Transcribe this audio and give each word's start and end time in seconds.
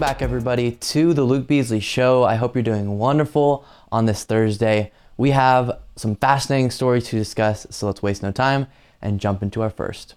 Welcome 0.00 0.14
back, 0.14 0.22
everybody, 0.22 0.72
to 0.72 1.12
the 1.12 1.24
Luke 1.24 1.46
Beasley 1.46 1.78
Show. 1.78 2.24
I 2.24 2.36
hope 2.36 2.56
you're 2.56 2.62
doing 2.62 2.96
wonderful 2.96 3.66
on 3.92 4.06
this 4.06 4.24
Thursday. 4.24 4.92
We 5.18 5.32
have 5.32 5.78
some 5.94 6.16
fascinating 6.16 6.70
stories 6.70 7.04
to 7.08 7.18
discuss, 7.18 7.66
so 7.68 7.86
let's 7.86 8.02
waste 8.02 8.22
no 8.22 8.32
time 8.32 8.66
and 9.02 9.20
jump 9.20 9.42
into 9.42 9.60
our 9.60 9.68
first. 9.68 10.14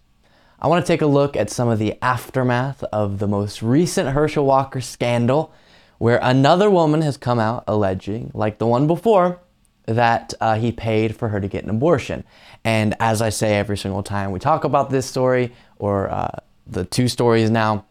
I 0.58 0.68
want 0.68 0.86
to 0.86 0.88
take 0.88 1.02
a 1.02 1.06
look 1.06 1.36
at 1.36 1.50
some 1.50 1.68
of 1.68 1.80
the 1.80 2.02
aftermath 2.02 2.82
of 2.94 3.20
the 3.20 3.28
most 3.28 3.62
recent 3.62 4.12
Herschel 4.12 4.46
Walker 4.46 4.80
scandal, 4.80 5.54
where 5.98 6.20
another 6.24 6.70
woman 6.70 7.02
has 7.02 7.18
come 7.18 7.38
out 7.38 7.66
alleging, 7.68 8.32
like 8.34 8.60
the 8.60 8.68
one 8.68 8.88
before, 8.88 9.42
that 9.86 10.34
uh, 10.40 10.56
he 10.56 10.72
paid 10.72 11.14
for 11.14 11.28
her 11.28 11.42
to 11.42 11.50
get 11.50 11.66
an 11.66 11.70
abortion. 11.70 12.24
And 12.64 12.96
as 13.02 13.22
I 13.22 13.28
say 13.32 13.58
every 13.58 13.78
single 13.78 14.02
time 14.02 14.32
we 14.32 14.40
talk 14.40 14.64
about 14.64 14.92
this 14.92 15.06
story, 15.06 15.52
or 15.76 16.10
uh, 16.10 16.40
the 16.68 16.86
two 16.86 17.10
stories 17.10 17.50
now, 17.50 17.84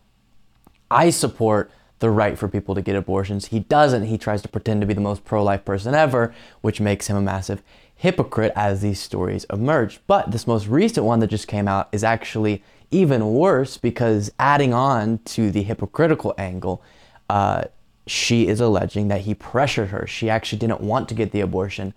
I 0.91 1.11
support 1.11 1.71
the 2.03 2.11
right 2.11 2.39
for 2.39 2.49
people 2.49 2.75
to 2.75 2.83
get 2.83 2.97
abortions. 2.97 3.47
He 3.47 3.61
doesn't. 3.61 4.05
He 4.05 4.19
tries 4.19 4.43
to 4.43 4.49
pretend 4.49 4.83
to 4.83 4.87
be 4.87 4.93
the 4.93 5.01
most 5.01 5.25
pro 5.25 5.43
life 5.43 5.65
person 5.65 5.95
ever, 5.95 6.35
which 6.61 6.81
makes 6.81 7.07
him 7.07 7.17
a 7.17 7.23
massive 7.23 7.63
hypocrite 7.95 8.53
as 8.55 8.83
these 8.83 9.01
stories 9.01 9.47
emerge. 9.51 10.01
But 10.07 10.33
this 10.33 10.47
most 10.47 10.67
recent 10.67 11.07
one 11.07 11.21
that 11.21 11.29
just 11.29 11.49
came 11.49 11.69
out 11.69 11.89
is 11.93 12.05
actually 12.05 12.63
even 12.91 13.33
worse 13.33 13.79
because 13.79 14.31
adding 14.39 14.75
on 14.75 15.19
to 15.25 15.51
the 15.51 15.63
hypocritical 15.63 16.35
angle, 16.37 16.83
uh, 17.31 17.65
she 18.07 18.49
is 18.49 18.61
alleging 18.61 19.09
that 19.09 19.23
he 19.23 19.35
pressured 19.35 19.89
her. 19.89 20.07
She 20.07 20.29
actually 20.29 20.59
didn't 20.59 20.81
want 20.81 21.09
to 21.09 21.15
get 21.15 21.33
the 21.33 21.41
abortion 21.41 21.95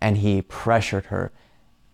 and 0.00 0.18
he 0.18 0.42
pressured 0.42 1.06
her, 1.06 1.32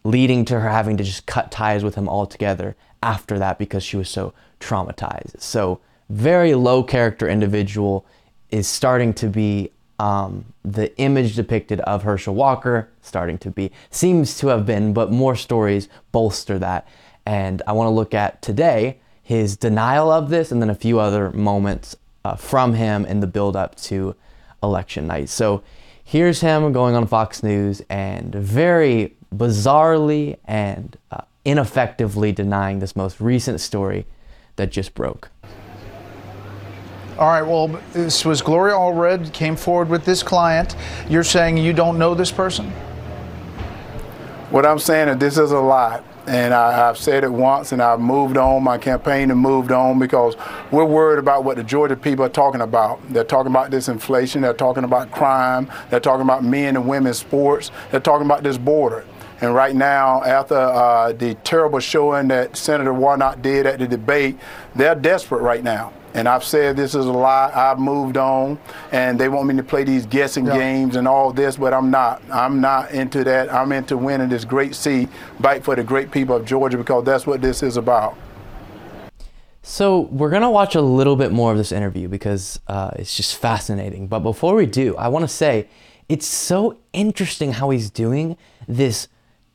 leading 0.04 0.44
to 0.44 0.60
her 0.60 0.68
having 0.68 0.96
to 0.98 1.04
just 1.04 1.26
cut 1.26 1.50
ties 1.50 1.82
with 1.82 1.94
him 1.94 2.08
altogether 2.08 2.76
after 3.02 3.38
that 3.38 3.58
because 3.58 3.82
she 3.82 3.96
was 3.96 4.10
so 4.10 4.34
traumatized. 4.60 5.40
So, 5.40 5.80
very 6.08 6.54
low 6.54 6.82
character 6.82 7.28
individual 7.28 8.06
is 8.50 8.68
starting 8.68 9.12
to 9.14 9.28
be 9.28 9.70
um, 9.98 10.44
the 10.64 10.96
image 10.98 11.36
depicted 11.36 11.80
of 11.80 12.02
Herschel 12.02 12.34
Walker, 12.34 12.88
starting 13.02 13.38
to 13.38 13.50
be, 13.50 13.70
seems 13.90 14.36
to 14.38 14.48
have 14.48 14.66
been, 14.66 14.92
but 14.92 15.10
more 15.10 15.36
stories 15.36 15.88
bolster 16.12 16.58
that. 16.58 16.86
And 17.26 17.62
I 17.66 17.72
want 17.72 17.86
to 17.86 17.92
look 17.92 18.14
at 18.14 18.42
today 18.42 18.98
his 19.22 19.56
denial 19.56 20.10
of 20.10 20.28
this 20.28 20.52
and 20.52 20.60
then 20.60 20.68
a 20.68 20.74
few 20.74 21.00
other 21.00 21.30
moments 21.30 21.96
uh, 22.24 22.36
from 22.36 22.74
him 22.74 23.06
in 23.06 23.20
the 23.20 23.26
build 23.26 23.56
up 23.56 23.74
to 23.76 24.14
election 24.62 25.06
night. 25.06 25.28
So 25.28 25.62
here's 26.02 26.40
him 26.40 26.72
going 26.72 26.94
on 26.94 27.06
Fox 27.06 27.42
News 27.42 27.82
and 27.88 28.34
very 28.34 29.16
bizarrely 29.34 30.38
and 30.44 30.96
uh, 31.10 31.22
ineffectively 31.44 32.32
denying 32.32 32.78
this 32.78 32.94
most 32.94 33.20
recent 33.20 33.60
story 33.60 34.06
that 34.56 34.70
just 34.70 34.94
broke. 34.94 35.30
All 37.16 37.28
right, 37.28 37.42
well, 37.42 37.68
this 37.92 38.24
was 38.24 38.42
Gloria 38.42 38.74
Allred 38.74 39.32
came 39.32 39.54
forward 39.54 39.88
with 39.88 40.04
this 40.04 40.24
client. 40.24 40.74
You're 41.08 41.22
saying 41.22 41.58
you 41.58 41.72
don't 41.72 41.96
know 41.96 42.12
this 42.12 42.32
person? 42.32 42.72
What 44.50 44.66
I'm 44.66 44.80
saying 44.80 45.08
is 45.08 45.18
this 45.18 45.38
is 45.38 45.52
a 45.52 45.60
lie. 45.60 46.02
And 46.26 46.52
I, 46.52 46.72
have 46.72 46.98
said 46.98 47.22
it 47.22 47.30
once 47.30 47.70
and 47.70 47.80
I've 47.80 48.00
moved 48.00 48.36
on, 48.36 48.64
my 48.64 48.78
campaign 48.78 49.30
and 49.30 49.38
moved 49.38 49.70
on 49.70 50.00
because 50.00 50.34
we're 50.72 50.84
worried 50.84 51.20
about 51.20 51.44
what 51.44 51.56
the 51.56 51.62
Georgia 51.62 51.94
people 51.94 52.24
are 52.24 52.30
talking 52.30 52.62
about. 52.62 53.00
They're 53.12 53.22
talking 53.22 53.52
about 53.52 53.70
this 53.70 53.88
inflation, 53.88 54.42
they're 54.42 54.52
talking 54.52 54.82
about 54.82 55.12
crime, 55.12 55.70
they're 55.90 56.00
talking 56.00 56.22
about 56.22 56.42
men 56.42 56.74
and 56.74 56.88
women's 56.88 57.18
sports, 57.18 57.70
they're 57.92 58.00
talking 58.00 58.26
about 58.26 58.42
this 58.42 58.58
border. 58.58 59.04
And 59.40 59.54
right 59.54 59.76
now, 59.76 60.24
after 60.24 60.56
uh, 60.56 61.12
the 61.12 61.34
terrible 61.44 61.78
showing 61.78 62.26
that 62.28 62.56
Senator 62.56 62.94
Warnock 62.94 63.40
did 63.40 63.66
at 63.66 63.78
the 63.78 63.86
debate, 63.86 64.36
they're 64.74 64.96
desperate 64.96 65.42
right 65.42 65.62
now. 65.62 65.92
And 66.14 66.28
I've 66.28 66.44
said 66.44 66.76
this 66.76 66.94
is 66.94 67.06
a 67.06 67.12
lie. 67.12 67.50
I've 67.52 67.80
moved 67.80 68.16
on, 68.16 68.58
and 68.92 69.18
they 69.18 69.28
want 69.28 69.48
me 69.48 69.56
to 69.56 69.64
play 69.64 69.82
these 69.82 70.06
guessing 70.06 70.46
yeah. 70.46 70.56
games 70.56 70.94
and 70.94 71.08
all 71.08 71.32
this, 71.32 71.56
but 71.56 71.74
I'm 71.74 71.90
not. 71.90 72.22
I'm 72.32 72.60
not 72.60 72.92
into 72.92 73.24
that. 73.24 73.52
I'm 73.52 73.72
into 73.72 73.96
winning 73.96 74.28
this 74.28 74.44
great 74.44 74.76
seat, 74.76 75.08
fight 75.42 75.64
for 75.64 75.74
the 75.74 75.82
great 75.82 76.12
people 76.12 76.36
of 76.36 76.44
Georgia, 76.44 76.78
because 76.78 77.04
that's 77.04 77.26
what 77.26 77.42
this 77.42 77.62
is 77.64 77.76
about. 77.76 78.16
So 79.62 80.02
we're 80.12 80.30
gonna 80.30 80.50
watch 80.50 80.74
a 80.74 80.80
little 80.80 81.16
bit 81.16 81.32
more 81.32 81.50
of 81.50 81.58
this 81.58 81.72
interview 81.72 82.06
because 82.06 82.60
uh, 82.68 82.90
it's 82.96 83.16
just 83.16 83.36
fascinating. 83.36 84.06
But 84.06 84.20
before 84.20 84.54
we 84.54 84.66
do, 84.66 84.94
I 84.96 85.08
want 85.08 85.24
to 85.24 85.28
say 85.28 85.68
it's 86.08 86.26
so 86.26 86.78
interesting 86.92 87.52
how 87.52 87.70
he's 87.70 87.90
doing 87.90 88.36
this 88.68 89.08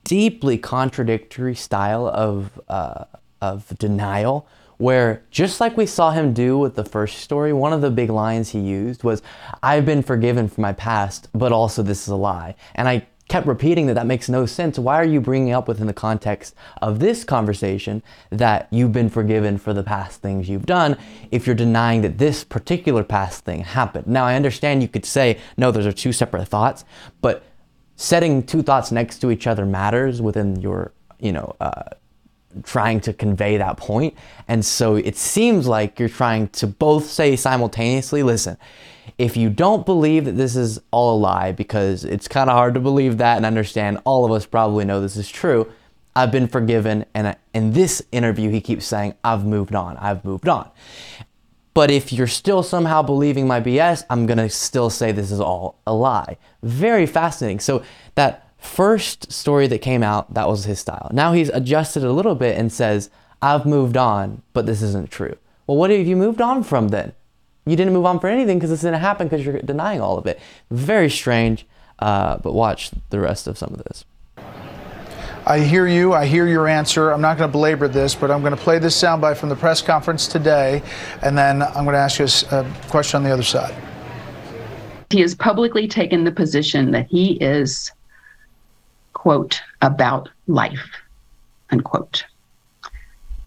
deeply 0.03 0.57
contradictory 0.57 1.55
style 1.55 2.07
of 2.07 2.59
uh, 2.67 3.05
of 3.41 3.77
denial 3.77 4.47
where 4.79 5.21
just 5.29 5.59
like 5.59 5.75
we 5.75 5.85
saw 5.85 6.11
him 6.11 6.33
do 6.33 6.57
with 6.57 6.75
the 6.75 6.85
first 6.85 7.17
story, 7.17 7.51
one 7.51 7.73
of 7.73 7.81
the 7.81 7.91
big 7.91 8.09
lines 8.09 8.49
he 8.49 8.59
used 8.59 9.03
was, 9.03 9.21
I've 9.61 9.85
been 9.85 10.01
forgiven 10.01 10.47
for 10.47 10.61
my 10.61 10.71
past, 10.71 11.27
but 11.33 11.51
also 11.51 11.83
this 11.83 12.03
is 12.03 12.07
a 12.07 12.15
lie. 12.15 12.55
And 12.75 12.87
I 12.87 13.05
kept 13.27 13.45
repeating 13.45 13.87
that 13.87 13.95
that 13.95 14.07
makes 14.07 14.29
no 14.29 14.45
sense. 14.45 14.79
Why 14.79 14.95
are 14.95 15.05
you 15.05 15.19
bringing 15.19 15.53
up 15.53 15.67
within 15.67 15.85
the 15.85 15.93
context 15.93 16.55
of 16.81 16.99
this 16.99 17.25
conversation 17.25 18.01
that 18.29 18.69
you've 18.71 18.93
been 18.93 19.09
forgiven 19.09 19.57
for 19.57 19.73
the 19.73 19.83
past 19.83 20.21
things 20.21 20.47
you've 20.47 20.65
done 20.65 20.97
if 21.29 21.45
you're 21.45 21.57
denying 21.57 22.01
that 22.03 22.17
this 22.17 22.45
particular 22.45 23.03
past 23.03 23.43
thing 23.43 23.61
happened? 23.61 24.07
Now, 24.07 24.23
I 24.23 24.35
understand 24.35 24.81
you 24.81 24.87
could 24.87 25.05
say, 25.05 25.39
no, 25.57 25.71
those 25.71 25.85
are 25.85 25.91
two 25.91 26.13
separate 26.13 26.47
thoughts, 26.47 26.85
but 27.21 27.43
setting 27.97 28.43
two 28.43 28.63
thoughts 28.63 28.93
next 28.93 29.19
to 29.19 29.29
each 29.29 29.45
other 29.45 29.65
matters 29.65 30.21
within 30.21 30.61
your, 30.61 30.93
you 31.19 31.33
know, 31.33 31.53
uh, 31.59 31.83
trying 32.63 32.99
to 33.01 33.13
convey 33.13 33.57
that 33.57 33.77
point. 33.77 34.15
And 34.47 34.65
so 34.65 34.95
it 34.95 35.17
seems 35.17 35.67
like 35.67 35.99
you're 35.99 36.09
trying 36.09 36.49
to 36.49 36.67
both 36.67 37.05
say 37.05 37.35
simultaneously 37.35 38.23
listen, 38.23 38.57
if 39.17 39.35
you 39.35 39.49
don't 39.49 39.85
believe 39.85 40.25
that 40.25 40.37
this 40.37 40.55
is 40.55 40.79
all 40.91 41.17
a 41.17 41.19
lie, 41.19 41.51
because 41.51 42.05
it's 42.05 42.27
kind 42.27 42.49
of 42.49 42.55
hard 42.55 42.73
to 42.75 42.79
believe 42.79 43.17
that 43.17 43.37
and 43.37 43.45
understand, 43.45 43.99
all 44.05 44.25
of 44.25 44.31
us 44.31 44.45
probably 44.45 44.85
know 44.85 45.01
this 45.01 45.17
is 45.17 45.29
true. 45.29 45.71
I've 46.15 46.31
been 46.31 46.47
forgiven. 46.47 47.05
And 47.13 47.35
in 47.53 47.73
this 47.73 48.01
interview, 48.11 48.49
he 48.49 48.61
keeps 48.61 48.85
saying, 48.85 49.15
I've 49.23 49.45
moved 49.45 49.75
on, 49.75 49.97
I've 49.97 50.23
moved 50.23 50.47
on. 50.47 50.69
But 51.73 51.91
if 51.91 52.11
you're 52.11 52.27
still 52.27 52.63
somehow 52.63 53.01
believing 53.01 53.47
my 53.47 53.61
BS, 53.61 54.03
I'm 54.09 54.25
going 54.25 54.37
to 54.37 54.49
still 54.49 54.89
say 54.89 55.11
this 55.11 55.31
is 55.31 55.39
all 55.39 55.79
a 55.85 55.93
lie. 55.93 56.37
Very 56.63 57.05
fascinating. 57.05 57.59
So 57.59 57.83
that 58.15 58.48
first 58.59 59.31
story 59.31 59.67
that 59.67 59.79
came 59.79 60.03
out, 60.03 60.33
that 60.33 60.47
was 60.47 60.65
his 60.65 60.79
style. 60.79 61.09
Now 61.13 61.33
he's 61.33 61.49
adjusted 61.49 62.03
a 62.03 62.11
little 62.11 62.35
bit 62.35 62.57
and 62.57 62.71
says, 62.71 63.09
I've 63.41 63.65
moved 63.65 63.97
on, 63.97 64.41
but 64.53 64.65
this 64.65 64.81
isn't 64.81 65.11
true. 65.11 65.37
Well, 65.65 65.77
what 65.77 65.91
have 65.91 66.05
you 66.05 66.15
moved 66.15 66.41
on 66.41 66.63
from 66.63 66.89
then? 66.89 67.13
You 67.65 67.75
didn't 67.75 67.93
move 67.93 68.05
on 68.05 68.19
for 68.19 68.27
anything 68.27 68.57
because 68.57 68.71
this 68.71 68.81
didn't 68.81 68.99
happen 68.99 69.27
because 69.27 69.45
you're 69.45 69.59
denying 69.59 70.01
all 70.01 70.17
of 70.17 70.25
it. 70.25 70.39
Very 70.71 71.09
strange, 71.09 71.65
uh, 71.99 72.37
but 72.37 72.53
watch 72.53 72.91
the 73.11 73.19
rest 73.19 73.47
of 73.47 73.57
some 73.57 73.73
of 73.73 73.83
this. 73.83 74.05
I 75.45 75.59
hear 75.59 75.87
you. 75.87 76.13
I 76.13 76.25
hear 76.25 76.47
your 76.47 76.67
answer. 76.67 77.11
I'm 77.11 77.21
not 77.21 77.37
going 77.37 77.49
to 77.49 77.51
belabor 77.51 77.87
this, 77.87 78.13
but 78.13 78.29
I'm 78.29 78.41
going 78.41 78.55
to 78.55 78.61
play 78.61 78.77
this 78.77 78.99
soundbite 78.99 79.37
from 79.37 79.49
the 79.49 79.55
press 79.55 79.81
conference 79.81 80.27
today, 80.27 80.83
and 81.21 81.37
then 81.37 81.61
I'm 81.61 81.85
going 81.85 81.93
to 81.93 81.97
ask 81.97 82.19
you 82.19 82.25
a 82.51 82.65
question 82.89 83.17
on 83.17 83.23
the 83.23 83.31
other 83.31 83.43
side. 83.43 83.75
He 85.09 85.21
has 85.21 85.33
publicly 85.33 85.87
taken 85.87 86.23
the 86.23 86.31
position 86.31 86.91
that 86.91 87.07
he 87.07 87.33
is 87.41 87.91
quote, 89.19 89.61
about 89.81 90.29
life, 90.47 90.91
unquote, 91.71 92.23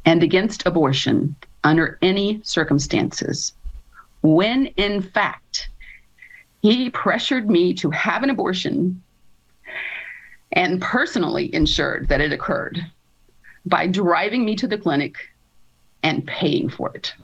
and 0.05 0.23
against 0.23 0.67
abortion 0.67 1.35
under 1.65 1.99
any 2.03 2.43
circumstances, 2.45 3.55
when 4.21 4.67
in 4.77 5.01
fact 5.01 5.71
he 6.61 6.91
pressured 6.91 7.49
me 7.49 7.73
to 7.73 7.89
have 7.89 8.23
an 8.23 8.29
abortion 8.29 9.03
and 10.53 10.83
personally 10.83 11.53
ensured 11.55 12.07
that 12.09 12.21
it 12.21 12.35
occurred 12.35 12.79
by 13.65 13.87
driving 13.87 14.45
me 14.45 14.55
to 14.55 14.67
the 14.67 14.77
clinic 14.77 15.17
and 16.03 16.27
paying 16.27 16.69
for 16.69 16.91
it. 16.95 17.15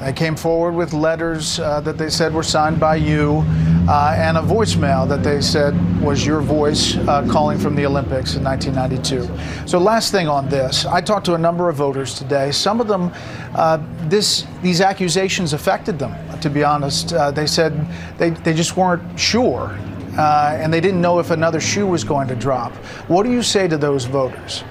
They 0.00 0.12
came 0.12 0.34
forward 0.34 0.72
with 0.72 0.92
letters 0.92 1.60
uh, 1.60 1.80
that 1.82 1.96
they 1.96 2.10
said 2.10 2.34
were 2.34 2.42
signed 2.42 2.80
by 2.80 2.96
you 2.96 3.44
uh, 3.88 4.14
and 4.18 4.36
a 4.36 4.42
voicemail 4.42 5.08
that 5.08 5.22
they 5.22 5.40
said 5.40 5.74
was 6.02 6.24
your 6.24 6.42
voice 6.42 6.96
uh, 6.96 7.26
calling 7.30 7.58
from 7.58 7.74
the 7.74 7.86
Olympics 7.86 8.34
in 8.34 8.44
1992. 8.44 9.66
So, 9.66 9.78
last 9.78 10.12
thing 10.12 10.28
on 10.28 10.46
this, 10.50 10.84
I 10.84 11.00
talked 11.00 11.24
to 11.26 11.34
a 11.34 11.38
number 11.38 11.70
of 11.70 11.76
voters 11.76 12.12
today. 12.12 12.50
Some 12.52 12.82
of 12.82 12.86
them, 12.86 13.10
uh, 13.54 13.78
this 14.08 14.46
these 14.62 14.82
accusations 14.82 15.54
affected 15.54 15.98
them. 15.98 16.14
To 16.40 16.50
be 16.50 16.62
honest, 16.62 17.14
uh, 17.14 17.30
they 17.30 17.46
said 17.46 17.88
they, 18.18 18.30
they 18.30 18.52
just 18.52 18.76
weren't 18.76 19.18
sure, 19.18 19.78
uh, 20.18 20.58
and 20.60 20.72
they 20.72 20.80
didn't 20.80 21.00
know 21.00 21.18
if 21.18 21.30
another 21.30 21.58
shoe 21.58 21.86
was 21.86 22.04
going 22.04 22.28
to 22.28 22.36
drop. 22.36 22.72
What 23.08 23.22
do 23.22 23.32
you 23.32 23.42
say 23.42 23.68
to 23.68 23.78
those 23.78 24.04
voters? 24.04 24.64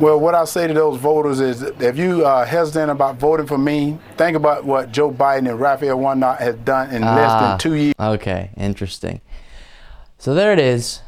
Well, 0.00 0.18
what 0.18 0.34
I 0.34 0.46
say 0.46 0.66
to 0.66 0.72
those 0.72 0.96
voters 0.96 1.40
is 1.40 1.60
if 1.60 1.98
you 1.98 2.24
are 2.24 2.46
hesitant 2.46 2.90
about 2.90 3.16
voting 3.16 3.46
for 3.46 3.58
me, 3.58 3.98
think 4.16 4.34
about 4.34 4.64
what 4.64 4.92
Joe 4.92 5.12
Biden 5.12 5.50
and 5.50 5.60
Raphael 5.60 5.98
Warnock 5.98 6.38
has 6.38 6.54
done 6.56 6.88
in 6.94 7.04
ah, 7.04 7.14
less 7.14 7.32
than 7.32 7.50
ah, 7.50 7.56
two 7.58 7.74
years. 7.74 7.94
Okay, 8.00 8.50
interesting. 8.56 9.20
So 10.16 10.32
there 10.32 10.54
it 10.54 10.58
is. 10.58 11.02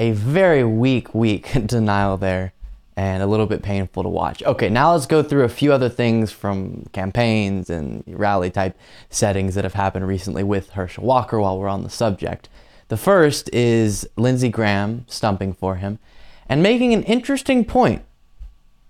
A 0.00 0.10
very 0.10 0.64
weak, 0.64 1.14
weak 1.14 1.52
denial 1.66 2.16
there. 2.16 2.52
and 2.96 3.22
a 3.22 3.28
little 3.28 3.46
bit 3.46 3.62
painful 3.62 4.02
to 4.02 4.08
watch. 4.08 4.42
Okay, 4.42 4.68
now 4.68 4.92
let's 4.92 5.06
go 5.06 5.22
through 5.22 5.44
a 5.44 5.48
few 5.48 5.72
other 5.72 5.88
things 5.88 6.32
from 6.32 6.86
campaigns 6.92 7.70
and 7.70 8.02
rally 8.08 8.50
type 8.50 8.76
settings 9.08 9.54
that 9.54 9.62
have 9.62 9.74
happened 9.74 10.08
recently 10.08 10.42
with 10.42 10.70
Herschel 10.70 11.04
Walker 11.04 11.38
while 11.38 11.60
we're 11.60 11.68
on 11.68 11.84
the 11.84 11.90
subject. 11.90 12.48
The 12.88 12.96
first 12.96 13.48
is 13.52 14.08
Lindsey 14.16 14.48
Graham 14.48 15.04
stumping 15.08 15.52
for 15.52 15.76
him 15.76 16.00
and 16.48 16.62
making 16.62 16.92
an 16.92 17.02
interesting 17.04 17.64
point 17.64 18.04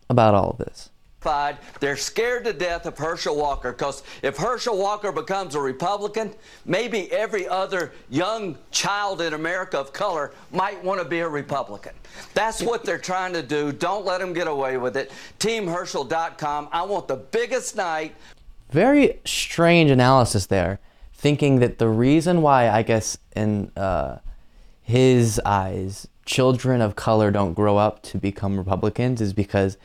about 0.09 0.35
all 0.35 0.51
of 0.51 0.59
this. 0.59 0.91
They're 1.81 1.97
scared 1.97 2.45
to 2.45 2.53
death 2.53 2.85
of 2.85 2.99
Herschel 2.99 3.35
Walker 3.35 3.73
because 3.73 4.03
if 4.21 4.37
Herschel 4.37 4.77
Walker 4.77 5.11
becomes 5.11 5.55
a 5.55 5.61
Republican, 5.61 6.35
maybe 6.67 7.11
every 7.11 7.49
other 7.49 7.93
young 8.11 8.59
child 8.71 9.23
in 9.23 9.33
America 9.33 9.79
of 9.79 9.95
color 9.95 10.33
might 10.53 10.85
want 10.85 11.01
to 11.01 11.09
be 11.09 11.21
a 11.21 11.29
Republican. 11.29 11.95
That's 12.35 12.63
what 12.63 12.85
they're 12.85 12.99
trying 12.99 13.33
to 13.33 13.43
do. 13.43 13.73
Don't 13.73 14.05
let 14.05 14.21
them 14.21 14.35
get 14.35 14.49
away 14.49 14.77
with 14.77 14.99
it. 14.99 15.13
TeamHerschel.com. 15.39 16.69
I 16.71 16.83
want 16.83 17.09
the 17.09 17.17
biggest 17.17 17.75
night. 17.75 18.15
Very 18.71 19.19
strange 19.25 19.91
analysis 19.91 20.45
there, 20.45 20.79
thinking 21.15 21.61
that 21.61 21.79
the 21.79 21.89
reason 21.89 22.43
why, 22.43 22.69
I 22.69 22.83
guess, 22.83 23.17
in 23.35 23.73
uh, 23.79 24.19
his 24.83 25.41
eyes, 25.47 26.07
children 26.25 26.81
of 26.81 26.97
color 26.97 27.31
don't 27.31 27.55
grow 27.55 27.77
up 27.77 28.03
to 28.03 28.19
become 28.19 28.57
Republicans 28.59 29.21
is 29.21 29.33
because 29.33 29.77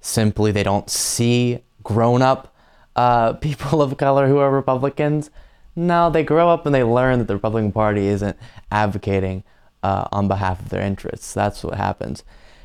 simply 0.00 0.52
they 0.52 0.62
don't 0.62 0.90
see 0.90 1.60
grown 1.82 2.22
up 2.22 2.54
uh, 2.94 3.32
people 3.48 3.82
of 3.82 3.96
color 3.96 4.28
who 4.28 4.38
are 4.38 4.50
Republicans. 4.50 5.30
No, 5.74 6.10
they 6.10 6.24
grow 6.24 6.48
up 6.48 6.64
and 6.64 6.74
they 6.74 6.82
learn 6.82 7.18
that 7.18 7.28
the 7.28 7.34
Republican 7.34 7.72
Party 7.72 8.06
isn't 8.06 8.36
advocating 8.72 9.44
uh, 9.82 10.08
on 10.10 10.26
behalf 10.26 10.60
of 10.60 10.70
their 10.70 10.82
interests. 10.82 11.34
That's 11.34 11.62
what 11.62 11.74
happens. 11.74 12.24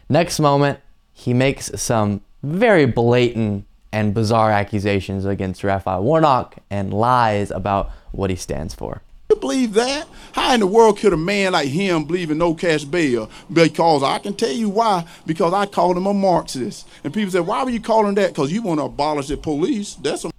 Next 0.10 0.40
moment, 0.40 0.80
he 1.13 1.34
makes 1.34 1.72
some 1.75 2.22
very 2.42 2.86
blatant 2.86 3.66
and 3.92 4.13
bizarre 4.13 4.52
accusations 4.52 5.25
against 5.25 5.63
Raphael 5.63 6.04
Warnock 6.04 6.56
and 6.69 6.94
lies 6.94 7.52
about 7.52 7.92
what 8.12 8.30
he 8.30 8.36
stands 8.36 8.74
for. 8.74 9.02
Believe 9.42 9.74
that? 9.74 10.08
How 10.34 10.54
in 10.54 10.62
the 10.62 10.68
world 10.68 11.00
could 11.00 11.12
a 11.12 11.18
man 11.18 11.52
like 11.52 11.68
him 11.68 12.06
believe 12.06 12.32
in 12.32 12.38
no 12.38 12.54
cash 12.54 12.86
bail? 12.86 13.30
Because 13.52 14.04
I 14.04 14.20
can 14.20 14.34
tell 14.34 14.52
you 14.52 14.70
why. 14.70 15.06
Because 15.26 15.52
I 15.52 15.66
called 15.66 15.98
him 15.98 16.06
a 16.06 16.14
Marxist. 16.14 16.88
And 17.04 17.14
people 17.14 17.32
said, 17.32 17.48
why 17.48 17.64
were 17.64 17.72
you 17.72 17.82
calling 17.82 18.16
that? 18.16 18.30
Because 18.30 18.54
you 18.54 18.62
want 18.62 18.80
to 18.80 18.86
abolish 18.86 19.28
the 19.28 19.38
police. 19.38 19.96
That's 19.96 20.26
a. 20.26 20.32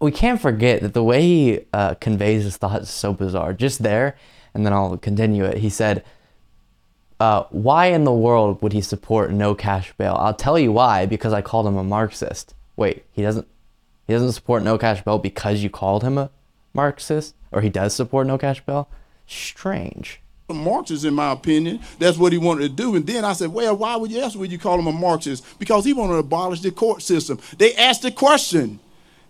We 0.00 0.10
can't 0.10 0.40
forget 0.40 0.80
that 0.82 0.94
the 0.94 1.02
way 1.02 1.22
he 1.22 1.60
uh, 1.72 1.94
conveys 1.94 2.44
his 2.44 2.56
thoughts 2.56 2.84
is 2.84 2.90
so 2.90 3.12
bizarre. 3.12 3.52
Just 3.52 3.82
there, 3.82 4.16
and 4.54 4.64
then 4.64 4.72
I'll 4.72 4.96
continue 4.96 5.44
it. 5.44 5.58
He 5.58 5.68
said, 5.68 6.04
uh, 7.18 7.44
why 7.50 7.86
in 7.86 8.04
the 8.04 8.12
world 8.12 8.62
would 8.62 8.72
he 8.72 8.80
support 8.80 9.32
no 9.32 9.56
cash 9.56 9.92
bail? 9.98 10.16
I'll 10.18 10.34
tell 10.34 10.58
you 10.58 10.70
why, 10.70 11.04
because 11.04 11.32
I 11.32 11.42
called 11.42 11.66
him 11.66 11.76
a 11.76 11.82
Marxist. 11.82 12.54
Wait, 12.76 13.04
he 13.12 13.22
doesn't 13.22 13.48
he 14.06 14.12
doesn't 14.12 14.32
support 14.32 14.62
no 14.62 14.78
cash 14.78 15.02
bail 15.02 15.18
because 15.18 15.62
you 15.62 15.68
called 15.68 16.04
him 16.04 16.16
a 16.16 16.30
Marxist? 16.72 17.34
Or 17.52 17.60
he 17.60 17.68
does 17.68 17.94
support 17.94 18.26
no 18.26 18.38
cash 18.38 18.60
bail. 18.64 18.88
Strange. 19.26 20.20
Marxist, 20.54 21.04
in 21.04 21.14
my 21.14 21.32
opinion, 21.32 21.80
that's 21.98 22.16
what 22.16 22.32
he 22.32 22.38
wanted 22.38 22.62
to 22.62 22.68
do. 22.70 22.96
And 22.96 23.06
then 23.06 23.24
I 23.24 23.34
said, 23.34 23.52
well, 23.52 23.76
why 23.76 23.96
would 23.96 24.10
you, 24.10 24.20
else 24.20 24.34
would 24.34 24.50
you 24.50 24.58
call 24.58 24.78
him 24.78 24.86
a 24.86 24.92
Marxist? 24.92 25.44
Because 25.58 25.84
he 25.84 25.92
wanted 25.92 26.14
to 26.14 26.18
abolish 26.20 26.60
the 26.60 26.70
court 26.70 27.02
system. 27.02 27.38
They 27.58 27.74
asked 27.74 28.02
the 28.02 28.10
question 28.10 28.80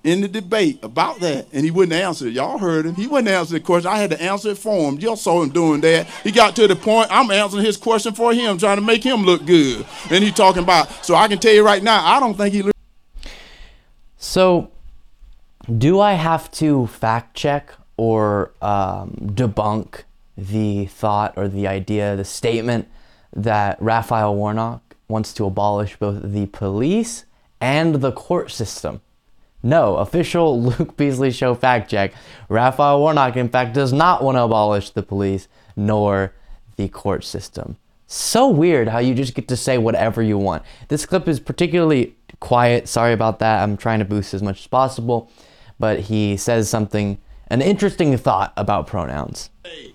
in 0.05 0.21
the 0.21 0.29
debate 0.29 0.79
about 0.83 1.19
that, 1.21 1.49
and 1.53 1.65
he 1.65 1.73
wouldn't 1.73 2.01
answer 2.01 2.29
it. 2.29 2.35
Y'all 2.35 2.59
heard 2.59 2.87
him. 2.87 2.95
He 2.95 3.09
wouldn't 3.09 3.29
answer 3.29 3.55
the 3.55 3.61
question. 3.61 3.91
I 3.91 3.99
had 3.99 4.11
to 4.11 4.23
answer 4.23 4.51
it 4.51 4.59
for 4.59 4.89
him. 4.89 4.99
Y'all 5.01 5.17
saw 5.17 5.43
him 5.43 5.49
doing 5.49 5.81
that. 5.81 6.07
He 6.23 6.31
got 6.31 6.55
to 6.57 6.69
the 6.69 6.77
point, 6.77 7.09
I'm 7.11 7.31
answering 7.33 7.65
his 7.65 7.77
question 7.77 8.15
for 8.15 8.33
him, 8.33 8.59
trying 8.59 8.77
to 8.77 8.83
make 8.83 9.03
him 9.03 9.25
look 9.25 9.45
good. 9.45 9.85
And 10.11 10.23
he 10.23 10.31
talking 10.31 10.63
about, 10.63 11.05
so 11.05 11.17
I 11.17 11.27
can 11.27 11.39
tell 11.39 11.53
you 11.53 11.65
right 11.65 11.83
now, 11.83 12.07
I 12.07 12.21
don't 12.21 12.37
think 12.37 12.55
he. 12.55 12.71
So, 14.17 14.71
do 15.77 15.99
I 15.99 16.13
have 16.13 16.49
to 16.53 16.87
fact 16.87 17.37
check 17.37 17.73
or 17.99 18.53
um, 18.63 19.11
debunk 19.35 20.05
the 20.39 20.87
thought 20.87 21.35
or 21.37 21.49
the 21.49 21.67
idea, 21.67 22.17
the 22.17 22.25
statement 22.25 22.89
that 23.35 23.77
Raphael 23.83 24.35
Warnock 24.35 24.97
wants 25.09 25.35
to 25.35 25.45
abolish 25.45 25.97
both 25.97 26.23
the 26.23 26.47
police 26.47 27.27
and 27.61 27.97
the 27.97 28.13
court 28.13 28.51
system. 28.51 29.03
No, 29.63 29.97
official 29.97 30.63
Luke 30.79 30.97
Beasley 30.97 31.33
Show 31.33 31.55
fact 31.55 31.91
check. 31.91 32.15
Raphael 32.49 33.01
Warnock, 33.01 33.37
in 33.37 33.49
fact, 33.49 33.75
does 33.75 33.93
not 33.93 34.23
want 34.23 34.37
to 34.37 34.43
abolish 34.43 34.91
the 34.91 35.03
police 35.03 35.49
nor 35.77 36.33
the 36.77 36.89
court 36.89 37.25
system. 37.25 37.77
So 38.07 38.49
weird 38.49 38.89
how 38.89 39.01
you 39.01 39.13
just 39.13 39.35
get 39.35 39.49
to 39.49 39.57
say 39.57 39.77
whatever 39.77 40.23
you 40.23 40.39
want. 40.39 40.63
This 40.87 41.05
clip 41.05 41.29
is 41.29 41.41
particularly 41.41 42.15
quiet. 42.39 42.89
Sorry 42.89 43.13
about 43.13 43.41
that. 43.41 43.63
I'm 43.63 43.77
trying 43.77 43.99
to 43.99 44.05
boost 44.05 44.33
as 44.33 44.43
much 44.43 44.61
as 44.61 44.67
possible. 44.69 45.31
But 45.81 46.01
he 46.01 46.37
says 46.37 46.69
something 46.69 47.19
an 47.49 47.63
interesting 47.63 48.17
thought 48.17 48.53
about 48.57 48.87
pronouns. 48.87 49.51
Hey, 49.65 49.95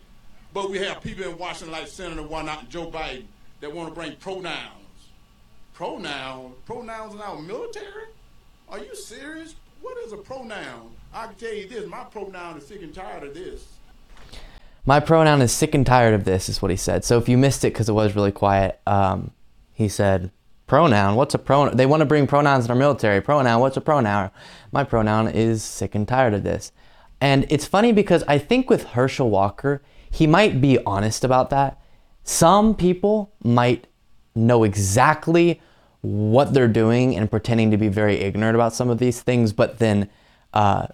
but 0.54 0.70
we 0.70 0.80
have 0.80 1.02
people 1.02 1.26
in 1.26 1.38
Washington 1.38 1.72
like 1.72 1.88
Senator 1.88 2.24
Warnock 2.24 2.70
Joe 2.70 2.90
Biden 2.90 3.26
that 3.62 3.74
want 3.74 3.90
to 3.90 3.96
bring 3.96 4.16
pronouns. 4.18 4.70
Pronouns? 5.74 6.56
Pronouns 6.66 7.14
in 7.14 7.22
our 7.22 7.42
military? 7.42 8.06
Are 8.70 8.80
you 8.80 8.96
serious? 8.96 9.56
What 9.82 9.98
is 10.06 10.14
a 10.14 10.18
pronoun? 10.18 10.92
I 11.14 11.28
can 11.28 11.36
tell 11.36 11.54
you 11.54 11.68
this, 11.68 11.88
my 11.88 12.04
pronoun 12.04 12.58
is 12.58 12.68
sick 12.68 12.82
and 12.82 12.94
tired 12.94 13.24
of 13.24 13.34
this. 13.34 13.66
My 14.86 15.00
pronoun 15.00 15.42
is 15.42 15.52
sick 15.52 15.74
and 15.76 15.86
tired 15.86 16.14
of 16.14 16.26
this, 16.26 16.50
is 16.50 16.62
what 16.62 16.72
he 16.72 16.78
said. 16.78 17.06
So 17.06 17.18
if 17.18 17.30
you 17.30 17.38
missed 17.38 17.64
it 17.64 17.74
because 17.74 17.88
it 17.88 17.94
was 17.94 18.16
really 18.16 18.32
quiet, 18.32 18.82
um, 18.86 19.32
he 19.74 19.88
said, 19.88 20.32
Pronoun? 20.66 21.16
What's 21.16 21.34
a 21.34 21.40
pronoun? 21.40 21.78
They 21.78 21.86
want 21.86 22.02
to 22.02 22.06
bring 22.06 22.26
pronouns 22.26 22.66
in 22.66 22.72
our 22.72 22.78
military. 22.78 23.22
Pronoun? 23.22 23.60
What's 23.60 23.78
a 23.78 23.82
pronoun? 23.82 24.32
My 24.72 24.84
pronoun 24.84 25.28
is 25.28 25.64
sick 25.64 25.94
and 25.94 26.08
tired 26.08 26.34
of 26.34 26.44
this. 26.44 26.72
And 27.24 27.46
it's 27.48 27.66
funny 27.66 27.94
because 27.94 28.22
I 28.28 28.38
think 28.38 28.70
with 28.70 28.84
Herschel 28.84 29.30
Walker, 29.30 29.82
he 30.12 30.28
might 30.28 30.60
be 30.60 30.78
honest 30.86 31.24
about 31.24 31.52
that. 31.52 31.80
Some 32.26 32.76
people 32.76 33.32
might 33.42 33.88
know 34.36 34.66
exactly 34.66 35.62
what 36.02 36.54
they're 36.54 36.68
doing 36.68 37.16
and 37.16 37.32
pretending 37.32 37.72
to 37.72 37.78
be 37.78 37.88
very 37.88 38.16
ignorant 38.16 38.56
about 38.56 38.74
some 38.74 38.90
of 38.90 38.98
these 38.98 39.22
things, 39.22 39.54
but 39.54 39.80
then 39.80 40.10
uh, 40.54 40.88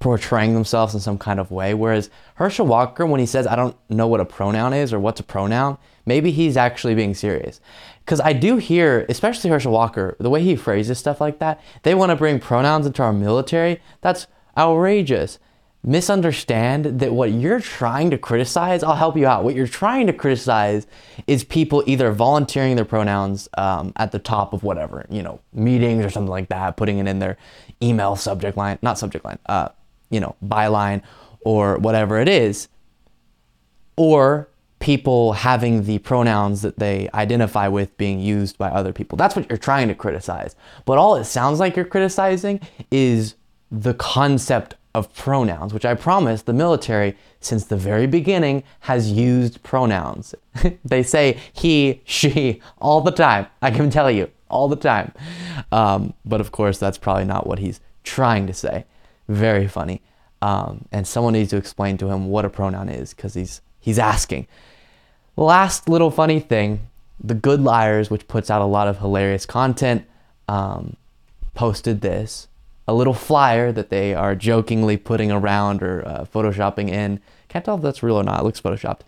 portraying 0.00 0.52
themselves 0.52 0.92
in 0.92 1.00
some 1.00 1.16
kind 1.16 1.40
of 1.40 1.50
way. 1.50 1.72
Whereas 1.72 2.10
Herschel 2.34 2.66
Walker, 2.66 3.06
when 3.06 3.20
he 3.20 3.24
says, 3.24 3.46
I 3.46 3.56
don't 3.56 3.74
know 3.88 4.06
what 4.06 4.20
a 4.20 4.26
pronoun 4.26 4.74
is 4.74 4.92
or 4.92 5.00
what's 5.00 5.20
a 5.20 5.24
pronoun, 5.24 5.78
maybe 6.04 6.30
he's 6.30 6.58
actually 6.58 6.94
being 6.94 7.14
serious. 7.14 7.62
Because 8.04 8.20
I 8.20 8.34
do 8.34 8.58
hear, 8.58 9.06
especially 9.08 9.48
Herschel 9.48 9.72
Walker, 9.72 10.14
the 10.20 10.28
way 10.28 10.42
he 10.42 10.56
phrases 10.56 10.98
stuff 10.98 11.22
like 11.22 11.38
that, 11.38 11.58
they 11.84 11.94
want 11.94 12.10
to 12.10 12.16
bring 12.16 12.38
pronouns 12.38 12.84
into 12.84 13.02
our 13.02 13.14
military. 13.14 13.80
That's 14.02 14.26
outrageous 14.58 15.38
misunderstand 15.84 16.98
that 17.00 17.12
what 17.12 17.30
you're 17.30 17.60
trying 17.60 18.10
to 18.10 18.18
criticize, 18.18 18.82
I'll 18.82 18.96
help 18.96 19.16
you 19.16 19.26
out. 19.26 19.44
What 19.44 19.54
you're 19.54 19.66
trying 19.66 20.06
to 20.06 20.12
criticize 20.12 20.86
is 21.26 21.44
people 21.44 21.84
either 21.86 22.10
volunteering 22.10 22.76
their 22.76 22.84
pronouns 22.86 23.48
um, 23.58 23.92
at 23.96 24.10
the 24.10 24.18
top 24.18 24.52
of 24.52 24.62
whatever, 24.62 25.06
you 25.10 25.22
know, 25.22 25.40
meetings 25.52 26.04
or 26.04 26.10
something 26.10 26.30
like 26.30 26.48
that, 26.48 26.76
putting 26.76 26.98
it 26.98 27.06
in 27.06 27.18
their 27.18 27.36
email 27.82 28.16
subject 28.16 28.56
line, 28.56 28.78
not 28.80 28.98
subject 28.98 29.24
line, 29.24 29.38
uh, 29.46 29.68
you 30.10 30.20
know, 30.20 30.34
byline 30.44 31.02
or 31.44 31.76
whatever 31.78 32.18
it 32.18 32.28
is, 32.28 32.68
or 33.96 34.48
people 34.78 35.32
having 35.32 35.84
the 35.84 35.98
pronouns 35.98 36.62
that 36.62 36.78
they 36.78 37.08
identify 37.14 37.68
with 37.68 37.96
being 37.96 38.20
used 38.20 38.58
by 38.58 38.68
other 38.68 38.92
people. 38.92 39.16
That's 39.16 39.36
what 39.36 39.48
you're 39.48 39.58
trying 39.58 39.88
to 39.88 39.94
criticize. 39.94 40.56
But 40.84 40.98
all 40.98 41.16
it 41.16 41.24
sounds 41.24 41.60
like 41.60 41.76
you're 41.76 41.84
criticizing 41.84 42.60
is 42.90 43.34
the 43.70 43.94
concept 43.94 44.74
of 44.94 45.12
pronouns, 45.14 45.74
which 45.74 45.84
I 45.84 45.94
promise 45.94 46.42
the 46.42 46.52
military, 46.52 47.16
since 47.40 47.64
the 47.64 47.76
very 47.76 48.06
beginning, 48.06 48.62
has 48.80 49.10
used 49.10 49.62
pronouns. 49.62 50.34
they 50.84 51.02
say 51.02 51.38
he, 51.52 52.00
she 52.04 52.60
all 52.78 53.00
the 53.00 53.10
time. 53.10 53.46
I 53.60 53.70
can 53.72 53.90
tell 53.90 54.10
you, 54.10 54.30
all 54.48 54.68
the 54.68 54.76
time. 54.76 55.12
Um, 55.72 56.14
but 56.24 56.40
of 56.40 56.52
course, 56.52 56.78
that's 56.78 56.96
probably 56.96 57.24
not 57.24 57.46
what 57.46 57.58
he's 57.58 57.80
trying 58.04 58.46
to 58.46 58.54
say. 58.54 58.84
Very 59.28 59.66
funny. 59.66 60.00
Um, 60.40 60.84
and 60.92 61.06
someone 61.06 61.32
needs 61.32 61.50
to 61.50 61.56
explain 61.56 61.96
to 61.98 62.08
him 62.08 62.28
what 62.28 62.44
a 62.44 62.50
pronoun 62.50 62.88
is 62.88 63.14
because 63.14 63.34
he's, 63.34 63.62
he's 63.80 63.98
asking. 63.98 64.46
Last 65.36 65.88
little 65.88 66.10
funny 66.10 66.38
thing 66.38 66.86
The 67.18 67.34
Good 67.34 67.60
Liars, 67.60 68.10
which 68.10 68.28
puts 68.28 68.50
out 68.50 68.62
a 68.62 68.66
lot 68.66 68.86
of 68.86 68.98
hilarious 68.98 69.46
content, 69.46 70.04
um, 70.46 70.96
posted 71.54 72.00
this 72.00 72.46
a 72.86 72.94
little 72.94 73.14
flyer 73.14 73.72
that 73.72 73.90
they 73.90 74.14
are 74.14 74.34
jokingly 74.34 74.96
putting 74.96 75.32
around 75.32 75.82
or 75.82 76.06
uh, 76.06 76.24
photoshopping 76.24 76.88
in. 76.90 77.20
Can't 77.48 77.64
tell 77.64 77.76
if 77.76 77.82
that's 77.82 78.02
real 78.02 78.16
or 78.16 78.24
not. 78.24 78.40
It 78.40 78.44
looks 78.44 78.60
photoshopped. 78.60 79.00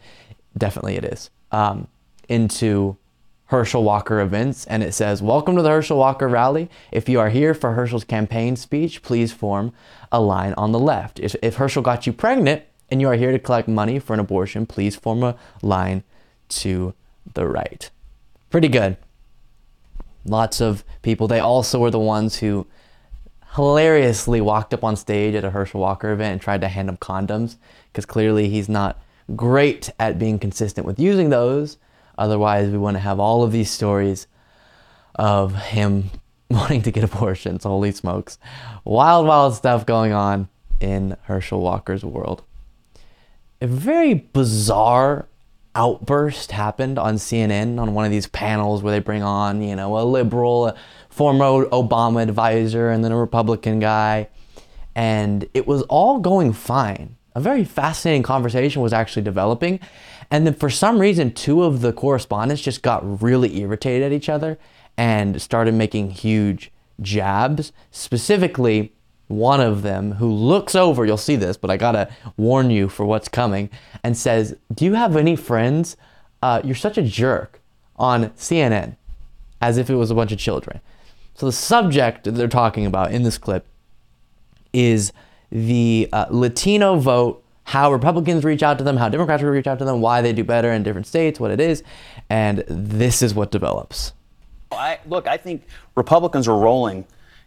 Definitely 0.57 0.97
it 0.97 1.05
is. 1.05 1.31
Um, 1.53 1.89
into 2.29 2.97
Herschel 3.47 3.85
Walker 3.85 4.21
events, 4.21 4.65
and 4.67 4.83
it 4.83 4.93
says, 4.93 5.23
Welcome 5.23 5.55
to 5.57 5.63
the 5.63 5.69
Herschel 5.71 5.99
Walker 5.99 6.27
rally. 6.27 6.69
If 6.91 7.09
you 7.09 7.21
are 7.21 7.29
here 7.31 7.55
for 7.55 7.75
Herschel's 7.75 8.03
campaign 8.05 8.57
speech, 8.57 9.03
please 9.03 9.33
form 9.33 9.73
a 10.11 10.21
line 10.21 10.55
on 10.55 10.73
the 10.73 10.81
left. 10.81 11.21
If, 11.21 11.37
if 11.43 11.57
Herschel 11.57 11.83
got 11.83 12.07
you 12.07 12.13
pregnant 12.13 12.63
and 12.91 13.01
you 13.01 13.09
are 13.09 13.15
here 13.15 13.31
to 13.33 13.39
collect 13.39 13.69
money 13.69 13.99
for 13.99 14.15
an 14.15 14.21
abortion, 14.21 14.67
please 14.67 14.97
form 14.97 15.23
a 15.23 15.37
line 15.63 16.03
to 16.49 16.95
the 17.35 17.47
right. 17.47 17.91
Pretty 18.51 18.69
good. 18.69 18.97
lots 20.25 20.61
of 20.61 20.85
people. 21.03 21.29
They 21.29 21.41
also 21.41 21.79
were 21.79 21.91
the 21.91 21.99
ones 21.99 22.39
who 22.39 22.67
hilariously 23.57 24.41
walked 24.41 24.75
up 24.75 24.85
on 24.85 24.95
stage 24.97 25.35
at 25.35 25.45
a 25.45 25.51
Herschel 25.51 25.81
Walker 25.81 26.13
event 26.13 26.33
and 26.33 26.41
tried 26.41 26.61
to 26.61 26.69
hand 26.69 26.91
him 26.91 26.99
condoms 26.99 27.57
because 27.91 28.05
clearly 28.05 28.51
he's 28.51 28.69
not 28.69 29.03
great 29.35 29.91
at 29.99 30.19
being 30.19 30.39
consistent 30.39 30.87
with 30.87 31.01
using 31.01 31.31
those. 31.31 31.79
Otherwise, 32.19 32.71
we 32.71 32.79
wouldn't 32.79 33.03
have 33.03 33.19
all 33.19 33.43
of 33.43 33.53
these 33.53 33.71
stories 33.71 34.27
of 35.15 35.55
him 35.55 36.11
wanting 36.51 36.83
to 36.83 36.91
get 36.91 37.03
abortions. 37.03 37.65
Holy 37.65 37.93
smokes. 37.93 38.39
Wild, 38.85 39.27
wild 39.27 39.55
stuff 39.55 39.87
going 39.87 40.13
on 40.13 40.49
in 40.79 41.17
Herschel 41.23 41.61
Walker's 41.61 42.05
world. 42.05 42.43
A 43.63 43.67
very 43.67 44.13
bizarre 44.15 45.29
outburst 45.75 46.53
happened 46.53 46.99
on 46.99 47.17
CNN 47.17 47.79
on 47.79 47.95
one 47.95 48.05
of 48.05 48.11
these 48.11 48.27
panels 48.27 48.83
where 48.83 48.93
they 48.93 48.99
bring 48.99 49.23
on, 49.23 49.63
you 49.63 49.77
know, 49.77 49.99
a 49.99 50.05
liberal, 50.05 50.69
a 50.69 50.77
former 51.17 51.65
Obama 51.71 52.23
advisor, 52.23 52.91
and 52.91 53.03
then 53.03 53.11
a 53.11 53.17
Republican 53.17 53.81
guy. 53.81 54.29
And 54.95 55.49
it 55.55 55.67
was 55.67 55.81
all 55.85 56.19
going 56.19 56.53
fine. 56.53 57.17
A 57.35 57.41
very 57.41 57.65
fascinating 57.65 58.23
conversation 58.23 58.83
was 58.83 58.93
actually 58.93 59.23
developing. 59.23 59.81
And 60.31 60.47
then 60.47 60.53
for 60.53 60.69
some 60.69 60.99
reason, 60.99 61.33
two 61.33 61.63
of 61.63 61.81
the 61.81 61.95
correspondents 61.95 62.61
just 62.61 62.83
got 62.83 63.23
really 63.23 63.59
irritated 63.59 64.03
at 64.03 64.13
each 64.13 64.29
other 64.29 64.59
and 64.99 65.41
started 65.41 65.73
making 65.73 66.11
huge 66.11 66.71
jabs. 67.01 67.73
Specifically, 67.91 68.93
one 69.29 69.63
of 69.63 69.81
them 69.81 70.13
who 70.13 70.31
looks 70.31 70.75
over, 70.75 71.07
you'll 71.07 71.17
see 71.17 71.37
this, 71.37 71.57
but 71.57 71.71
I 71.71 71.79
gotta 71.79 72.11
warn 72.37 72.69
you 72.69 72.91
for 72.91 73.07
what's 73.07 73.29
coming, 73.29 73.71
and 74.05 74.17
says, 74.17 74.55
Do 74.75 74.85
you 74.85 74.95
have 74.95 75.17
any 75.17 75.35
friends? 75.35 75.97
Uh, 76.43 76.61
you're 76.63 76.75
such 76.75 76.99
a 76.99 77.03
jerk 77.03 77.61
on 77.97 78.31
CNN, 78.31 78.97
as 79.63 79.79
if 79.79 79.89
it 79.89 79.97
was 79.97 80.11
a 80.11 80.15
bunch 80.15 80.31
of 80.31 80.39
children. 80.39 80.81
So 81.37 81.45
the 81.45 81.53
subject 81.53 82.25
that 82.25 82.33
they're 82.33 82.49
talking 82.49 82.87
about 82.87 83.13
in 83.13 83.23
this 83.23 83.37
clip 83.37 83.67
is 84.73 85.13
the 85.51 86.09
uh, 86.11 86.27
Latino 86.31 86.97
vote, 86.97 87.45
how 87.65 87.93
Republicans 87.93 88.43
reach 88.43 88.63
out 88.63 88.79
to 88.79 88.85
them, 88.85 88.97
how 88.97 89.11
Democrats 89.11 89.43
reach 89.43 89.67
out 89.67 89.79
to 89.79 89.85
them, 89.85 90.01
why 90.01 90.23
they 90.23 90.33
do 90.33 90.45
better 90.45 90.73
in 90.73 90.83
different 90.83 91.07
states, 91.07 91.39
what 91.39 91.51
it 91.51 91.61
is, 91.61 91.83
and 92.31 92.65
this 92.69 93.21
is 93.21 93.35
what 93.35 93.51
develops. 93.51 94.15
I, 94.73 94.99
look, 95.07 95.29
I 95.29 95.37
think 95.37 95.65
Republicans 95.95 96.49
are 96.49 96.57
rolling 96.59 97.05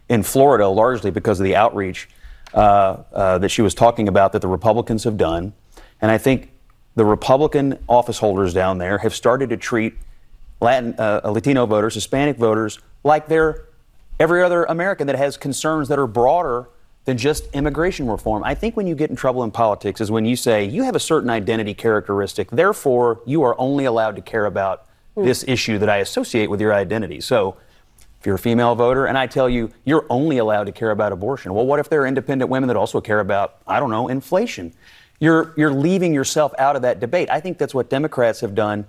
in 0.08 0.22
Florida 0.22 0.68
largely 0.68 1.10
because 1.10 1.40
of 1.40 1.44
the 1.44 1.56
outreach 1.56 2.08
uh, 2.54 3.02
uh, 3.12 3.38
that 3.38 3.48
she 3.48 3.60
was 3.60 3.74
talking 3.74 4.06
about 4.06 4.32
that 4.32 4.42
the 4.42 4.48
Republicans 4.48 5.02
have 5.02 5.16
done. 5.16 5.52
And 6.00 6.12
I 6.12 6.18
think 6.18 6.52
the 6.94 7.04
Republican 7.04 7.78
office 7.88 8.18
holders 8.18 8.54
down 8.54 8.78
there 8.78 8.98
have 8.98 9.14
started 9.14 9.50
to 9.50 9.56
treat 9.56 9.94
Latin, 10.60 10.94
uh, 10.96 11.22
Latino 11.24 11.66
voters, 11.66 11.94
Hispanic 11.94 12.36
voters, 12.36 12.78
like 13.02 13.26
they're 13.26 13.66
every 14.20 14.42
other 14.42 14.64
American 14.64 15.06
that 15.06 15.16
has 15.16 15.36
concerns 15.36 15.88
that 15.88 15.98
are 15.98 16.06
broader 16.06 16.68
than 17.06 17.16
just 17.16 17.46
immigration 17.54 18.06
reform. 18.06 18.44
I 18.44 18.54
think 18.54 18.76
when 18.76 18.86
you 18.86 18.94
get 18.94 19.08
in 19.08 19.16
trouble 19.16 19.42
in 19.42 19.50
politics 19.50 20.00
is 20.00 20.10
when 20.10 20.26
you 20.26 20.36
say 20.36 20.64
you 20.64 20.84
have 20.84 20.94
a 20.94 21.00
certain 21.00 21.30
identity 21.30 21.72
characteristic, 21.72 22.50
therefore 22.50 23.22
you 23.24 23.42
are 23.42 23.58
only 23.58 23.86
allowed 23.86 24.16
to 24.16 24.22
care 24.22 24.44
about 24.44 24.86
hmm. 25.14 25.24
this 25.24 25.42
issue 25.48 25.78
that 25.78 25.88
I 25.88 25.96
associate 25.96 26.50
with 26.50 26.60
your 26.60 26.74
identity. 26.74 27.20
So 27.22 27.56
if 28.20 28.26
you're 28.26 28.34
a 28.34 28.38
female 28.38 28.74
voter 28.74 29.06
and 29.06 29.16
I 29.16 29.26
tell 29.26 29.48
you 29.48 29.72
you're 29.84 30.04
only 30.10 30.36
allowed 30.36 30.64
to 30.64 30.72
care 30.72 30.90
about 30.90 31.10
abortion, 31.10 31.54
well, 31.54 31.64
what 31.64 31.80
if 31.80 31.88
there 31.88 32.02
are 32.02 32.06
independent 32.06 32.50
women 32.50 32.68
that 32.68 32.76
also 32.76 33.00
care 33.00 33.20
about, 33.20 33.56
I 33.66 33.80
don't 33.80 33.90
know, 33.90 34.08
inflation? 34.08 34.74
You're, 35.18 35.54
you're 35.56 35.72
leaving 35.72 36.12
yourself 36.12 36.52
out 36.58 36.76
of 36.76 36.82
that 36.82 37.00
debate. 37.00 37.30
I 37.30 37.40
think 37.40 37.56
that's 37.56 37.74
what 37.74 37.88
Democrats 37.88 38.40
have 38.40 38.54
done 38.54 38.86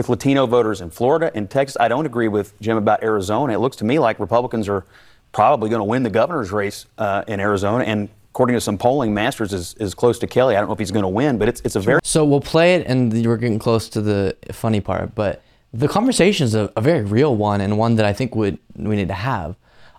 with 0.00 0.08
Latino 0.08 0.46
voters 0.46 0.80
in 0.80 0.90
Florida 0.90 1.30
and 1.34 1.50
Texas. 1.50 1.76
I 1.78 1.88
don't 1.88 2.06
agree 2.06 2.28
with 2.28 2.58
Jim 2.60 2.78
about 2.78 3.02
Arizona. 3.02 3.52
It 3.52 3.58
looks 3.58 3.76
to 3.76 3.84
me 3.84 3.98
like 3.98 4.18
Republicans 4.18 4.66
are 4.66 4.86
probably 5.32 5.68
going 5.68 5.80
to 5.80 5.84
win 5.84 6.02
the 6.02 6.10
governor's 6.10 6.50
race 6.50 6.86
uh, 6.96 7.22
in 7.28 7.38
Arizona. 7.38 7.84
And 7.84 8.08
according 8.30 8.54
to 8.54 8.60
some 8.62 8.78
polling, 8.78 9.12
Masters 9.12 9.52
is, 9.52 9.74
is 9.74 9.94
close 9.94 10.18
to 10.20 10.26
Kelly. 10.26 10.56
I 10.56 10.60
don't 10.60 10.68
know 10.68 10.72
if 10.72 10.78
he's 10.78 10.90
going 10.90 11.02
to 11.02 11.08
win, 11.08 11.36
but 11.36 11.48
it's, 11.48 11.60
it's 11.60 11.76
a 11.76 11.80
very. 11.80 12.00
So 12.02 12.24
we'll 12.24 12.40
play 12.40 12.76
it, 12.76 12.86
and 12.86 13.12
we're 13.12 13.36
getting 13.36 13.58
close 13.58 13.88
to 13.90 14.00
the 14.00 14.36
funny 14.52 14.80
part. 14.80 15.14
But 15.14 15.42
the 15.72 15.88
conversation 15.88 16.44
is 16.44 16.54
a, 16.54 16.72
a 16.76 16.80
very 16.80 17.02
real 17.02 17.36
one, 17.36 17.60
and 17.60 17.76
one 17.76 17.96
that 17.96 18.06
I 18.06 18.14
think 18.14 18.34
would 18.34 18.58
we 18.76 18.96
need 18.96 19.08
to 19.08 19.14
have. 19.14 19.56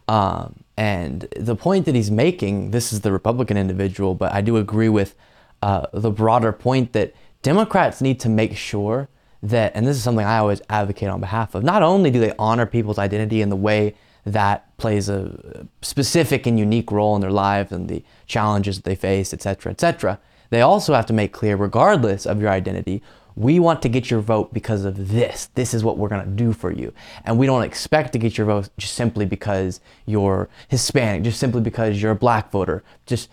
Um, 0.07 0.63
and 0.77 1.27
the 1.37 1.55
point 1.55 1.85
that 1.85 1.95
he's 1.95 2.09
making, 2.09 2.71
this 2.71 2.91
is 2.91 3.01
the 3.01 3.11
Republican 3.11 3.55
individual, 3.55 4.15
but 4.15 4.33
I 4.33 4.41
do 4.41 4.57
agree 4.57 4.89
with 4.89 5.15
uh, 5.61 5.85
the 5.93 6.09
broader 6.09 6.51
point 6.51 6.93
that 6.93 7.13
Democrats 7.41 8.01
need 8.01 8.19
to 8.21 8.29
make 8.29 8.55
sure 8.57 9.07
that, 9.43 9.71
and 9.75 9.87
this 9.87 9.97
is 9.97 10.03
something 10.03 10.25
I 10.25 10.37
always 10.37 10.61
advocate 10.69 11.09
on 11.09 11.19
behalf 11.19 11.55
of, 11.55 11.63
not 11.63 11.83
only 11.83 12.11
do 12.11 12.19
they 12.19 12.33
honor 12.37 12.65
people's 12.65 12.99
identity 12.99 13.41
in 13.41 13.49
the 13.49 13.55
way 13.55 13.95
that 14.25 14.77
plays 14.77 15.09
a 15.09 15.65
specific 15.81 16.45
and 16.45 16.59
unique 16.59 16.91
role 16.91 17.15
in 17.15 17.21
their 17.21 17.31
lives 17.31 17.71
and 17.71 17.89
the 17.89 18.03
challenges 18.27 18.77
that 18.77 18.83
they 18.83 18.95
face, 18.95 19.33
etc., 19.33 19.71
etc. 19.71 20.19
They 20.51 20.61
also 20.61 20.93
have 20.93 21.07
to 21.07 21.13
make 21.13 21.33
clear, 21.33 21.55
regardless 21.55 22.25
of 22.25 22.39
your 22.39 22.51
identity, 22.51 23.01
we 23.35 23.59
want 23.59 23.81
to 23.81 23.89
get 23.89 24.11
your 24.11 24.19
vote 24.19 24.53
because 24.53 24.83
of 24.83 25.09
this. 25.09 25.49
This 25.55 25.73
is 25.73 25.83
what 25.83 25.97
we're 25.97 26.09
going 26.09 26.25
to 26.25 26.31
do 26.31 26.51
for 26.53 26.71
you. 26.71 26.93
And 27.23 27.39
we 27.39 27.45
don't 27.45 27.63
expect 27.63 28.11
to 28.13 28.19
get 28.19 28.37
your 28.37 28.45
vote 28.45 28.69
just 28.77 28.93
simply 28.93 29.25
because 29.25 29.79
you're 30.05 30.49
Hispanic, 30.67 31.23
just 31.23 31.39
simply 31.39 31.61
because 31.61 32.01
you're 32.01 32.11
a 32.11 32.15
black 32.15 32.51
voter, 32.51 32.83
just 33.05 33.29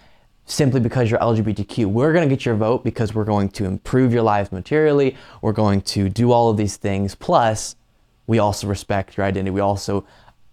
simply 0.50 0.80
because 0.80 1.10
you're 1.10 1.20
LGBTQ. 1.20 1.86
We're 1.86 2.12
going 2.12 2.28
to 2.28 2.34
get 2.34 2.44
your 2.44 2.54
vote 2.54 2.84
because 2.84 3.14
we're 3.14 3.24
going 3.24 3.50
to 3.50 3.64
improve 3.64 4.12
your 4.12 4.22
lives 4.22 4.50
materially. 4.50 5.16
We're 5.42 5.52
going 5.52 5.82
to 5.82 6.08
do 6.08 6.32
all 6.32 6.50
of 6.50 6.56
these 6.56 6.76
things. 6.76 7.14
Plus, 7.14 7.76
we 8.26 8.38
also 8.38 8.66
respect 8.66 9.16
your 9.16 9.26
identity. 9.26 9.50
We 9.50 9.60
also 9.60 10.06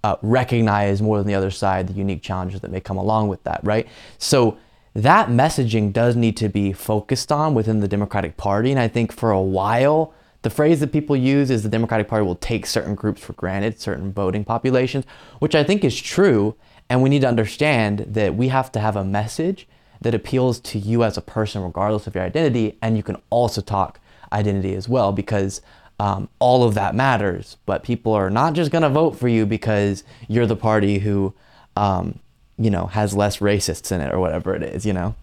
uh, 0.03 0.17
recognize 0.21 1.01
more 1.01 1.17
than 1.17 1.27
the 1.27 1.35
other 1.35 1.51
side 1.51 1.87
the 1.87 1.93
unique 1.93 2.21
challenges 2.21 2.61
that 2.61 2.71
may 2.71 2.79
come 2.79 2.97
along 2.97 3.27
with 3.27 3.43
that, 3.43 3.61
right? 3.63 3.87
So 4.17 4.57
that 4.93 5.29
messaging 5.29 5.91
does 5.91 6.15
need 6.15 6.37
to 6.37 6.49
be 6.49 6.73
focused 6.73 7.31
on 7.31 7.53
within 7.53 7.79
the 7.79 7.87
Democratic 7.87 8.37
Party. 8.37 8.71
And 8.71 8.79
I 8.79 8.87
think 8.87 9.11
for 9.11 9.31
a 9.31 9.41
while, 9.41 10.13
the 10.41 10.49
phrase 10.49 10.79
that 10.81 10.91
people 10.91 11.15
use 11.15 11.49
is 11.49 11.63
the 11.63 11.69
Democratic 11.69 12.07
Party 12.07 12.25
will 12.25 12.35
take 12.35 12.65
certain 12.65 12.95
groups 12.95 13.21
for 13.21 13.33
granted, 13.33 13.79
certain 13.79 14.13
voting 14.13 14.45
populations, 14.45 15.05
which 15.39 15.55
I 15.55 15.63
think 15.63 15.83
is 15.83 15.99
true. 15.99 16.55
And 16.89 17.01
we 17.01 17.09
need 17.09 17.21
to 17.21 17.27
understand 17.27 18.05
that 18.09 18.35
we 18.35 18.49
have 18.49 18.71
to 18.73 18.79
have 18.79 18.95
a 18.95 19.03
message 19.03 19.67
that 20.05 20.13
appeals 20.13 20.59
to 20.59 20.77
you 20.77 21.03
as 21.03 21.17
a 21.17 21.21
person, 21.21 21.63
regardless 21.63 22.05
of 22.05 22.13
your 22.13 22.23
identity. 22.23 22.77
And 22.79 22.95
you 22.95 23.01
can 23.01 23.17
also 23.31 23.59
talk 23.59 23.99
identity 24.31 24.75
as 24.75 24.87
well, 24.87 25.11
because 25.11 25.61
um, 25.99 26.29
all 26.37 26.63
of 26.63 26.75
that 26.75 26.93
matters. 26.93 27.57
But 27.65 27.81
people 27.83 28.13
are 28.13 28.29
not 28.29 28.53
just 28.53 28.69
going 28.69 28.83
to 28.83 28.89
vote 28.89 29.17
for 29.17 29.27
you 29.27 29.47
because 29.47 30.03
you're 30.27 30.45
the 30.45 30.55
party 30.55 30.99
who, 30.99 31.33
um, 31.75 32.19
you 32.59 32.69
know, 32.69 32.85
has 32.85 33.15
less 33.15 33.39
racists 33.39 33.91
in 33.91 33.99
it 33.99 34.13
or 34.13 34.19
whatever 34.19 34.53
it 34.53 34.61
is, 34.61 34.85
you 34.85 34.93
know? 34.93 35.15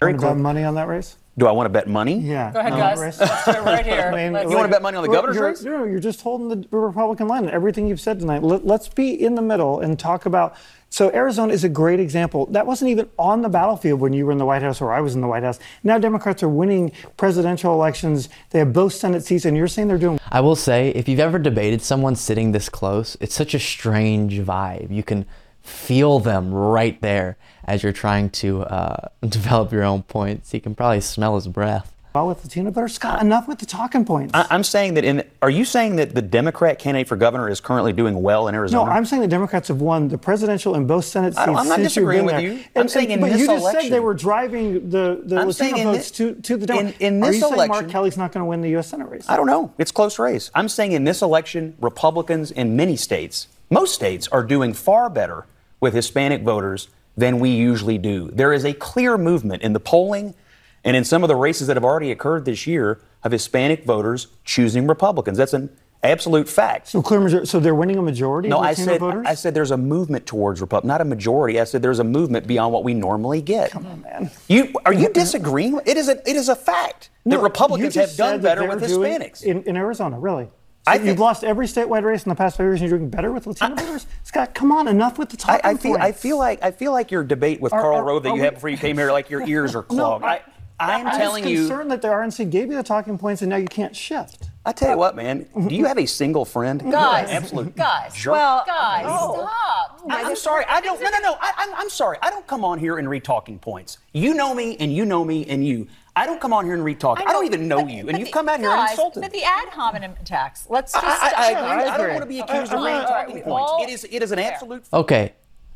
Very 0.00 0.12
Want 0.12 0.22
cool. 0.22 0.34
money 0.36 0.64
on 0.64 0.74
that 0.76 0.88
race? 0.88 1.18
Do 1.36 1.46
I 1.46 1.52
want 1.52 1.66
to 1.66 1.70
bet 1.70 1.88
money? 1.88 2.18
Yeah. 2.18 2.52
Go 2.52 2.60
ahead, 2.60 2.72
on 2.72 2.78
guys. 2.78 3.18
that? 3.18 3.28
Let's 3.28 3.44
do 3.44 3.50
it 3.52 3.64
right 3.64 3.84
here. 3.84 4.10
I 4.14 4.16
mean, 4.24 4.32
Let's- 4.32 4.50
You 4.50 4.56
wanna 4.56 4.68
bet 4.68 4.82
money 4.82 4.96
on 4.96 5.02
the 5.02 5.10
well, 5.10 5.18
governor's 5.22 5.36
you're, 5.36 5.48
race? 5.48 5.62
No, 5.64 5.84
you're 5.84 5.98
just 5.98 6.20
holding 6.20 6.48
the 6.48 6.68
Republican 6.76 7.26
line. 7.26 7.48
Everything 7.50 7.88
you've 7.88 8.00
said 8.00 8.20
tonight. 8.20 8.42
Let, 8.42 8.64
let's 8.64 8.88
be 8.88 9.10
in 9.20 9.34
the 9.34 9.42
middle 9.42 9.80
and 9.80 9.98
talk 9.98 10.26
about. 10.26 10.54
So 10.90 11.10
Arizona 11.12 11.52
is 11.52 11.64
a 11.64 11.68
great 11.68 11.98
example. 11.98 12.46
That 12.46 12.68
wasn't 12.68 12.92
even 12.92 13.08
on 13.18 13.42
the 13.42 13.48
battlefield 13.48 13.98
when 13.98 14.12
you 14.12 14.26
were 14.26 14.30
in 14.30 14.38
the 14.38 14.44
White 14.44 14.62
House 14.62 14.80
or 14.80 14.92
I 14.92 15.00
was 15.00 15.16
in 15.16 15.22
the 15.22 15.26
White 15.26 15.42
House. 15.42 15.58
Now 15.82 15.98
Democrats 15.98 16.44
are 16.44 16.48
winning 16.48 16.92
presidential 17.16 17.74
elections. 17.74 18.28
They 18.50 18.60
have 18.60 18.72
both 18.72 18.92
Senate 18.94 19.24
seats, 19.24 19.44
and 19.44 19.56
you're 19.56 19.66
saying 19.66 19.88
they're 19.88 19.98
doing 19.98 20.20
I 20.30 20.40
will 20.40 20.54
say, 20.54 20.90
if 20.90 21.08
you've 21.08 21.18
ever 21.18 21.40
debated 21.40 21.82
someone 21.82 22.14
sitting 22.14 22.52
this 22.52 22.68
close, 22.68 23.16
it's 23.20 23.34
such 23.34 23.54
a 23.54 23.58
strange 23.58 24.38
vibe. 24.38 24.94
You 24.94 25.02
can 25.02 25.26
feel 25.64 26.18
them 26.20 26.52
right 26.54 27.00
there 27.00 27.36
as 27.64 27.82
you're 27.82 27.92
trying 27.92 28.30
to 28.30 28.62
uh, 28.62 29.08
develop 29.28 29.72
your 29.72 29.82
own 29.84 30.02
points. 30.02 30.52
You 30.54 30.60
can 30.60 30.74
probably 30.74 31.00
smell 31.00 31.34
his 31.34 31.48
breath. 31.48 31.90
well 32.14 32.28
with 32.28 32.44
Latino 32.44 32.70
voters. 32.70 32.94
Scott, 32.94 33.20
enough 33.22 33.48
with 33.48 33.58
the 33.58 33.66
talking 33.66 34.04
points. 34.04 34.32
I, 34.34 34.46
I'm 34.50 34.62
saying 34.62 34.94
that 34.94 35.04
in. 35.04 35.24
Are 35.40 35.48
you 35.50 35.64
saying 35.64 35.96
that 35.96 36.14
the 36.14 36.20
Democrat 36.22 36.78
candidate 36.78 37.08
for 37.08 37.16
governor 37.16 37.48
is 37.48 37.60
currently 37.60 37.92
doing 37.94 38.22
well 38.22 38.46
in 38.48 38.54
Arizona? 38.54 38.84
no, 38.84 38.90
I'm 38.90 39.06
saying 39.06 39.22
the 39.22 39.28
Democrats 39.28 39.68
have 39.68 39.80
won 39.80 40.08
the 40.08 40.18
presidential 40.18 40.74
and 40.74 40.86
both 40.86 41.06
Senate 41.06 41.32
seats 41.32 41.38
I 41.38 41.46
don't- 41.46 41.56
I'm 41.56 41.66
not 41.68 41.76
since 41.76 41.88
disagreeing 41.88 42.26
with 42.26 42.34
there. 42.36 42.42
you. 42.42 42.60
I'm 42.76 42.86
saying 42.88 43.10
in 43.10 43.20
but 43.20 43.30
this 43.32 43.40
you 43.40 43.46
just 43.46 43.70
said 43.72 43.90
they 43.90 43.98
were 44.00 44.14
driving 44.14 44.90
the, 44.90 45.22
the 45.24 45.38
I'm 45.40 45.48
Latino 45.48 45.92
votes 45.92 46.10
thi- 46.10 46.16
to, 46.16 46.34
to 46.42 46.56
the 46.58 46.66
Democrats. 46.66 46.96
in- 47.00 47.14
in 47.16 47.22
Are 47.22 47.26
this 47.32 47.40
you 47.40 47.48
saying 47.56 47.68
Mark 47.68 47.88
Kelly's 47.88 48.18
not 48.18 48.30
going 48.32 48.42
to 48.42 48.46
win 48.48 48.60
the 48.60 48.68
U.S. 48.70 48.88
Senate 48.88 49.08
race? 49.08 49.24
I 49.28 49.36
don't 49.36 49.46
know. 49.46 49.72
It's 49.78 49.90
close 49.90 50.18
race. 50.18 50.50
I'm 50.54 50.68
saying 50.68 50.92
in 50.92 51.04
this 51.04 51.22
election, 51.22 51.74
Republicans 51.80 52.50
in 52.50 52.76
many 52.76 52.96
states, 52.96 53.48
most 53.70 53.94
states, 53.94 54.28
are 54.28 54.44
doing 54.44 54.72
far 54.74 55.08
better 55.10 55.46
with 55.84 55.92
Hispanic 55.92 56.40
voters 56.40 56.88
than 57.14 57.38
we 57.38 57.50
usually 57.50 57.98
do. 57.98 58.30
There 58.32 58.54
is 58.54 58.64
a 58.64 58.72
clear 58.72 59.18
movement 59.18 59.60
in 59.60 59.74
the 59.74 59.80
polling 59.80 60.34
and 60.82 60.96
in 60.96 61.04
some 61.04 61.22
of 61.22 61.28
the 61.28 61.36
races 61.36 61.66
that 61.66 61.76
have 61.76 61.84
already 61.84 62.10
occurred 62.10 62.46
this 62.46 62.66
year 62.66 63.02
of 63.22 63.32
Hispanic 63.32 63.84
voters 63.84 64.28
choosing 64.44 64.86
Republicans. 64.86 65.36
That's 65.36 65.52
an 65.52 65.68
absolute 66.02 66.48
fact. 66.48 66.88
So 66.88 67.02
clear 67.02 67.20
majority. 67.20 67.46
So 67.46 67.60
they're 67.60 67.74
winning 67.74 67.98
a 67.98 68.02
majority 68.02 68.48
no, 68.48 68.60
of 68.60 68.64
I 68.64 68.72
said 68.72 68.98
voters. 68.98 69.26
I 69.26 69.34
said 69.34 69.52
there's 69.52 69.72
a 69.72 69.76
movement 69.76 70.24
towards 70.24 70.62
Republican, 70.62 70.88
not 70.88 71.02
a 71.02 71.04
majority. 71.04 71.60
I 71.60 71.64
said 71.64 71.82
there's 71.82 71.98
a 71.98 72.04
movement 72.04 72.46
beyond 72.46 72.72
what 72.72 72.82
we 72.82 72.94
normally 72.94 73.42
get. 73.42 73.70
Come 73.70 73.84
on, 73.84 74.00
man. 74.00 74.30
You 74.48 74.72
are 74.86 74.94
you 74.94 75.10
disagreeing? 75.12 75.80
It 75.84 75.98
is 75.98 76.08
a 76.08 76.18
it 76.26 76.34
is 76.34 76.48
a 76.48 76.56
fact 76.56 77.10
that 77.26 77.40
Republicans 77.40 77.94
have 77.96 78.16
done 78.16 78.40
better 78.40 78.66
with 78.66 78.82
Hispanics. 78.82 79.42
in, 79.42 79.62
in 79.64 79.76
Arizona. 79.76 80.18
Really? 80.18 80.48
So 80.86 80.92
you've 80.94 81.18
lost 81.18 81.44
every 81.44 81.66
statewide 81.66 82.02
race 82.02 82.24
in 82.24 82.28
the 82.28 82.34
past 82.34 82.56
five 82.58 82.64
years, 82.66 82.80
and 82.80 82.90
you're 82.90 82.98
doing 82.98 83.10
better 83.10 83.32
with 83.32 83.46
Latino 83.46 83.74
voters. 83.74 84.06
Scott, 84.22 84.54
come 84.54 84.70
on, 84.70 84.86
enough 84.88 85.18
with 85.18 85.30
the 85.30 85.36
talking 85.36 85.60
I 85.64 85.74
feel 85.76 85.94
I 85.94 85.98
points. 86.00 86.20
feel 86.20 86.38
like 86.38 86.62
I 86.62 86.70
feel 86.70 86.92
like 86.92 87.10
your 87.10 87.24
debate 87.24 87.60
with 87.60 87.72
Are- 87.72 87.80
Karl 87.80 87.96
are- 87.98 88.04
Rove 88.04 88.22
that 88.24 88.28
you 88.30 88.34
we- 88.34 88.40
had 88.40 88.54
before 88.54 88.68
you 88.68 88.76
came 88.76 88.98
here, 88.98 89.10
like 89.10 89.30
your 89.30 89.42
ears 89.48 89.74
are 89.74 89.86
No, 89.90 90.18
clogged. 90.18 90.24
I, 90.24 90.42
I'm 90.80 91.06
I'm 91.06 91.16
telling 91.18 91.44
just 91.44 91.52
you. 91.52 91.58
concerned 91.68 91.90
that 91.92 92.02
the 92.02 92.08
RNC 92.08 92.50
gave 92.50 92.68
you 92.68 92.76
the 92.76 92.82
talking 92.82 93.16
points, 93.16 93.40
and 93.42 93.48
now 93.48 93.56
you 93.56 93.66
can't 93.68 93.94
shift. 93.96 94.50
I 94.66 94.72
tell 94.72 94.90
you 94.90 94.96
what, 94.98 95.14
man. 95.14 95.46
Do 95.68 95.74
you 95.74 95.84
have 95.84 95.98
a 95.98 96.06
single 96.06 96.44
friend? 96.44 96.80
Guys, 96.90 97.30
absolute 97.30 97.76
guys, 97.76 98.14
jerk. 98.14 98.32
well, 98.32 98.64
guys, 98.66 99.04
stop. 99.04 100.00
I, 100.10 100.20
am 100.22 100.36
sorry. 100.36 100.64
I 100.68 100.80
don't. 100.80 101.00
No, 101.00 101.08
no, 101.10 101.18
no. 101.20 101.36
I, 101.40 101.52
I'm, 101.58 101.74
I'm 101.76 101.90
sorry. 101.90 102.18
I 102.22 102.28
don't 102.30 102.46
come 102.46 102.64
on 102.64 102.78
here 102.78 102.98
and 102.98 103.08
read 103.08 103.24
talking 103.24 103.58
points. 103.58 103.98
You 104.12 104.34
know 104.34 104.52
me, 104.54 104.76
and 104.78 104.92
you 104.92 105.04
know 105.06 105.24
me, 105.24 105.46
and 105.46 105.66
you. 105.66 105.86
I 106.16 106.26
don't 106.26 106.40
come 106.40 106.52
on 106.52 106.64
here 106.64 106.74
and 106.74 106.84
read 106.84 107.00
talking. 107.00 107.26
I, 107.26 107.32
don't 107.32 107.44
even 107.44 107.66
know 107.66 107.82
but- 107.82 107.90
you, 107.90 108.04
but 108.04 108.14
and 108.14 108.20
you've 108.20 108.30
come 108.30 108.48
out 108.48 108.60
here 108.60 108.70
and 108.70 108.78
guys, 108.78 108.90
insulted. 108.92 109.20
But 109.22 109.32
the 109.32 109.42
ad 109.42 109.68
hominem 109.70 110.14
attacks. 110.20 110.66
Let's 110.68 110.92
just. 110.92 111.04
I, 111.04 111.10
I 111.10 111.50
stop. 111.52 111.72
agree. 111.72 111.84
I 111.90 111.96
don't 111.96 112.08
want 112.10 112.22
to 112.22 112.26
be 112.26 112.40
accused 112.40 112.72
of 112.72 112.82
reading 112.82 113.00
talking 113.00 113.34
points. 113.42 113.46
all- 113.70 113.82
It 113.82 113.90
is. 113.90 114.04
It 114.10 114.22
is 114.22 114.30
an 114.32 114.38
absolute. 114.38 114.84
Okay, 114.92 115.32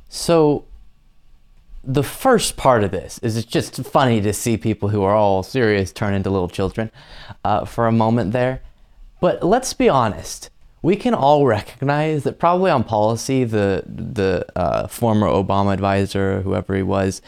so 0.08 0.64
the 1.84 2.02
first 2.02 2.56
part 2.56 2.84
of 2.84 2.90
this 2.90 3.18
is 3.20 3.36
it's 3.36 3.46
just 3.46 3.76
funny 3.84 4.20
to 4.20 4.32
see 4.32 4.56
people 4.56 4.90
who 4.90 5.02
are 5.02 5.14
all 5.14 5.42
serious 5.42 5.92
turn 5.92 6.12
into 6.14 6.28
little 6.30 6.48
children 6.48 6.90
uh, 7.44 7.64
for 7.64 7.86
a 7.86 7.92
moment 7.92 8.32
there. 8.32 8.60
But 9.20 9.42
let's 9.42 9.72
be 9.72 9.88
honest. 9.88 10.50
We 10.80 10.94
can 10.94 11.12
all 11.14 11.44
recognize 11.46 12.22
that 12.22 12.38
probably 12.38 12.70
on 12.70 12.84
policy, 12.84 13.42
the 13.42 13.82
the 13.86 14.46
uh, 14.54 14.86
former 14.86 15.26
Obama 15.26 15.72
advisor, 15.74 16.42
whoever 16.42 16.76
he 16.76 16.84
was, 16.84 17.20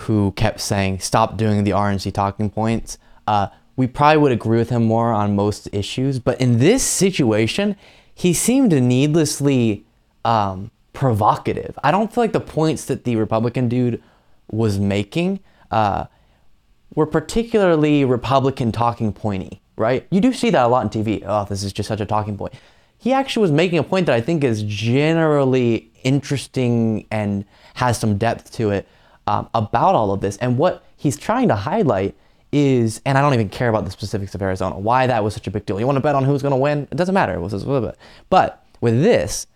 who 0.00 0.32
kept 0.32 0.60
saying 0.60 1.00
stop 1.00 1.36
doing 1.36 1.64
the 1.64 1.70
RNC 1.72 2.12
talking 2.12 2.50
points, 2.50 2.98
uh, 3.26 3.48
we 3.76 3.86
probably 3.86 4.18
would 4.18 4.32
agree 4.32 4.58
with 4.58 4.70
him 4.70 4.84
more 4.84 5.12
on 5.12 5.36
most 5.36 5.68
issues. 5.72 6.18
But 6.18 6.40
in 6.40 6.58
this 6.58 6.82
situation, 6.82 7.76
he 8.14 8.32
seemed 8.32 8.72
needlessly 8.72 9.84
um, 10.24 10.70
provocative. 10.92 11.78
I 11.84 11.90
don't 11.90 12.12
feel 12.12 12.24
like 12.24 12.32
the 12.32 12.40
points 12.40 12.86
that 12.86 13.04
the 13.04 13.16
Republican 13.16 13.68
dude 13.68 14.02
was 14.50 14.78
making 14.78 15.40
uh, 15.70 16.06
were 16.94 17.06
particularly 17.06 18.04
Republican 18.04 18.72
talking 18.72 19.12
pointy, 19.12 19.60
right? 19.76 20.06
You 20.10 20.20
do 20.20 20.32
see 20.32 20.50
that 20.50 20.64
a 20.64 20.68
lot 20.68 20.84
on 20.84 20.90
TV. 20.90 21.22
Oh, 21.26 21.44
this 21.44 21.62
is 21.62 21.72
just 21.72 21.88
such 21.88 22.00
a 22.00 22.06
talking 22.06 22.38
point. 22.38 22.54
He 22.98 23.12
actually 23.12 23.42
was 23.42 23.52
making 23.52 23.78
a 23.78 23.82
point 23.82 24.06
that 24.06 24.14
I 24.14 24.20
think 24.20 24.42
is 24.42 24.62
generally 24.62 25.90
interesting 26.02 27.06
and 27.10 27.44
has 27.74 27.98
some 27.98 28.16
depth 28.16 28.52
to 28.54 28.70
it 28.70 28.88
um, 29.26 29.48
about 29.54 29.94
all 29.94 30.12
of 30.12 30.20
this. 30.20 30.36
And 30.38 30.58
what 30.58 30.84
he's 30.96 31.16
trying 31.16 31.48
to 31.48 31.56
highlight 31.56 32.14
is, 32.52 33.00
and 33.04 33.18
I 33.18 33.20
don't 33.20 33.34
even 33.34 33.48
care 33.48 33.68
about 33.68 33.84
the 33.84 33.90
specifics 33.90 34.34
of 34.34 34.42
Arizona, 34.42 34.78
why 34.78 35.06
that 35.06 35.22
was 35.22 35.34
such 35.34 35.46
a 35.46 35.50
big 35.50 35.66
deal. 35.66 35.78
You 35.78 35.86
want 35.86 35.96
to 35.96 36.00
bet 36.00 36.14
on 36.14 36.24
who's 36.24 36.42
going 36.42 36.52
to 36.52 36.56
win? 36.56 36.88
It 36.90 36.96
doesn't 36.96 37.14
matter. 37.14 37.34
It 37.34 37.40
was, 37.40 37.64
but 38.30 38.66
with 38.80 39.02
this, 39.02 39.46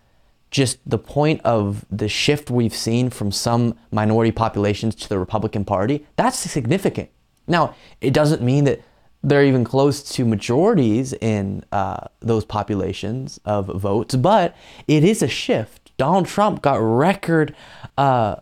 just 0.51 0.77
the 0.85 0.97
point 0.97 1.41
of 1.45 1.85
the 1.89 2.09
shift 2.09 2.51
we've 2.51 2.75
seen 2.75 3.09
from 3.09 3.31
some 3.31 3.75
minority 3.91 4.31
populations 4.31 4.95
to 4.95 5.09
the 5.09 5.17
Republican 5.17 5.63
Party, 5.63 6.05
that's 6.17 6.37
significant. 6.37 7.09
Now, 7.47 7.75
it 8.01 8.13
doesn't 8.13 8.41
mean 8.41 8.65
that 8.65 8.81
they're 9.23 9.45
even 9.45 9.63
close 9.63 10.03
to 10.15 10.25
majorities 10.25 11.13
in 11.13 11.63
uh, 11.71 12.07
those 12.19 12.43
populations 12.43 13.39
of 13.45 13.67
votes, 13.67 14.15
but 14.15 14.55
it 14.87 15.03
is 15.03 15.21
a 15.21 15.27
shift. 15.27 15.91
Donald 15.97 16.25
Trump 16.25 16.61
got 16.61 16.75
record 16.75 17.55
uh, 17.97 18.37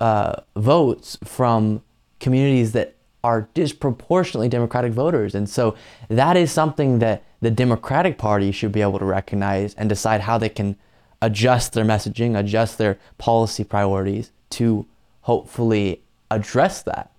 uh, 0.00 0.40
votes 0.56 1.18
from 1.24 1.82
communities 2.20 2.72
that 2.72 2.94
are 3.24 3.48
disproportionately 3.54 4.48
Democratic 4.48 4.92
voters. 4.92 5.34
And 5.34 5.48
so 5.48 5.74
that 6.08 6.36
is 6.36 6.52
something 6.52 7.00
that 7.00 7.24
the 7.40 7.50
Democratic 7.50 8.18
Party 8.18 8.52
should 8.52 8.72
be 8.72 8.82
able 8.82 8.98
to 8.98 9.04
recognize 9.04 9.74
and 9.74 9.88
decide 9.88 10.22
how 10.22 10.38
they 10.38 10.48
can 10.48 10.76
adjust 11.20 11.72
their 11.72 11.84
messaging, 11.84 12.38
adjust 12.38 12.78
their 12.78 12.98
policy 13.18 13.64
priorities 13.64 14.30
to 14.50 14.86
hopefully 15.22 16.00
address 16.30 16.82
that. 16.82 17.10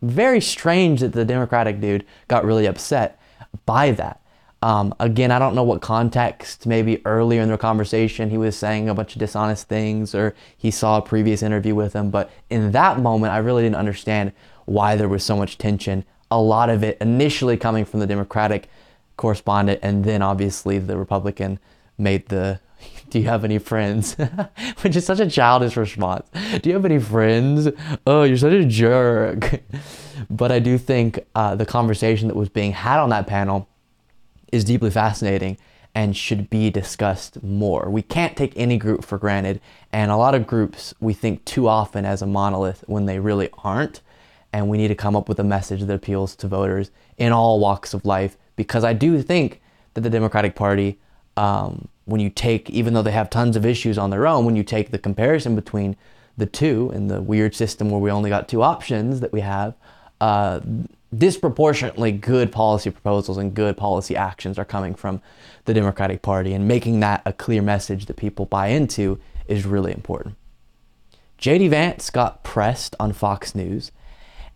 Very 0.00 0.40
strange 0.40 1.00
that 1.00 1.12
the 1.12 1.24
Democratic 1.24 1.80
dude 1.80 2.04
got 2.28 2.44
really 2.44 2.66
upset 2.66 3.20
by 3.66 3.90
that. 3.92 4.21
Um, 4.62 4.94
again, 5.00 5.32
I 5.32 5.40
don't 5.40 5.56
know 5.56 5.64
what 5.64 5.82
context, 5.82 6.66
maybe 6.66 7.04
earlier 7.04 7.42
in 7.42 7.50
the 7.50 7.58
conversation, 7.58 8.30
he 8.30 8.38
was 8.38 8.56
saying 8.56 8.88
a 8.88 8.94
bunch 8.94 9.14
of 9.14 9.18
dishonest 9.18 9.68
things 9.68 10.14
or 10.14 10.36
he 10.56 10.70
saw 10.70 10.98
a 10.98 11.02
previous 11.02 11.42
interview 11.42 11.74
with 11.74 11.94
him. 11.94 12.10
But 12.10 12.30
in 12.48 12.70
that 12.70 13.00
moment, 13.00 13.32
I 13.32 13.38
really 13.38 13.64
didn't 13.64 13.76
understand 13.76 14.32
why 14.64 14.94
there 14.94 15.08
was 15.08 15.24
so 15.24 15.36
much 15.36 15.58
tension. 15.58 16.04
A 16.30 16.40
lot 16.40 16.70
of 16.70 16.84
it 16.84 16.96
initially 17.00 17.56
coming 17.56 17.84
from 17.84 17.98
the 17.98 18.06
Democratic 18.06 18.68
correspondent, 19.16 19.80
and 19.82 20.04
then 20.04 20.22
obviously 20.22 20.78
the 20.78 20.96
Republican 20.96 21.58
made 21.98 22.28
the 22.28 22.60
do 23.10 23.18
you 23.18 23.26
have 23.26 23.44
any 23.44 23.58
friends? 23.58 24.14
Which 24.80 24.96
is 24.96 25.04
such 25.04 25.20
a 25.20 25.28
childish 25.28 25.76
response. 25.76 26.28
Do 26.60 26.70
you 26.70 26.74
have 26.74 26.84
any 26.84 26.98
friends? 26.98 27.68
Oh, 28.06 28.22
you're 28.22 28.36
such 28.36 28.52
a 28.52 28.64
jerk. 28.64 29.60
but 30.30 30.50
I 30.50 30.58
do 30.58 30.78
think 30.78 31.24
uh, 31.34 31.54
the 31.54 31.66
conversation 31.66 32.28
that 32.28 32.36
was 32.36 32.48
being 32.48 32.72
had 32.72 32.98
on 32.98 33.10
that 33.10 33.26
panel 33.26 33.68
is 34.52 34.64
deeply 34.64 34.90
fascinating 34.90 35.56
and 35.94 36.16
should 36.16 36.48
be 36.48 36.70
discussed 36.70 37.42
more. 37.42 37.90
We 37.90 38.02
can't 38.02 38.36
take 38.36 38.52
any 38.56 38.78
group 38.78 39.04
for 39.04 39.18
granted, 39.18 39.60
and 39.92 40.10
a 40.10 40.16
lot 40.16 40.34
of 40.34 40.46
groups 40.46 40.94
we 41.00 41.12
think 41.12 41.44
too 41.44 41.68
often 41.68 42.04
as 42.04 42.22
a 42.22 42.26
monolith 42.26 42.84
when 42.86 43.06
they 43.06 43.18
really 43.18 43.50
aren't. 43.64 44.00
And 44.54 44.68
we 44.68 44.76
need 44.76 44.88
to 44.88 44.94
come 44.94 45.16
up 45.16 45.28
with 45.28 45.38
a 45.38 45.44
message 45.44 45.80
that 45.82 45.94
appeals 45.94 46.36
to 46.36 46.46
voters 46.46 46.90
in 47.16 47.32
all 47.32 47.58
walks 47.58 47.94
of 47.94 48.04
life 48.04 48.36
because 48.56 48.84
I 48.84 48.92
do 48.92 49.22
think 49.22 49.60
that 49.94 50.02
the 50.02 50.10
Democratic 50.10 50.54
Party, 50.54 50.98
um, 51.36 51.88
when 52.04 52.20
you 52.20 52.28
take, 52.28 52.68
even 52.70 52.94
though 52.94 53.02
they 53.02 53.12
have 53.12 53.30
tons 53.30 53.56
of 53.56 53.64
issues 53.64 53.96
on 53.96 54.10
their 54.10 54.26
own, 54.26 54.44
when 54.44 54.56
you 54.56 54.62
take 54.62 54.90
the 54.90 54.98
comparison 54.98 55.54
between 55.54 55.96
the 56.36 56.46
two 56.46 56.90
in 56.94 57.08
the 57.08 57.20
weird 57.20 57.54
system 57.54 57.90
where 57.90 58.00
we 58.00 58.10
only 58.10 58.30
got 58.30 58.48
two 58.48 58.62
options 58.62 59.20
that 59.20 59.32
we 59.32 59.40
have, 59.40 59.74
uh, 60.20 60.60
disproportionately 61.16 62.12
good 62.12 62.50
policy 62.50 62.90
proposals 62.90 63.36
and 63.38 63.54
good 63.54 63.76
policy 63.76 64.16
actions 64.16 64.58
are 64.58 64.64
coming 64.64 64.94
from 64.94 65.20
the 65.64 65.74
Democratic 65.74 66.22
Party, 66.22 66.52
and 66.52 66.66
making 66.66 67.00
that 67.00 67.22
a 67.24 67.32
clear 67.32 67.62
message 67.62 68.06
that 68.06 68.16
people 68.16 68.46
buy 68.46 68.68
into 68.68 69.20
is 69.46 69.66
really 69.66 69.92
important. 69.92 70.36
JD 71.38 71.70
Vance 71.70 72.10
got 72.10 72.42
pressed 72.42 72.94
on 72.98 73.12
Fox 73.12 73.54
News, 73.54 73.92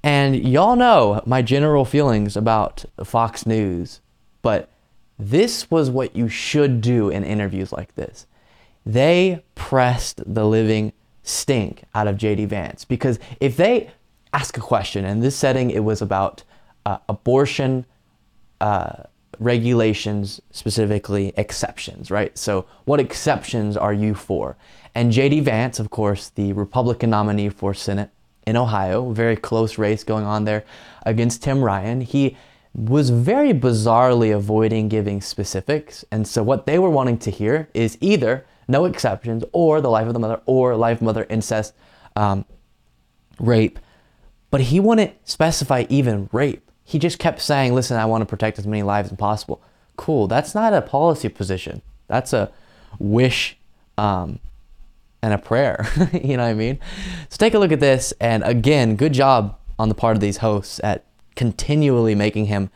and 0.03 0.37
y'all 0.37 0.77
know 0.77 1.21
my 1.27 1.43
general 1.43 1.85
feelings 1.85 2.37
about 2.37 2.85
Fox 3.05 3.45
News, 3.47 4.01
but 4.43 4.71
this 5.19 5.71
was 5.71 5.91
what 5.91 6.15
you 6.15 6.29
should 6.29 6.81
do 6.81 7.09
in 7.09 7.25
interviews 7.25 7.73
like 7.73 7.95
this. 7.95 8.27
They 8.85 9.43
pressed 9.55 10.23
the 10.25 10.45
living 10.45 10.93
stink 11.23 11.83
out 11.95 12.07
of 12.07 12.17
JD 12.17 12.47
Vance 12.47 12.85
because 12.85 13.19
if 13.41 13.57
they 13.57 13.91
ask 14.37 14.57
a 14.59 14.61
question, 14.61 15.05
in 15.05 15.21
this 15.21 15.35
setting 15.35 15.71
it 15.71 15.83
was 15.83 16.03
about 16.03 16.43
uh, 16.85 16.99
abortion 17.09 17.87
uh, 18.61 19.05
regulations, 19.39 20.41
specifically 20.51 21.33
exceptions, 21.37 22.11
right? 22.11 22.37
So, 22.37 22.67
what 22.85 23.01
exceptions 23.01 23.77
are 23.77 23.95
you 23.95 24.15
for? 24.15 24.57
And 24.95 25.13
JD 25.13 25.43
Vance, 25.43 25.79
of 25.79 25.89
course, 25.91 26.29
the 26.31 26.53
Republican 26.53 27.11
nominee 27.11 27.49
for 27.49 27.73
Senate 27.75 28.11
in 28.47 28.57
Ohio, 28.57 29.11
very 29.11 29.37
close 29.37 29.79
race 29.79 30.05
going 30.05 30.25
on 30.25 30.45
there 30.45 30.65
against 31.05 31.43
Tim 31.43 31.63
Ryan. 31.63 32.03
He 32.03 32.37
was 32.75 33.09
very 33.11 33.53
bizarrely 33.53 34.35
avoiding 34.35 34.89
giving 34.89 35.21
specifics. 35.23 36.05
And 36.11 36.29
so, 36.29 36.43
what 36.43 36.67
they 36.67 36.79
were 36.79 36.91
wanting 36.91 37.19
to 37.21 37.31
hear 37.31 37.69
is 37.73 37.97
either 38.03 38.47
no 38.69 38.85
exceptions 38.85 39.45
or 39.53 39.81
the 39.81 39.91
life 39.91 40.07
of 40.07 40.13
the 40.13 40.21
mother 40.21 40.41
or 40.45 40.77
life 40.77 41.01
mother 41.01 41.27
incest 41.31 41.73
um, 42.17 42.45
rape. 43.39 43.79
But 44.51 44.63
he 44.63 44.81
wouldn't 44.81 45.15
specify 45.29 45.85
even 45.89 46.29
rape. 46.33 46.71
He 46.85 46.99
just 46.99 47.19
kept 47.19 47.41
saying, 47.41 47.75
listen, 47.75 47.97
I 47.97 48.05
want 48.05 48.23
to 48.23 48.27
protect 48.27 48.59
as 48.59 48.67
many 48.67 48.83
lives 48.83 49.11
as 49.11 49.19
possible. 49.19 49.61
Cool. 49.97 50.29
That's 50.29 50.55
not 50.55 50.73
a 50.73 50.83
policy 50.83 51.29
position. 51.29 51.83
That's 52.07 52.33
a 52.33 52.53
wish 52.99 53.57
um, 53.99 54.39
and 55.23 55.35
a 55.35 55.39
prayer. 55.39 55.87
you 56.13 56.37
know 56.37 56.45
what 56.45 56.51
I 56.51 56.55
mean? 56.55 56.79
So 57.29 57.37
take 57.39 57.55
a 57.55 57.59
look 57.59 57.73
at 57.73 57.81
this. 57.81 58.13
And 58.21 58.45
again, 58.45 58.97
good 58.97 59.13
job 59.13 59.59
on 59.79 59.89
the 59.89 59.95
part 59.95 60.17
of 60.17 60.21
these 60.21 60.39
hosts 60.39 60.81
at 60.85 61.05
continually 61.35 62.15
making 62.15 62.47
him 62.47 62.71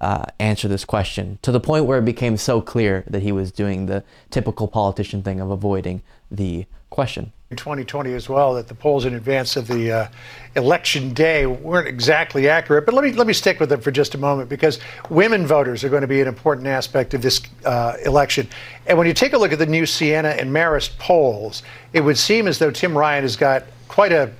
uh, 0.00 0.24
answer 0.38 0.66
this 0.66 0.84
question 0.84 1.38
to 1.42 1.52
the 1.52 1.60
point 1.60 1.84
where 1.84 1.98
it 1.98 2.04
became 2.04 2.36
so 2.36 2.60
clear 2.60 3.04
that 3.06 3.22
he 3.22 3.32
was 3.32 3.52
doing 3.52 3.86
the 3.86 4.02
typical 4.30 4.66
politician 4.66 5.22
thing 5.22 5.40
of 5.40 5.50
avoiding 5.50 6.02
the 6.30 6.64
question. 6.90 7.32
In 7.50 7.56
2020 7.56 8.12
as 8.14 8.28
well, 8.28 8.54
that 8.54 8.68
the 8.68 8.74
polls 8.74 9.04
in 9.04 9.14
advance 9.14 9.56
of 9.56 9.66
the 9.66 9.90
uh, 9.90 10.08
election 10.54 11.14
day 11.14 11.46
weren't 11.46 11.88
exactly 11.88 12.48
accurate. 12.48 12.84
But 12.84 12.94
let 12.94 13.04
me 13.04 13.12
let 13.12 13.26
me 13.26 13.32
stick 13.32 13.58
with 13.58 13.70
them 13.70 13.80
for 13.80 13.90
just 13.90 14.14
a 14.14 14.18
moment 14.18 14.48
because 14.48 14.78
women 15.08 15.46
voters 15.46 15.82
are 15.82 15.88
going 15.88 16.02
to 16.02 16.08
be 16.08 16.20
an 16.20 16.28
important 16.28 16.66
aspect 16.66 17.14
of 17.14 17.22
this 17.22 17.40
uh, 17.64 17.96
election. 18.04 18.48
And 18.86 18.98
when 18.98 19.06
you 19.06 19.14
take 19.14 19.32
a 19.32 19.38
look 19.38 19.52
at 19.52 19.58
the 19.58 19.66
new 19.66 19.86
Siena 19.86 20.28
and 20.28 20.50
Marist 20.50 20.96
polls, 20.98 21.62
it 21.92 22.02
would 22.02 22.18
seem 22.18 22.46
as 22.46 22.58
though 22.58 22.70
Tim 22.70 22.96
Ryan 22.96 23.22
has 23.22 23.36
got 23.36 23.64
quite 23.88 24.12
a 24.12 24.30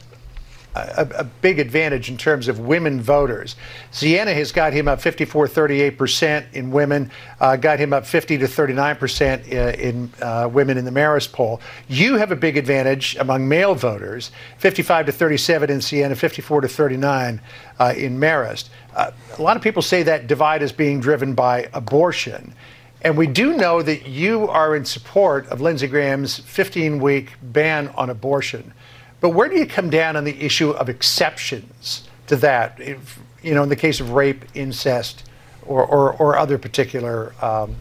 a, 0.75 1.09
a 1.19 1.25
big 1.25 1.59
advantage 1.59 2.09
in 2.11 2.17
terms 2.17 2.49
of 2.49 2.61
women 2.61 3.01
voters. 3.01 3.57
Siena 3.91 4.33
has 4.33 4.53
got 4.53 4.73
him 4.73 4.89
up 4.89 5.01
54 5.01 5.49
38% 5.49 6.53
in 6.53 6.71
women, 6.71 7.11
uh, 7.41 7.57
got 7.57 7.79
him 7.79 7.93
up 7.93 8.07
50 8.07 8.39
to 8.39 8.47
39% 8.47 9.49
in 9.79 10.13
uh, 10.23 10.49
women 10.53 10.79
in 10.79 10.85
the 10.85 10.91
Marist 10.91 11.33
poll. 11.33 11.61
You 11.89 12.17
have 12.17 12.31
a 12.31 12.37
big 12.37 12.57
advantage 12.57 13.17
among 13.17 13.49
male 13.49 13.75
voters 13.75 14.31
55 14.59 15.07
to 15.07 15.13
37 15.13 15.71
in 15.71 15.81
Siena, 15.81 16.15
54 16.15 16.63
to 16.63 16.69
39 16.69 17.41
uh, 17.79 17.95
in 17.97 18.19
Marist. 18.19 18.69
Uh, 18.95 19.11
a 19.39 19.43
lot 19.43 19.57
of 19.57 19.63
people 19.63 19.83
say 19.83 20.03
that 20.03 20.27
divide 20.27 20.63
is 20.63 20.73
being 20.73 21.01
driven 21.01 21.35
by 21.35 21.69
abortion. 21.73 22.55
And 23.03 23.17
we 23.17 23.27
do 23.27 23.57
know 23.57 23.81
that 23.81 24.07
you 24.07 24.49
are 24.49 24.77
in 24.77 24.85
support 24.85 25.49
of 25.49 25.61
Lindsey 25.61 25.87
Graham's 25.87 26.39
15 26.39 27.01
week 27.01 27.33
ban 27.43 27.89
on 27.89 28.11
abortion. 28.11 28.75
But 29.21 29.31
where 29.31 29.49
do 29.49 29.57
you 29.57 29.67
come 29.67 29.91
down 29.91 30.17
on 30.17 30.25
the 30.25 30.41
issue 30.41 30.71
of 30.71 30.89
exceptions 30.89 32.09
to 32.27 32.37
that? 32.37 32.81
If, 32.81 33.19
you 33.43 33.55
know, 33.55 33.63
in 33.63 33.69
the 33.69 33.77
case 33.77 34.01
of 34.01 34.11
rape, 34.11 34.45
incest, 34.55 35.25
or, 35.67 35.85
or, 35.85 36.13
or 36.15 36.39
other 36.39 36.59
particular. 36.59 37.35
Um... 37.43 37.77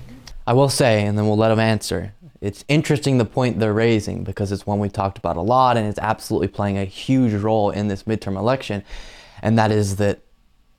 I 0.45 0.53
will 0.53 0.69
say, 0.69 1.05
and 1.05 1.17
then 1.17 1.27
we'll 1.27 1.37
let 1.37 1.49
them 1.49 1.59
answer. 1.59 2.13
It's 2.41 2.63
interesting 2.67 3.17
the 3.17 3.25
point 3.25 3.59
they're 3.59 3.73
raising 3.73 4.23
because 4.23 4.51
it's 4.51 4.65
one 4.65 4.79
we've 4.79 4.93
talked 4.93 5.17
about 5.17 5.37
a 5.37 5.41
lot 5.41 5.77
and 5.77 5.85
it's 5.87 5.99
absolutely 5.99 6.47
playing 6.47 6.77
a 6.77 6.85
huge 6.85 7.33
role 7.33 7.69
in 7.69 7.87
this 7.87 8.03
midterm 8.03 8.37
election. 8.37 8.83
And 9.41 9.57
that 9.57 9.71
is 9.71 9.97
that 9.97 10.19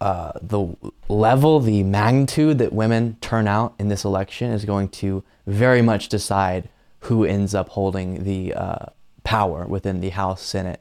uh, 0.01 0.33
the 0.41 0.75
level, 1.09 1.61
the 1.61 1.83
magnitude 1.83 2.59
that 2.59 2.73
women 2.73 3.17
turn 3.21 3.47
out 3.47 3.75
in 3.79 3.89
this 3.89 4.05
election 4.05 4.51
is 4.51 4.65
going 4.65 4.89
to 4.89 5.23
very 5.47 5.83
much 5.83 6.09
decide 6.09 6.69
who 7.01 7.25
ends 7.25 7.55
up 7.55 7.69
holding 7.69 8.25
the 8.25 8.55
uh, 8.55 8.87
power 9.25 9.67
within 9.67 10.01
the 10.01 10.11
House, 10.11 10.43
Senate, 10.43 10.81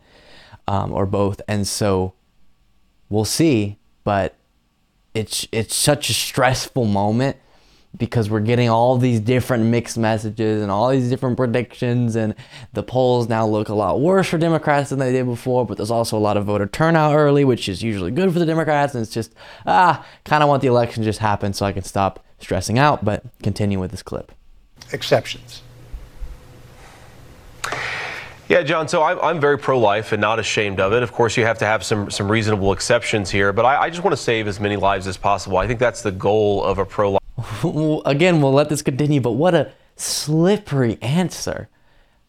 um, 0.67 0.91
or 0.93 1.05
both. 1.05 1.41
And 1.47 1.67
so 1.67 2.13
we'll 3.09 3.25
see. 3.25 3.77
But 4.03 4.35
it's 5.13 5.47
it's 5.51 5.75
such 5.75 6.09
a 6.09 6.13
stressful 6.13 6.85
moment 6.85 7.37
because 7.97 8.29
we're 8.29 8.39
getting 8.39 8.69
all 8.69 8.97
these 8.97 9.19
different 9.19 9.65
mixed 9.65 9.97
messages 9.97 10.61
and 10.61 10.69
all 10.69 10.89
these 10.89 11.09
different 11.09 11.35
predictions 11.35 12.15
and 12.15 12.35
the 12.73 12.83
polls 12.83 13.27
now 13.27 13.47
look 13.47 13.69
a 13.69 13.73
lot 13.73 13.99
worse 13.99 14.27
for 14.27 14.37
democrats 14.37 14.91
than 14.91 14.99
they 14.99 15.11
did 15.11 15.25
before 15.25 15.65
but 15.65 15.77
there's 15.77 15.89
also 15.89 16.15
a 16.15 16.19
lot 16.19 16.37
of 16.37 16.45
voter 16.45 16.67
turnout 16.67 17.15
early 17.15 17.43
which 17.43 17.67
is 17.67 17.81
usually 17.81 18.11
good 18.11 18.31
for 18.31 18.37
the 18.37 18.45
democrats 18.45 18.93
and 18.93 19.01
it's 19.01 19.13
just 19.13 19.33
ah 19.65 20.05
kind 20.23 20.43
of 20.43 20.49
want 20.49 20.61
the 20.61 20.67
election 20.67 21.03
just 21.03 21.19
happen 21.19 21.51
so 21.51 21.65
i 21.65 21.71
can 21.71 21.83
stop 21.83 22.23
stressing 22.37 22.77
out 22.77 23.03
but 23.03 23.23
continue 23.41 23.79
with 23.79 23.89
this 23.89 24.03
clip 24.03 24.31
exceptions 24.91 25.63
yeah, 28.49 28.63
John. 28.63 28.87
So 28.87 29.03
I'm, 29.03 29.19
I'm 29.19 29.39
very 29.39 29.57
pro-life 29.57 30.11
and 30.11 30.19
not 30.19 30.39
ashamed 30.39 30.79
of 30.79 30.91
it. 30.91 31.03
Of 31.03 31.13
course, 31.13 31.37
you 31.37 31.45
have 31.45 31.59
to 31.59 31.65
have 31.65 31.83
some 31.83 32.09
some 32.09 32.29
reasonable 32.29 32.73
exceptions 32.73 33.29
here, 33.29 33.53
but 33.53 33.63
I, 33.63 33.83
I 33.83 33.89
just 33.89 34.03
want 34.03 34.13
to 34.13 34.21
save 34.21 34.47
as 34.47 34.59
many 34.59 34.75
lives 34.75 35.07
as 35.07 35.17
possible. 35.17 35.57
I 35.57 35.67
think 35.67 35.79
that's 35.79 36.01
the 36.01 36.11
goal 36.11 36.63
of 36.63 36.79
a 36.79 36.85
pro-life. 36.85 37.21
Again, 38.05 38.41
we'll 38.41 38.51
let 38.51 38.69
this 38.69 38.81
continue, 38.81 39.21
but 39.21 39.31
what 39.31 39.53
a 39.53 39.71
slippery 39.95 40.97
answer. 41.01 41.69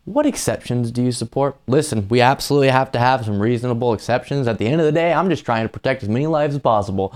What 0.04 0.26
exceptions 0.26 0.90
do 0.90 1.02
you 1.02 1.12
support? 1.12 1.56
Listen, 1.66 2.06
we 2.08 2.20
absolutely 2.20 2.68
have 2.68 2.92
to 2.92 2.98
have 2.98 3.24
some 3.24 3.40
reasonable 3.40 3.92
exceptions. 3.94 4.46
At 4.46 4.58
the 4.58 4.66
end 4.66 4.80
of 4.80 4.86
the 4.86 4.92
day, 4.92 5.12
I'm 5.12 5.30
just 5.30 5.44
trying 5.44 5.64
to 5.64 5.68
protect 5.68 6.02
as 6.02 6.08
many 6.08 6.26
lives 6.26 6.54
as 6.54 6.60
possible. 6.60 7.14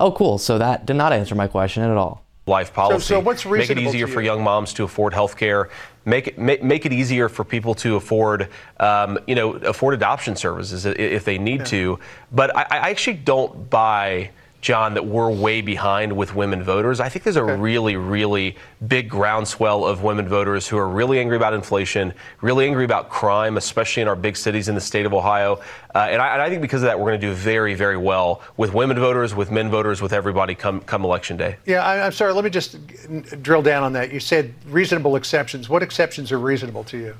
Oh, 0.00 0.12
cool. 0.12 0.38
So 0.38 0.58
that 0.58 0.86
did 0.86 0.96
not 0.96 1.12
answer 1.12 1.34
my 1.34 1.48
question 1.48 1.82
at 1.82 1.96
all 1.96 2.24
life 2.48 2.72
policy. 2.72 3.06
So, 3.06 3.14
so 3.14 3.20
what's 3.20 3.46
make 3.46 3.70
it 3.70 3.78
easier 3.78 4.06
for 4.06 4.20
young 4.20 4.42
moms 4.42 4.72
to 4.74 4.84
afford 4.84 5.14
health 5.14 5.36
care. 5.36 5.70
Make 6.04 6.26
it 6.28 6.38
make, 6.38 6.62
make 6.62 6.86
it 6.86 6.92
easier 6.92 7.28
for 7.28 7.44
people 7.44 7.74
to 7.76 7.96
afford, 7.96 8.48
um, 8.80 9.18
you 9.26 9.34
know, 9.34 9.52
afford 9.52 9.94
adoption 9.94 10.34
services 10.34 10.86
if 10.86 11.24
they 11.24 11.38
need 11.38 11.60
yeah. 11.60 11.66
to. 11.66 11.98
But 12.32 12.56
I, 12.56 12.62
I 12.62 12.90
actually 12.90 13.18
don't 13.18 13.68
buy 13.70 14.30
John, 14.60 14.94
that 14.94 15.06
we're 15.06 15.30
way 15.30 15.60
behind 15.60 16.16
with 16.16 16.34
women 16.34 16.64
voters. 16.64 16.98
I 16.98 17.08
think 17.08 17.22
there's 17.22 17.36
a 17.36 17.42
okay. 17.42 17.56
really, 17.56 17.96
really 17.96 18.56
big 18.88 19.08
groundswell 19.08 19.84
of 19.84 20.02
women 20.02 20.28
voters 20.28 20.66
who 20.66 20.76
are 20.76 20.88
really 20.88 21.20
angry 21.20 21.36
about 21.36 21.54
inflation, 21.54 22.12
really 22.40 22.66
angry 22.66 22.84
about 22.84 23.08
crime, 23.08 23.56
especially 23.56 24.02
in 24.02 24.08
our 24.08 24.16
big 24.16 24.36
cities 24.36 24.68
in 24.68 24.74
the 24.74 24.80
state 24.80 25.06
of 25.06 25.14
Ohio. 25.14 25.60
Uh, 25.94 26.08
and, 26.10 26.20
I, 26.20 26.32
and, 26.32 26.42
I, 26.42 26.48
think 26.50 26.60
because 26.60 26.82
of 26.82 26.86
that, 26.86 26.98
we're 26.98 27.10
going 27.10 27.20
to 27.20 27.26
do 27.26 27.32
very, 27.32 27.74
very 27.74 27.96
well 27.96 28.42
with 28.56 28.74
women 28.74 28.98
voters, 28.98 29.32
with 29.34 29.50
men 29.52 29.70
voters, 29.70 30.02
with 30.02 30.12
everybody 30.12 30.56
come, 30.56 30.80
come 30.80 31.04
election 31.04 31.36
day. 31.36 31.56
Yeah, 31.64 31.84
I, 31.84 32.04
I'm 32.04 32.12
sorry. 32.12 32.32
Let 32.32 32.42
me 32.42 32.50
just 32.50 32.78
drill 33.42 33.62
down 33.62 33.84
on 33.84 33.92
that. 33.92 34.12
You 34.12 34.20
said 34.20 34.52
reasonable 34.66 35.14
exceptions. 35.14 35.68
What 35.68 35.84
exceptions 35.84 36.32
are 36.32 36.38
reasonable 36.38 36.82
to 36.84 36.98
you? 36.98 37.14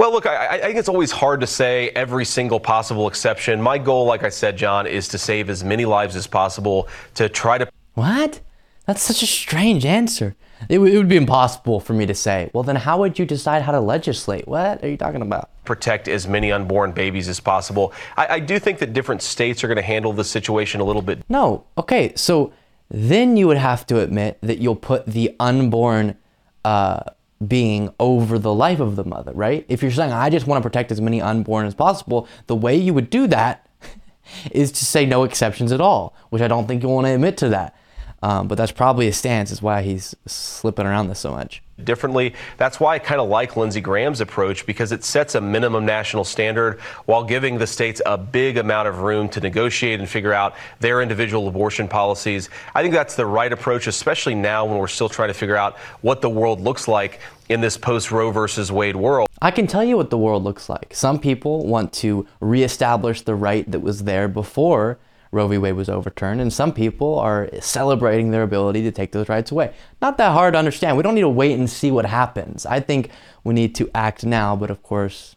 Well, 0.00 0.12
look, 0.12 0.24
I, 0.24 0.46
I, 0.46 0.60
think 0.62 0.78
it's 0.78 0.88
always 0.88 1.10
hard 1.10 1.42
to 1.42 1.46
say 1.46 1.90
every 1.90 2.24
single 2.24 2.58
possible 2.58 3.06
exception. 3.06 3.60
My 3.60 3.76
goal, 3.76 4.06
like 4.06 4.22
I 4.22 4.30
said, 4.30 4.56
John, 4.56 4.86
is 4.86 5.08
to 5.08 5.18
save 5.18 5.50
as 5.50 5.62
many 5.62 5.84
lives 5.84 6.16
as 6.16 6.26
possible 6.26 6.88
to 7.16 7.28
try 7.28 7.58
to. 7.58 7.68
What? 7.96 8.40
That's 8.86 9.02
such 9.02 9.22
a 9.22 9.26
strange 9.26 9.84
answer. 9.84 10.36
It, 10.70 10.78
it 10.78 10.96
would 10.96 11.10
be 11.10 11.18
impossible 11.18 11.80
for 11.80 11.92
me 11.92 12.06
to 12.06 12.14
say. 12.14 12.50
Well, 12.54 12.62
then 12.62 12.76
how 12.76 12.98
would 13.00 13.18
you 13.18 13.26
decide 13.26 13.60
how 13.60 13.72
to 13.72 13.80
legislate? 13.80 14.48
What 14.48 14.82
are 14.82 14.88
you 14.88 14.96
talking 14.96 15.20
about? 15.20 15.50
Protect 15.66 16.08
as 16.08 16.26
many 16.26 16.50
unborn 16.50 16.92
babies 16.92 17.28
as 17.28 17.38
possible. 17.38 17.92
I, 18.16 18.26
I 18.26 18.40
do 18.40 18.58
think 18.58 18.78
that 18.78 18.94
different 18.94 19.20
states 19.20 19.62
are 19.62 19.66
going 19.66 19.76
to 19.76 19.82
handle 19.82 20.14
the 20.14 20.24
situation 20.24 20.80
a 20.80 20.84
little 20.84 21.02
bit. 21.02 21.22
No. 21.28 21.66
Okay. 21.76 22.14
So 22.16 22.54
then 22.88 23.36
you 23.36 23.46
would 23.48 23.58
have 23.58 23.86
to 23.88 24.00
admit 24.00 24.38
that 24.40 24.60
you'll 24.60 24.76
put 24.76 25.04
the 25.04 25.36
unborn. 25.38 26.16
Uh, 26.64 27.00
being 27.46 27.92
over 27.98 28.38
the 28.38 28.52
life 28.52 28.80
of 28.80 28.96
the 28.96 29.04
mother, 29.04 29.32
right? 29.32 29.64
If 29.68 29.82
you're 29.82 29.90
saying, 29.90 30.12
I 30.12 30.28
just 30.28 30.46
want 30.46 30.62
to 30.62 30.68
protect 30.68 30.92
as 30.92 31.00
many 31.00 31.22
unborn 31.22 31.66
as 31.66 31.74
possible, 31.74 32.28
the 32.46 32.56
way 32.56 32.76
you 32.76 32.92
would 32.92 33.08
do 33.08 33.26
that 33.28 33.66
is 34.50 34.70
to 34.72 34.84
say 34.84 35.06
no 35.06 35.24
exceptions 35.24 35.72
at 35.72 35.80
all, 35.80 36.14
which 36.28 36.42
I 36.42 36.48
don't 36.48 36.66
think 36.66 36.82
you 36.82 36.88
want 36.88 37.06
to 37.06 37.14
admit 37.14 37.36
to 37.38 37.48
that. 37.50 37.76
Um, 38.22 38.48
but 38.48 38.58
that's 38.58 38.72
probably 38.72 39.06
his 39.06 39.16
stance, 39.16 39.50
is 39.50 39.62
why 39.62 39.80
he's 39.80 40.14
slipping 40.26 40.84
around 40.84 41.08
this 41.08 41.20
so 41.20 41.30
much. 41.30 41.62
Differently. 41.84 42.34
That's 42.56 42.78
why 42.80 42.94
I 42.94 42.98
kind 42.98 43.20
of 43.20 43.28
like 43.28 43.56
Lindsey 43.56 43.80
Graham's 43.80 44.20
approach 44.20 44.66
because 44.66 44.92
it 44.92 45.04
sets 45.04 45.34
a 45.34 45.40
minimum 45.40 45.84
national 45.86 46.24
standard 46.24 46.80
while 47.06 47.24
giving 47.24 47.58
the 47.58 47.66
states 47.66 48.00
a 48.06 48.16
big 48.16 48.56
amount 48.56 48.88
of 48.88 49.00
room 49.00 49.28
to 49.30 49.40
negotiate 49.40 50.00
and 50.00 50.08
figure 50.08 50.32
out 50.32 50.54
their 50.80 51.02
individual 51.02 51.48
abortion 51.48 51.88
policies. 51.88 52.48
I 52.74 52.82
think 52.82 52.94
that's 52.94 53.16
the 53.16 53.26
right 53.26 53.52
approach, 53.52 53.86
especially 53.86 54.34
now 54.34 54.64
when 54.64 54.78
we're 54.78 54.88
still 54.88 55.08
trying 55.08 55.28
to 55.28 55.34
figure 55.34 55.56
out 55.56 55.78
what 56.00 56.20
the 56.20 56.30
world 56.30 56.60
looks 56.60 56.88
like 56.88 57.20
in 57.48 57.60
this 57.60 57.76
post 57.76 58.10
Roe 58.10 58.30
versus 58.30 58.70
Wade 58.70 58.96
world. 58.96 59.28
I 59.42 59.50
can 59.50 59.66
tell 59.66 59.82
you 59.82 59.96
what 59.96 60.10
the 60.10 60.18
world 60.18 60.44
looks 60.44 60.68
like. 60.68 60.94
Some 60.94 61.18
people 61.18 61.66
want 61.66 61.92
to 61.94 62.26
reestablish 62.40 63.22
the 63.22 63.34
right 63.34 63.68
that 63.70 63.80
was 63.80 64.04
there 64.04 64.28
before 64.28 64.98
Roe 65.32 65.46
v. 65.46 65.58
Wade 65.58 65.76
was 65.76 65.88
overturned, 65.88 66.40
and 66.40 66.52
some 66.52 66.72
people 66.72 67.18
are 67.18 67.48
celebrating 67.60 68.30
their 68.30 68.42
ability 68.42 68.82
to 68.82 68.90
take 68.90 69.12
those 69.12 69.28
rights 69.28 69.52
away. 69.52 69.72
Not 70.02 70.18
that 70.18 70.32
hard 70.32 70.54
to 70.54 70.58
understand. 70.58 70.96
We 70.96 71.02
don't 71.04 71.14
need 71.14 71.20
to 71.20 71.28
wait 71.28 71.58
and 71.58 71.70
see 71.70 71.90
what 71.90 72.04
happens. 72.04 72.66
I 72.66 72.80
think 72.80 73.10
we 73.44 73.54
need 73.54 73.74
to 73.76 73.88
act 73.94 74.24
now, 74.24 74.56
but 74.56 74.70
of 74.70 74.82
course, 74.82 75.36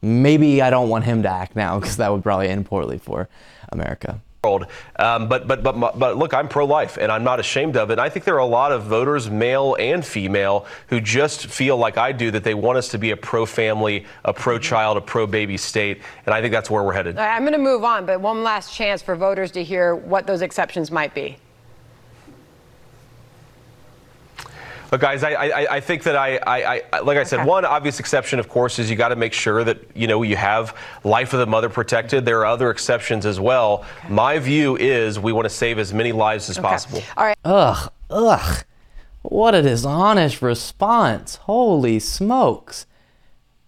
maybe 0.00 0.62
I 0.62 0.70
don't 0.70 0.88
want 0.88 1.04
him 1.04 1.22
to 1.22 1.28
act 1.28 1.54
now 1.54 1.78
because 1.78 1.98
that 1.98 2.10
would 2.12 2.22
probably 2.22 2.48
end 2.48 2.64
poorly 2.64 2.96
for 2.98 3.28
America. 3.70 4.22
Um, 4.98 5.28
but, 5.28 5.46
but, 5.48 5.62
but, 5.62 5.98
but 5.98 6.16
look, 6.16 6.34
I'm 6.34 6.48
pro 6.48 6.64
life 6.64 6.98
and 6.98 7.10
I'm 7.10 7.24
not 7.24 7.40
ashamed 7.40 7.76
of 7.76 7.90
it. 7.90 7.94
And 7.94 8.00
I 8.00 8.08
think 8.08 8.24
there 8.24 8.34
are 8.34 8.38
a 8.38 8.46
lot 8.46 8.72
of 8.72 8.84
voters, 8.84 9.30
male 9.30 9.76
and 9.78 10.04
female, 10.04 10.66
who 10.88 11.00
just 11.00 11.46
feel 11.46 11.76
like 11.76 11.98
I 11.98 12.12
do 12.12 12.30
that 12.30 12.44
they 12.44 12.54
want 12.54 12.78
us 12.78 12.88
to 12.88 12.98
be 12.98 13.10
a 13.10 13.16
pro 13.16 13.46
family, 13.46 14.06
a 14.24 14.32
pro 14.32 14.58
child, 14.58 14.96
a 14.96 15.00
pro 15.00 15.26
baby 15.26 15.56
state. 15.56 16.02
And 16.26 16.34
I 16.34 16.40
think 16.40 16.52
that's 16.52 16.70
where 16.70 16.82
we're 16.82 16.92
headed. 16.92 17.18
I'm 17.18 17.42
going 17.42 17.52
to 17.52 17.58
move 17.58 17.84
on, 17.84 18.06
but 18.06 18.20
one 18.20 18.42
last 18.42 18.74
chance 18.74 19.02
for 19.02 19.16
voters 19.16 19.50
to 19.52 19.64
hear 19.64 19.94
what 19.94 20.26
those 20.26 20.42
exceptions 20.42 20.90
might 20.90 21.14
be. 21.14 21.36
But 24.90 25.00
guys, 25.00 25.24
I, 25.24 25.32
I, 25.32 25.76
I 25.76 25.80
think 25.80 26.02
that 26.04 26.16
I, 26.16 26.38
I, 26.46 26.82
I 26.92 27.00
like 27.00 27.18
I 27.18 27.24
said, 27.24 27.40
okay. 27.40 27.48
one 27.48 27.64
obvious 27.64 28.00
exception, 28.00 28.38
of 28.38 28.48
course, 28.48 28.78
is 28.78 28.90
you 28.90 28.96
got 28.96 29.08
to 29.08 29.16
make 29.16 29.32
sure 29.32 29.64
that 29.64 29.78
you 29.94 30.06
know 30.06 30.22
you 30.22 30.36
have 30.36 30.76
life 31.04 31.32
of 31.32 31.40
the 31.40 31.46
mother 31.46 31.68
protected. 31.68 32.24
There 32.24 32.40
are 32.40 32.46
other 32.46 32.70
exceptions 32.70 33.26
as 33.26 33.40
well. 33.40 33.84
Okay. 34.04 34.14
My 34.14 34.38
view 34.38 34.76
is 34.76 35.18
we 35.18 35.32
want 35.32 35.46
to 35.46 35.50
save 35.50 35.78
as 35.78 35.92
many 35.92 36.12
lives 36.12 36.48
as 36.50 36.58
okay. 36.58 36.68
possible. 36.68 37.02
All 37.16 37.24
right. 37.24 37.38
Ugh, 37.44 37.92
ugh. 38.10 38.64
What 39.22 39.54
a 39.56 39.62
dishonest 39.62 40.40
response. 40.40 41.36
Holy 41.36 41.98
smokes. 41.98 42.86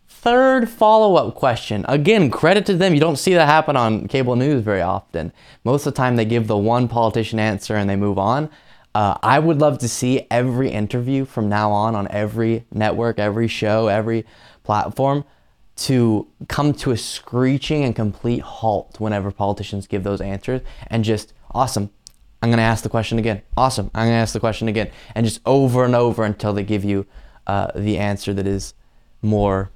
Third 0.07 0.69
follow 0.69 1.17
up 1.17 1.35
question. 1.35 1.85
Again, 1.89 2.31
credit 2.31 2.67
to 2.67 2.75
them. 2.75 2.95
You 2.95 3.01
don't 3.01 3.17
see 3.17 3.35
that 3.35 3.47
happen 3.47 3.77
on 3.77 4.09
cable 4.09 4.37
news 4.37 4.63
very 4.63 4.83
often. 4.83 5.33
Most 5.65 5.87
of 5.87 5.95
the 5.95 5.97
time, 5.97 6.17
they 6.17 6.25
give 6.25 6.47
the 6.47 6.57
one 6.57 6.89
politician 6.89 7.39
answer 7.39 7.77
and 7.77 7.89
they 7.89 7.97
move 7.97 8.19
on. 8.19 8.51
Uh, 8.99 9.17
I 9.23 9.39
would 9.39 9.61
love 9.61 9.79
to 9.79 9.89
see 9.89 10.27
every 10.29 10.73
interview 10.73 11.25
from 11.25 11.49
now 11.49 11.71
on 11.71 11.95
on 11.95 12.09
every 12.09 12.65
network, 12.73 13.21
every 13.21 13.47
show, 13.47 13.87
every 13.87 14.27
platform 14.65 15.25
to 15.87 16.27
come 16.49 16.73
to 16.73 16.91
a 16.91 16.97
screeching 16.97 17.85
and 17.85 17.95
complete 17.95 18.41
halt 18.41 18.99
whenever 18.99 19.31
politicians 19.31 19.87
give 19.87 20.03
those 20.03 20.21
answers 20.21 20.63
and 20.89 21.05
just 21.05 21.33
awesome. 21.53 21.91
I'm 22.43 22.49
going 22.49 22.57
to 22.59 22.65
ask 22.65 22.83
the 22.83 22.89
question 22.89 23.21
again. 23.21 23.43
Awesome. 23.57 23.89
I'm 23.95 24.07
going 24.07 24.17
to 24.17 24.21
ask 24.21 24.33
the 24.33 24.41
question 24.41 24.67
again. 24.67 24.91
And 25.15 25.25
just 25.25 25.43
over 25.47 25.85
and 25.85 25.95
over 25.95 26.25
until 26.25 26.53
they 26.53 26.65
give 26.65 26.83
you 26.85 27.07
uh, 27.47 27.71
the 27.77 27.99
answer 27.99 28.35
that 28.35 28.49
is 28.49 28.75
more 29.23 29.71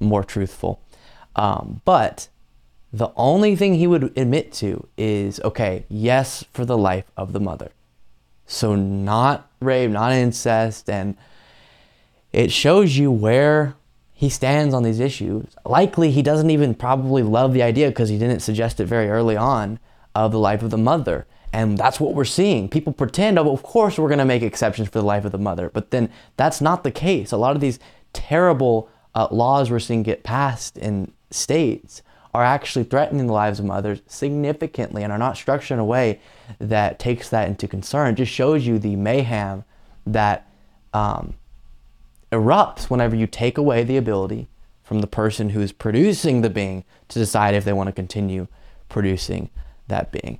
more 0.00 0.24
truthful. 0.24 0.80
Um, 1.36 1.82
but 1.84 2.28
the 2.90 3.10
only 3.16 3.54
thing 3.54 3.74
he 3.74 3.86
would 3.86 4.16
admit 4.16 4.50
to 4.54 4.88
is 4.96 5.40
okay, 5.40 5.84
yes, 5.90 6.42
for 6.54 6.64
the 6.64 6.78
life 6.78 7.12
of 7.14 7.34
the 7.34 7.40
mother. 7.40 7.70
So, 8.48 8.74
not 8.74 9.48
rape, 9.60 9.90
not 9.90 10.12
incest. 10.12 10.90
And 10.90 11.16
it 12.32 12.50
shows 12.50 12.96
you 12.96 13.10
where 13.10 13.74
he 14.12 14.28
stands 14.28 14.74
on 14.74 14.82
these 14.82 14.98
issues. 14.98 15.46
Likely, 15.64 16.10
he 16.10 16.22
doesn't 16.22 16.50
even 16.50 16.74
probably 16.74 17.22
love 17.22 17.52
the 17.52 17.62
idea 17.62 17.88
because 17.88 18.08
he 18.08 18.18
didn't 18.18 18.40
suggest 18.40 18.80
it 18.80 18.86
very 18.86 19.08
early 19.08 19.36
on 19.36 19.78
of 20.14 20.32
the 20.32 20.38
life 20.38 20.62
of 20.62 20.70
the 20.70 20.78
mother. 20.78 21.26
And 21.52 21.78
that's 21.78 22.00
what 22.00 22.14
we're 22.14 22.24
seeing. 22.24 22.68
People 22.68 22.92
pretend, 22.92 23.38
oh, 23.38 23.52
of 23.52 23.62
course, 23.62 23.98
we're 23.98 24.08
going 24.08 24.18
to 24.18 24.24
make 24.24 24.42
exceptions 24.42 24.88
for 24.88 24.98
the 24.98 25.04
life 25.04 25.24
of 25.24 25.32
the 25.32 25.38
mother. 25.38 25.70
But 25.72 25.90
then 25.90 26.10
that's 26.36 26.60
not 26.60 26.84
the 26.84 26.90
case. 26.90 27.32
A 27.32 27.36
lot 27.36 27.54
of 27.54 27.60
these 27.60 27.78
terrible 28.12 28.88
uh, 29.14 29.28
laws 29.30 29.70
we're 29.70 29.78
seeing 29.78 30.02
get 30.02 30.24
passed 30.24 30.76
in 30.76 31.12
states 31.30 32.02
are 32.38 32.44
actually 32.44 32.84
threatening 32.84 33.26
the 33.26 33.32
lives 33.32 33.58
of 33.58 33.64
mothers 33.64 34.00
significantly 34.06 35.02
and 35.02 35.12
are 35.12 35.18
not 35.18 35.36
structured 35.36 35.74
in 35.74 35.80
a 35.80 35.84
way 35.84 36.20
that 36.60 36.96
takes 37.00 37.28
that 37.30 37.48
into 37.48 37.66
concern. 37.66 38.12
It 38.12 38.18
just 38.18 38.30
shows 38.30 38.64
you 38.64 38.78
the 38.78 38.94
mayhem 38.94 39.64
that 40.06 40.46
um, 40.94 41.34
erupts 42.30 42.84
whenever 42.84 43.16
you 43.16 43.26
take 43.26 43.58
away 43.58 43.82
the 43.82 43.96
ability 43.96 44.46
from 44.84 45.00
the 45.00 45.08
person 45.08 45.50
who's 45.50 45.72
producing 45.72 46.42
the 46.42 46.48
being 46.48 46.84
to 47.08 47.18
decide 47.18 47.56
if 47.56 47.64
they 47.64 47.72
want 47.72 47.88
to 47.88 47.92
continue 47.92 48.46
producing 48.88 49.50
that 49.88 50.12
being. 50.12 50.38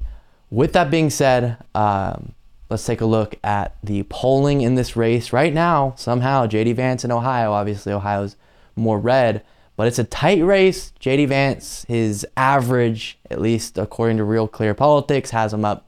With 0.51 0.75
that 0.75 0.93
being 0.93 1.11
said, 1.11 1.57
um, 1.75 2.33
let's 2.71 2.87
take 2.87 3.01
a 3.01 3.07
look 3.07 3.35
at 3.43 3.77
the 3.83 4.05
polling 4.05 4.61
in 4.61 4.77
this 4.77 4.95
race. 4.95 5.33
Right 5.33 5.53
now, 5.53 5.95
somehow, 5.97 6.47
JD 6.47 6.77
Vance 6.77 7.05
in 7.05 7.11
Ohio, 7.11 7.51
obviously, 7.51 7.93
Ohio's 7.93 8.37
more 8.77 9.01
red, 9.01 9.43
but 9.79 9.87
it's 9.87 10.01
a 10.01 10.05
tight 10.05 10.43
race. 10.45 10.93
JD 11.01 11.29
Vance, 11.29 11.85
his 11.87 12.27
average, 12.37 13.17
at 13.31 13.41
least 13.41 13.79
according 13.79 14.17
to 14.17 14.25
Real 14.25 14.49
Clear 14.49 14.75
Politics, 14.75 15.31
has 15.31 15.55
him 15.55 15.65
up 15.65 15.87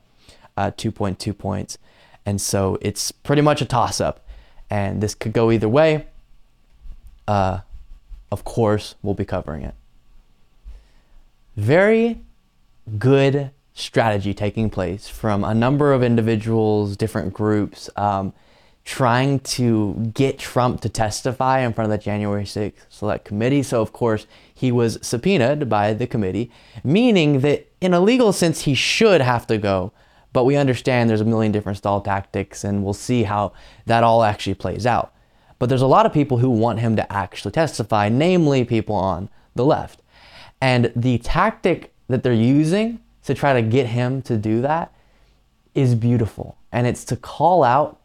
uh, 0.57 0.71
2.2 0.71 1.37
points. 1.37 1.77
And 2.25 2.41
so 2.41 2.79
it's 2.81 3.11
pretty 3.11 3.43
much 3.43 3.61
a 3.61 3.65
toss 3.65 4.01
up. 4.01 4.25
And 4.71 5.03
this 5.03 5.17
could 5.17 5.33
go 5.33 5.51
either 5.51 5.69
way. 5.69 6.07
Uh, 7.27 7.63
of 8.31 8.45
course, 8.45 8.95
we'll 9.03 9.15
be 9.15 9.25
covering 9.25 9.63
it. 9.63 9.75
Very 11.57 12.21
good 12.97 13.51
strategy 13.75 14.33
taking 14.33 14.71
place 14.71 15.09
from 15.09 15.43
a 15.43 15.53
number 15.53 15.93
of 15.93 16.05
individuals, 16.05 16.97
different 16.97 17.33
groups, 17.33 17.91
um, 17.97 18.35
trying 18.85 19.41
to 19.41 20.11
get 20.15 20.39
Trump 20.39 20.81
to 20.81 20.89
testify 20.89 21.61
in 21.61 21.73
front 21.73 21.93
of 21.93 21.99
the 21.99 22.03
January 22.03 22.45
6th 22.45 22.73
Select 22.89 23.25
Committee. 23.25 23.63
So, 23.63 23.81
of 23.81 23.93
course, 23.93 24.27
he 24.53 24.73
was 24.73 24.99
subpoenaed 25.03 25.69
by 25.69 25.93
the 25.93 26.07
committee, 26.07 26.51
meaning 26.83 27.41
that 27.41 27.69
in 27.81 27.95
a 27.95 28.01
legal 28.01 28.33
sense, 28.33 28.63
he 28.63 28.75
should 28.75 29.21
have 29.21 29.47
to 29.47 29.59
go. 29.59 29.93
But 30.33 30.45
we 30.45 30.57
understand 30.57 31.11
there's 31.11 31.21
a 31.21 31.25
million 31.25 31.53
different 31.53 31.79
stall 31.79 32.01
tactics, 32.01 32.65
and 32.65 32.85
we'll 32.85 32.95
see 32.95 33.25
how 33.25 33.53
that 33.87 34.05
all 34.05 34.23
actually 34.23 34.55
plays 34.55 34.87
out. 34.87 35.13
But 35.59 35.69
there's 35.69 35.83
a 35.83 35.87
lot 35.87 36.07
of 36.07 36.13
people 36.13 36.39
who 36.39 36.51
want 36.51 36.81
him 36.81 36.97
to 36.97 37.13
actually 37.13 37.53
testify, 37.53 38.09
namely 38.09 38.65
people 38.65 38.95
on 38.95 39.29
the 39.55 39.65
left. 39.65 40.01
And 40.61 40.93
the 40.97 41.19
tactic 41.19 41.93
that 42.09 42.23
they're 42.23 42.33
using 42.33 43.01
to 43.25 43.35
try 43.35 43.53
to 43.53 43.63
get 43.63 43.87
him 43.87 44.23
to 44.23 44.37
do 44.37 44.63
that 44.63 44.93
is 45.75 45.95
beautiful. 45.95 46.57
And 46.73 46.87
it's 46.87 47.05
to 47.07 47.17
call 47.17 47.63
out 47.63 48.00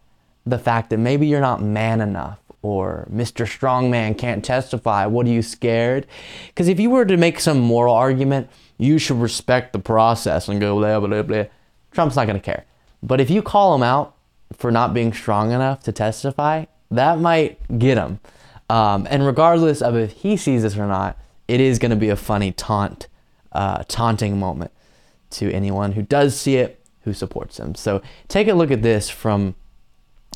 the 0.45 0.59
fact 0.59 0.89
that 0.91 0.97
maybe 0.97 1.27
you're 1.27 1.41
not 1.41 1.61
man 1.61 2.01
enough 2.01 2.39
or 2.61 3.07
Mr. 3.13 3.45
Strongman 3.45 4.17
can't 4.17 4.43
testify. 4.43 5.05
What 5.05 5.27
are 5.27 5.29
you 5.29 5.41
scared? 5.41 6.07
Because 6.47 6.67
if 6.67 6.79
you 6.79 6.89
were 6.89 7.05
to 7.05 7.17
make 7.17 7.39
some 7.39 7.59
moral 7.59 7.93
argument, 7.93 8.49
you 8.77 8.97
should 8.97 9.21
respect 9.21 9.71
the 9.71 9.79
process 9.79 10.47
and 10.47 10.59
go 10.59 10.75
blah, 10.79 10.99
blah, 10.99 11.21
blah. 11.21 11.43
Trump's 11.91 12.15
not 12.15 12.25
going 12.25 12.39
to 12.39 12.43
care. 12.43 12.65
But 13.03 13.21
if 13.21 13.29
you 13.29 13.41
call 13.41 13.75
him 13.75 13.83
out 13.83 14.15
for 14.53 14.71
not 14.71 14.93
being 14.93 15.13
strong 15.13 15.51
enough 15.51 15.83
to 15.83 15.91
testify, 15.91 16.65
that 16.89 17.19
might 17.19 17.59
get 17.77 17.97
him. 17.97 18.19
Um, 18.69 19.07
and 19.09 19.25
regardless 19.25 19.81
of 19.81 19.95
if 19.95 20.11
he 20.13 20.35
sees 20.35 20.63
this 20.63 20.75
or 20.75 20.87
not, 20.87 21.17
it 21.47 21.59
is 21.59 21.77
going 21.77 21.91
to 21.91 21.95
be 21.95 22.09
a 22.09 22.15
funny 22.15 22.51
taunt, 22.51 23.07
uh, 23.51 23.83
taunting 23.87 24.39
moment 24.39 24.71
to 25.31 25.51
anyone 25.51 25.91
who 25.91 26.01
does 26.01 26.39
see 26.39 26.55
it, 26.55 26.79
who 27.03 27.13
supports 27.13 27.59
him. 27.59 27.75
So 27.75 28.01
take 28.27 28.47
a 28.47 28.53
look 28.53 28.71
at 28.71 28.81
this 28.81 29.09
from 29.09 29.53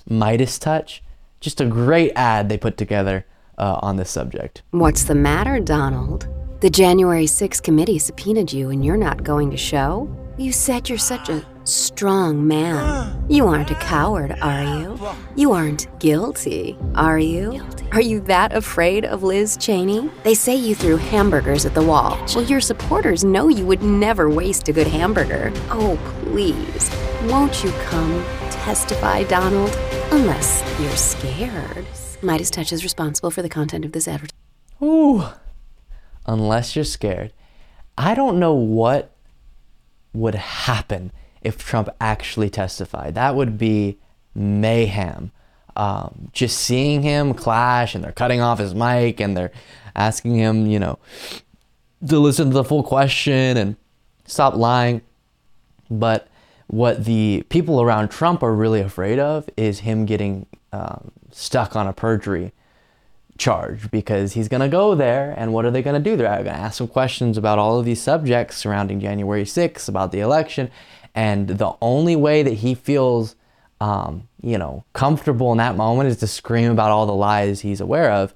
MeidasTouch. 0.09 0.99
Just 1.39 1.61
a 1.61 1.65
great 1.65 2.11
ad 2.15 2.49
they 2.49 2.57
put 2.57 2.77
together 2.77 3.25
uh, 3.57 3.79
on 3.81 3.97
this 3.97 4.09
subject. 4.09 4.61
What's 4.71 5.03
the 5.03 5.15
matter, 5.15 5.59
Donald? 5.59 6.27
The 6.61 6.69
January 6.69 7.25
6th 7.25 7.63
committee 7.63 7.99
subpoenaed 7.99 8.51
you 8.51 8.69
and 8.69 8.83
you're 8.83 8.97
not 8.97 9.23
going 9.23 9.49
to 9.51 9.57
show? 9.57 10.13
You 10.37 10.51
said 10.51 10.89
you're 10.89 10.97
such 10.97 11.29
a 11.29 11.45
strong 11.65 12.47
man. 12.47 13.25
You 13.29 13.47
aren't 13.47 13.71
a 13.71 13.75
coward, 13.75 14.37
are 14.41 14.63
you? 14.63 14.99
You 15.35 15.51
aren't 15.51 15.87
guilty, 15.99 16.77
are 16.95 17.19
you? 17.19 17.65
Are 17.91 18.01
you 18.01 18.19
that 18.21 18.53
afraid 18.53 19.05
of 19.05 19.23
Liz 19.23 19.57
Cheney? 19.57 20.09
They 20.23 20.33
say 20.33 20.55
you 20.55 20.75
threw 20.75 20.97
hamburgers 20.97 21.65
at 21.65 21.73
the 21.73 21.83
wall. 21.83 22.17
Well, 22.35 22.43
your 22.43 22.61
supporters 22.61 23.23
know 23.23 23.47
you 23.47 23.65
would 23.65 23.81
never 23.81 24.29
waste 24.29 24.69
a 24.69 24.73
good 24.73 24.87
hamburger. 24.87 25.51
Oh, 25.69 25.97
please, 26.23 26.89
won't 27.23 27.63
you 27.63 27.71
come 27.85 28.23
testify, 28.69 29.23
Donald? 29.23 29.75
Unless 30.11 30.63
you're 30.79 30.95
scared. 30.95 31.87
MeidasTouch 32.21 32.71
is 32.71 32.83
responsible 32.83 33.31
for 33.31 33.41
the 33.41 33.49
content 33.49 33.83
of 33.83 33.93
this 33.93 34.07
advertisement. 34.07 34.35
Ooh. 34.79 35.23
Unless 36.27 36.75
you're 36.75 36.85
scared. 36.85 37.33
I 37.97 38.13
don't 38.13 38.37
know 38.37 38.53
what 38.53 39.15
would 40.13 40.35
happen 40.35 41.11
if 41.41 41.57
Trump 41.57 41.89
actually 41.99 42.51
testified. 42.51 43.15
That 43.15 43.33
would 43.33 43.57
be 43.57 43.97
mayhem. 44.35 45.31
Um, 45.75 46.29
just 46.31 46.59
seeing 46.59 47.01
him 47.01 47.33
clash 47.33 47.95
and 47.95 48.03
they're 48.03 48.11
cutting 48.11 48.39
off 48.39 48.59
his 48.59 48.75
mic 48.75 49.19
and 49.19 49.35
they're 49.35 49.51
asking 49.95 50.35
him, 50.35 50.67
you 50.67 50.77
know, 50.77 50.99
to 52.07 52.19
listen 52.19 52.49
to 52.49 52.53
the 52.53 52.63
full 52.63 52.83
question 52.83 53.57
and 53.57 53.77
stop 54.25 54.53
lying. 54.53 55.01
But 55.89 56.27
what 56.69 57.05
the 57.05 57.43
people 57.49 57.81
around 57.81 58.09
Trump 58.09 58.43
are 58.43 58.53
really 58.53 58.79
afraid 58.79 59.17
of 59.17 59.49
is 59.57 59.79
him 59.79 60.05
getting 60.05 60.45
um, 60.71 61.09
stuck 61.31 61.75
on 61.75 61.87
a 61.87 61.93
perjury 61.93 62.51
charge 63.39 63.89
because 63.89 64.33
he's 64.33 64.47
going 64.47 64.61
to 64.61 64.67
go 64.67 64.93
there 64.93 65.33
and 65.35 65.51
what 65.51 65.65
are 65.65 65.71
they 65.71 65.81
going 65.81 65.95
to 66.01 66.09
do? 66.09 66.15
They're 66.15 66.27
going 66.27 66.45
to 66.45 66.51
ask 66.51 66.79
him 66.79 66.87
questions 66.87 67.39
about 67.39 67.57
all 67.57 67.79
of 67.79 67.85
these 67.85 67.99
subjects 67.99 68.55
surrounding 68.57 68.99
January 68.99 69.45
6th, 69.45 69.89
about 69.89 70.11
the 70.11 70.19
election. 70.19 70.69
And 71.15 71.47
the 71.47 71.73
only 71.81 72.15
way 72.15 72.43
that 72.43 72.53
he 72.53 72.75
feels, 72.75 73.35
um, 73.81 74.27
you 74.39 74.59
know, 74.59 74.83
comfortable 74.93 75.51
in 75.51 75.57
that 75.57 75.75
moment 75.75 76.09
is 76.09 76.17
to 76.17 76.27
scream 76.27 76.69
about 76.69 76.91
all 76.91 77.07
the 77.07 77.15
lies 77.15 77.61
he's 77.61 77.81
aware 77.81 78.11
of 78.11 78.35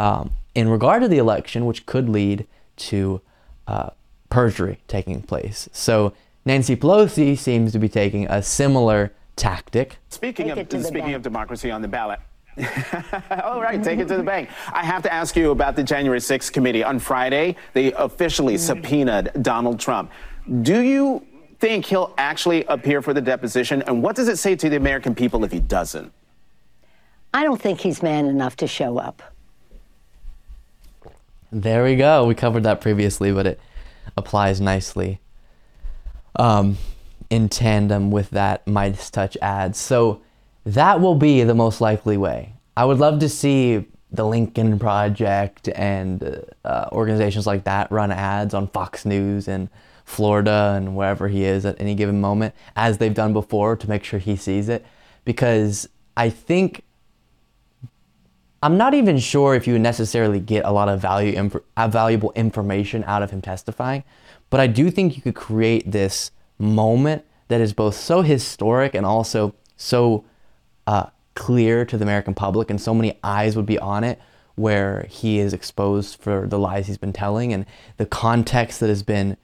um, 0.00 0.32
in 0.56 0.68
regard 0.68 1.02
to 1.02 1.08
the 1.08 1.18
election, 1.18 1.64
which 1.64 1.86
could 1.86 2.08
lead 2.08 2.44
to 2.76 3.20
uh, 3.68 3.90
perjury 4.30 4.80
taking 4.88 5.22
place. 5.22 5.68
So 5.72 6.12
Nancy 6.48 6.76
Pelosi 6.76 7.36
seems 7.36 7.72
to 7.72 7.78
be 7.78 7.90
taking 7.90 8.26
a 8.26 8.42
similar 8.42 9.12
tactic. 9.36 9.98
Speaking 10.08 10.50
of 10.50 10.58
speaking 10.82 11.12
of 11.12 11.20
democracy 11.20 11.70
on 11.70 11.82
the 11.82 11.88
ballot. 11.88 12.20
All 13.44 13.60
right, 13.60 13.84
take 13.84 13.98
it 13.98 14.08
to 14.08 14.16
the 14.16 14.22
bank. 14.22 14.48
I 14.72 14.82
have 14.82 15.02
to 15.02 15.12
ask 15.12 15.36
you 15.36 15.50
about 15.50 15.76
the 15.76 15.82
January 15.82 16.20
6th 16.20 16.50
committee. 16.50 16.82
On 16.82 16.98
Friday, 16.98 17.54
they 17.74 17.92
officially 17.92 18.54
mm-hmm. 18.54 18.64
subpoenaed 18.64 19.30
Donald 19.42 19.78
Trump. 19.78 20.10
Do 20.62 20.80
you 20.80 21.22
think 21.60 21.84
he'll 21.84 22.14
actually 22.16 22.64
appear 22.64 23.02
for 23.02 23.12
the 23.12 23.20
deposition? 23.20 23.82
And 23.82 24.02
what 24.02 24.16
does 24.16 24.28
it 24.28 24.38
say 24.38 24.56
to 24.56 24.70
the 24.70 24.76
American 24.76 25.14
people 25.14 25.44
if 25.44 25.52
he 25.52 25.60
doesn't? 25.60 26.10
I 27.34 27.44
don't 27.44 27.60
think 27.60 27.78
he's 27.78 28.02
man 28.02 28.24
enough 28.24 28.56
to 28.56 28.66
show 28.66 28.96
up. 28.96 29.22
There 31.52 31.84
we 31.84 31.96
go. 31.96 32.24
We 32.24 32.34
covered 32.34 32.62
that 32.62 32.80
previously, 32.80 33.32
but 33.32 33.46
it 33.46 33.60
applies 34.16 34.62
nicely 34.62 35.20
um, 36.36 36.76
in 37.30 37.48
tandem 37.48 38.10
with 38.10 38.30
that 38.30 38.64
MeidasTouch 38.66 39.36
ad. 39.42 39.76
So 39.76 40.20
that 40.64 41.00
will 41.00 41.14
be 41.14 41.44
the 41.44 41.54
most 41.54 41.80
likely 41.80 42.16
way. 42.16 42.54
I 42.76 42.84
would 42.84 42.98
love 42.98 43.20
to 43.20 43.28
see 43.28 43.86
the 44.10 44.24
Lincoln 44.24 44.78
Project 44.78 45.68
and 45.74 46.44
uh, 46.64 46.88
organizations 46.92 47.46
like 47.46 47.64
that 47.64 47.90
run 47.92 48.10
ads 48.10 48.54
on 48.54 48.68
Fox 48.68 49.04
News 49.04 49.48
in 49.48 49.68
Florida 50.04 50.74
and 50.76 50.96
wherever 50.96 51.28
he 51.28 51.44
is 51.44 51.66
at 51.66 51.78
any 51.80 51.94
given 51.94 52.20
moment, 52.20 52.54
as 52.74 52.98
they've 52.98 53.14
done 53.14 53.32
before 53.32 53.76
to 53.76 53.88
make 53.88 54.04
sure 54.04 54.18
he 54.18 54.36
sees 54.36 54.68
it. 54.68 54.86
Because 55.24 55.88
I 56.16 56.30
think 56.30 56.82
I'm 58.62 58.76
not 58.76 58.94
even 58.94 59.18
sure 59.18 59.54
if 59.54 59.66
you 59.66 59.78
necessarily 59.78 60.40
get 60.40 60.64
a 60.64 60.72
lot 60.72 60.88
of 60.88 61.00
value, 61.00 61.34
imp- 61.34 61.64
valuable 61.76 62.32
information 62.34 63.04
out 63.04 63.22
of 63.22 63.30
him 63.30 63.40
testifying, 63.42 64.02
but 64.50 64.60
I 64.60 64.66
do 64.66 64.90
think 64.90 65.16
you 65.16 65.22
could 65.22 65.34
create 65.34 65.90
this 65.90 66.30
moment 66.58 67.24
that 67.48 67.60
is 67.60 67.72
both 67.72 67.94
so 67.94 68.22
historic 68.22 68.94
and 68.94 69.06
also 69.06 69.54
so 69.76 70.24
uh, 70.86 71.06
clear 71.34 71.84
to 71.84 71.96
the 71.96 72.04
American 72.04 72.34
public, 72.34 72.70
and 72.70 72.80
so 72.80 72.92
many 72.94 73.18
eyes 73.22 73.56
would 73.56 73.66
be 73.66 73.78
on 73.78 74.04
it, 74.04 74.20
where 74.56 75.06
he 75.08 75.38
is 75.38 75.52
exposed 75.52 76.20
for 76.20 76.46
the 76.46 76.58
lies 76.58 76.88
he's 76.88 76.98
been 76.98 77.12
telling 77.12 77.52
and 77.52 77.64
the 77.96 78.06
context 78.06 78.80
that 78.80 78.88
has 78.88 79.02
been 79.04 79.36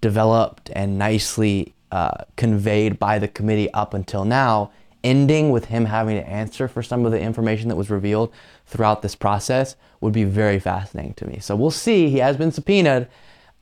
developed 0.00 0.70
and 0.74 0.96
nicely 0.96 1.74
uh, 1.90 2.24
conveyed 2.36 2.98
by 2.98 3.18
the 3.18 3.26
committee 3.26 3.70
up 3.72 3.94
until 3.94 4.24
now, 4.24 4.70
ending 5.02 5.50
with 5.50 5.66
him 5.66 5.86
having 5.86 6.16
to 6.16 6.28
answer 6.28 6.68
for 6.68 6.82
some 6.82 7.04
of 7.04 7.10
the 7.10 7.20
information 7.20 7.68
that 7.68 7.76
was 7.76 7.90
revealed 7.90 8.32
throughout 8.66 9.02
this 9.02 9.16
process 9.16 9.74
would 10.00 10.12
be 10.12 10.24
very 10.24 10.60
fascinating 10.60 11.14
to 11.14 11.26
me. 11.26 11.38
So 11.40 11.56
we'll 11.56 11.70
see. 11.70 12.08
He 12.08 12.18
has 12.18 12.36
been 12.36 12.52
subpoenaed. 12.52 13.08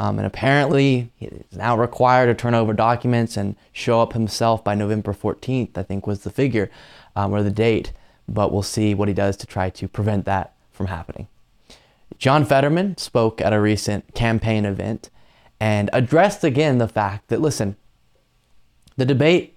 Um, 0.00 0.18
and 0.18 0.26
apparently, 0.26 1.11
he 1.16 1.26
is 1.26 1.56
now 1.56 1.76
required 1.76 2.26
to 2.26 2.34
turn 2.34 2.54
over 2.54 2.72
documents 2.72 3.37
and 3.37 3.56
show 3.72 4.00
up 4.00 4.12
himself 4.12 4.62
by 4.62 4.74
November 4.74 5.12
14th, 5.12 5.76
I 5.76 5.82
think 5.82 6.06
was 6.06 6.20
the 6.20 6.30
figure 6.30 6.70
um, 7.16 7.32
or 7.32 7.42
the 7.42 7.50
date. 7.50 7.92
But 8.28 8.52
we'll 8.52 8.62
see 8.62 8.94
what 8.94 9.08
he 9.08 9.14
does 9.14 9.37
to 9.38 9.46
try 9.46 9.70
to 9.70 9.88
prevent 9.88 10.24
that 10.26 10.54
from 10.70 10.87
happening. 10.87 11.26
John 12.18 12.44
Fetterman 12.44 12.96
spoke 12.98 13.40
at 13.40 13.52
a 13.52 13.61
recent 13.61 14.14
campaign 14.14 14.64
event 14.64 15.11
and 15.61 15.90
addressed 15.92 16.44
again 16.44 16.78
the 16.78 16.88
fact 16.88 17.28
that, 17.28 17.40
listen, 17.40 17.76
the 18.96 19.04
debate 19.04 19.56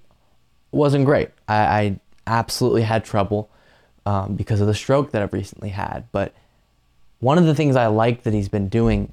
wasn't 0.72 1.06
great. 1.06 1.30
I, 1.48 1.56
I 1.56 2.00
absolutely 2.26 2.84
had 2.84 3.06
trouble 3.06 3.50
um, 4.06 4.36
because 4.36 4.62
of 4.62 4.68
the 4.68 4.74
stroke 4.74 5.12
that 5.12 5.22
I've 5.22 5.34
recently 5.34 5.70
had. 5.70 6.06
But 6.12 6.34
one 7.20 7.38
of 7.38 7.46
the 7.46 7.54
things 7.54 7.76
I 7.76 7.88
like 7.88 8.24
that 8.24 8.34
he's 8.34 8.50
been 8.50 8.70
doing 8.70 9.12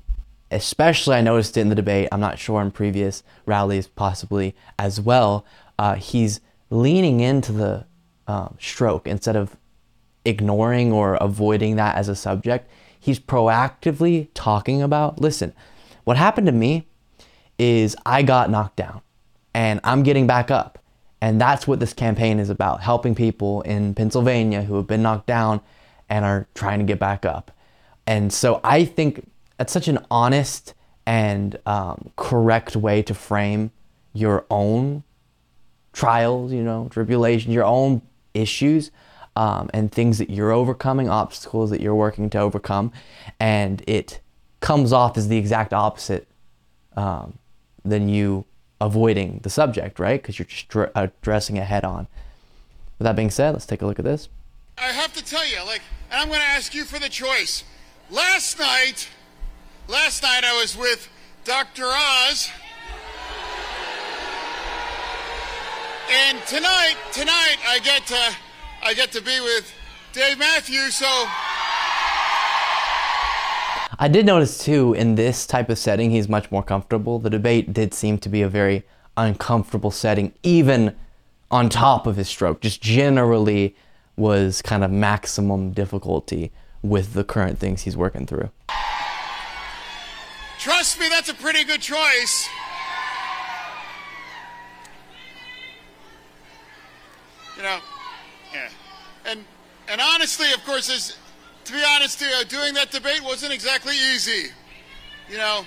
especially 0.50 1.16
I 1.16 1.20
noticed 1.20 1.56
it 1.56 1.60
in 1.60 1.68
the 1.68 1.74
debate. 1.74 2.08
I'm 2.10 2.20
not 2.20 2.38
sure 2.38 2.60
in 2.60 2.70
previous 2.70 3.22
rallies, 3.46 3.86
possibly 3.86 4.54
as 4.78 5.00
well. 5.00 5.44
Uh, 5.78 5.94
he's 5.94 6.40
leaning 6.70 7.20
into 7.20 7.52
the 7.52 7.86
um, 8.26 8.56
stroke 8.60 9.06
instead 9.06 9.36
of 9.36 9.56
ignoring 10.24 10.92
or 10.92 11.14
avoiding 11.14 11.76
that 11.76 11.96
as 11.96 12.08
a 12.08 12.16
subject. 12.16 12.70
He's 12.98 13.18
proactively 13.18 14.28
talking 14.34 14.82
about 14.82 15.20
listen, 15.20 15.52
what 16.04 16.16
happened 16.16 16.46
to 16.46 16.52
me 16.52 16.86
is 17.58 17.96
I 18.06 18.22
got 18.22 18.50
knocked 18.50 18.76
down 18.76 19.02
and 19.54 19.80
I'm 19.84 20.02
getting 20.02 20.26
back 20.26 20.50
up. 20.50 20.78
And 21.20 21.40
that's 21.40 21.66
what 21.66 21.80
this 21.80 21.92
campaign 21.92 22.38
is 22.38 22.48
about 22.48 22.80
helping 22.80 23.14
people 23.14 23.62
in 23.62 23.94
Pennsylvania 23.94 24.62
who 24.62 24.76
have 24.76 24.86
been 24.86 25.02
knocked 25.02 25.26
down 25.26 25.60
and 26.08 26.24
are 26.24 26.46
trying 26.54 26.78
to 26.78 26.84
get 26.84 27.00
back 27.00 27.24
up. 27.24 27.50
And 28.06 28.32
so 28.32 28.60
I 28.62 28.84
think 28.84 29.28
that's 29.58 29.72
such 29.72 29.88
an 29.88 29.98
honest 30.10 30.74
and 31.04 31.58
um, 31.66 32.10
correct 32.16 32.76
way 32.76 33.02
to 33.02 33.14
frame 33.14 33.70
your 34.12 34.46
own 34.50 35.02
trials, 35.92 36.52
you 36.52 36.62
know, 36.62 36.88
tribulations, 36.90 37.52
your 37.52 37.64
own 37.64 38.00
issues, 38.34 38.90
um, 39.36 39.68
and 39.74 39.92
things 39.92 40.18
that 40.18 40.30
you're 40.30 40.52
overcoming, 40.52 41.08
obstacles 41.08 41.70
that 41.70 41.80
you're 41.80 41.94
working 41.94 42.30
to 42.30 42.38
overcome, 42.38 42.92
and 43.38 43.82
it 43.86 44.20
comes 44.60 44.92
off 44.92 45.16
as 45.16 45.28
the 45.28 45.36
exact 45.36 45.72
opposite 45.72 46.26
um, 46.96 47.38
than 47.84 48.08
you 48.08 48.44
avoiding 48.80 49.40
the 49.42 49.50
subject, 49.50 49.98
right? 49.98 50.20
Because 50.20 50.38
you're 50.38 50.46
just 50.46 50.68
dr- 50.68 50.90
addressing 50.94 51.56
it 51.56 51.64
head 51.64 51.84
on. 51.84 52.06
With 52.98 53.04
that 53.04 53.16
being 53.16 53.30
said, 53.30 53.52
let's 53.52 53.66
take 53.66 53.82
a 53.82 53.86
look 53.86 53.98
at 53.98 54.04
this. 54.04 54.28
I 54.76 54.92
have 54.92 55.12
to 55.14 55.24
tell 55.24 55.46
you, 55.46 55.64
like, 55.66 55.82
and 56.10 56.20
I'm 56.20 56.28
going 56.28 56.40
to 56.40 56.46
ask 56.46 56.74
you 56.74 56.84
for 56.84 56.98
the 56.98 57.08
choice. 57.08 57.64
Last 58.10 58.58
night, 58.58 59.08
Last 59.88 60.22
night 60.22 60.44
I 60.44 60.60
was 60.60 60.76
with 60.76 61.08
Dr. 61.44 61.86
Oz. 61.86 62.50
And 66.10 66.38
tonight, 66.46 66.96
tonight 67.10 67.56
I 67.66 67.78
get 67.82 68.06
to 68.08 68.36
I 68.82 68.92
get 68.92 69.12
to 69.12 69.22
be 69.22 69.40
with 69.40 69.72
Dave 70.12 70.38
Matthews, 70.38 70.94
so 70.96 71.06
I 73.98 74.08
did 74.10 74.26
notice 74.26 74.62
too 74.62 74.92
in 74.92 75.14
this 75.14 75.46
type 75.46 75.70
of 75.70 75.78
setting 75.78 76.10
he's 76.10 76.28
much 76.28 76.50
more 76.50 76.62
comfortable. 76.62 77.18
The 77.18 77.30
debate 77.30 77.72
did 77.72 77.94
seem 77.94 78.18
to 78.18 78.28
be 78.28 78.42
a 78.42 78.48
very 78.48 78.82
uncomfortable 79.16 79.90
setting 79.90 80.34
even 80.42 80.94
on 81.50 81.70
top 81.70 82.06
of 82.06 82.16
his 82.16 82.28
stroke. 82.28 82.60
Just 82.60 82.82
generally 82.82 83.74
was 84.18 84.60
kind 84.60 84.84
of 84.84 84.90
maximum 84.90 85.72
difficulty 85.72 86.52
with 86.82 87.14
the 87.14 87.24
current 87.24 87.58
things 87.58 87.82
he's 87.82 87.96
working 87.96 88.26
through. 88.26 88.50
Trust 90.68 91.00
me, 91.00 91.08
that's 91.08 91.30
a 91.30 91.34
pretty 91.34 91.64
good 91.64 91.80
choice. 91.80 92.46
You 97.56 97.62
know, 97.62 97.78
yeah. 98.52 98.68
And 99.24 99.44
and 99.88 99.98
honestly, 99.98 100.52
of 100.52 100.62
course, 100.66 100.90
is 100.90 101.16
to 101.64 101.72
be 101.72 101.82
honest, 101.96 102.22
uh, 102.22 102.44
doing 102.44 102.74
that 102.74 102.90
debate 102.90 103.24
wasn't 103.24 103.54
exactly 103.54 103.94
easy. 104.12 104.50
You 105.30 105.38
know. 105.38 105.64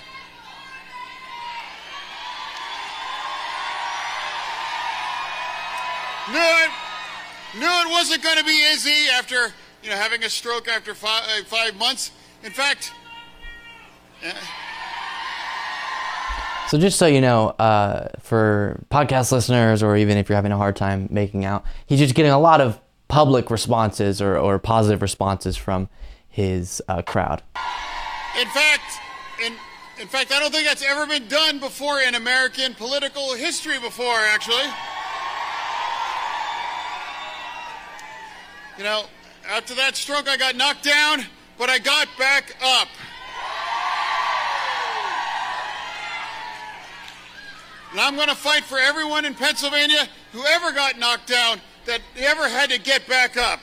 Knew 6.30 6.38
it, 6.38 6.70
knew 7.58 7.66
it 7.66 7.90
wasn't 7.90 8.22
going 8.22 8.38
to 8.38 8.44
be 8.44 8.70
easy 8.72 9.08
after 9.12 9.52
you 9.82 9.90
know 9.90 9.96
having 9.96 10.22
a 10.22 10.30
stroke 10.30 10.68
after 10.68 10.94
five, 10.94 11.24
uh, 11.24 11.44
five 11.46 11.74
months. 11.74 12.12
In 12.44 12.52
fact. 12.52 12.92
Yeah. 14.22 14.34
So 16.72 16.78
just 16.78 16.98
so 16.98 17.04
you 17.04 17.20
know, 17.20 17.48
uh, 17.58 18.08
for 18.20 18.82
podcast 18.90 19.30
listeners, 19.30 19.82
or 19.82 19.94
even 19.94 20.16
if 20.16 20.30
you're 20.30 20.36
having 20.36 20.52
a 20.52 20.56
hard 20.56 20.74
time 20.74 21.06
making 21.10 21.44
out, 21.44 21.66
he's 21.84 21.98
just 21.98 22.14
getting 22.14 22.32
a 22.32 22.38
lot 22.38 22.62
of 22.62 22.80
public 23.08 23.50
responses 23.50 24.22
or, 24.22 24.38
or 24.38 24.58
positive 24.58 25.02
responses 25.02 25.54
from 25.54 25.90
his 26.30 26.80
uh, 26.88 27.02
crowd. 27.02 27.42
In 28.40 28.48
fact, 28.48 28.84
in 29.44 29.52
in 30.00 30.08
fact, 30.08 30.32
I 30.32 30.40
don't 30.40 30.50
think 30.50 30.66
that's 30.66 30.82
ever 30.82 31.06
been 31.06 31.28
done 31.28 31.58
before 31.58 32.00
in 32.00 32.14
American 32.14 32.72
political 32.72 33.34
history 33.34 33.78
before, 33.78 34.16
actually. 34.30 34.64
You 38.78 38.84
know, 38.84 39.04
after 39.46 39.74
that 39.74 39.94
stroke, 39.94 40.26
I 40.26 40.38
got 40.38 40.56
knocked 40.56 40.84
down, 40.84 41.26
but 41.58 41.68
I 41.68 41.78
got 41.78 42.08
back 42.18 42.56
up. 42.64 42.88
And 47.92 48.00
I'm 48.00 48.16
going 48.16 48.28
to 48.28 48.34
fight 48.34 48.64
for 48.64 48.78
everyone 48.78 49.26
in 49.26 49.34
Pennsylvania 49.34 50.08
who 50.32 50.42
ever 50.46 50.72
got 50.72 50.98
knocked 50.98 51.28
down 51.28 51.60
that 51.84 52.00
ever 52.16 52.48
had 52.48 52.70
to 52.70 52.80
get 52.80 53.06
back 53.06 53.36
up. 53.36 53.60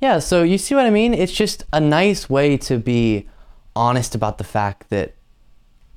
Yeah, 0.00 0.18
so 0.18 0.42
you 0.42 0.56
see 0.56 0.74
what 0.74 0.86
I 0.86 0.90
mean? 0.90 1.12
It's 1.12 1.32
just 1.32 1.64
a 1.72 1.80
nice 1.80 2.28
way 2.30 2.56
to 2.58 2.78
be 2.78 3.28
honest 3.76 4.14
about 4.14 4.38
the 4.38 4.44
fact 4.44 4.88
that 4.88 5.14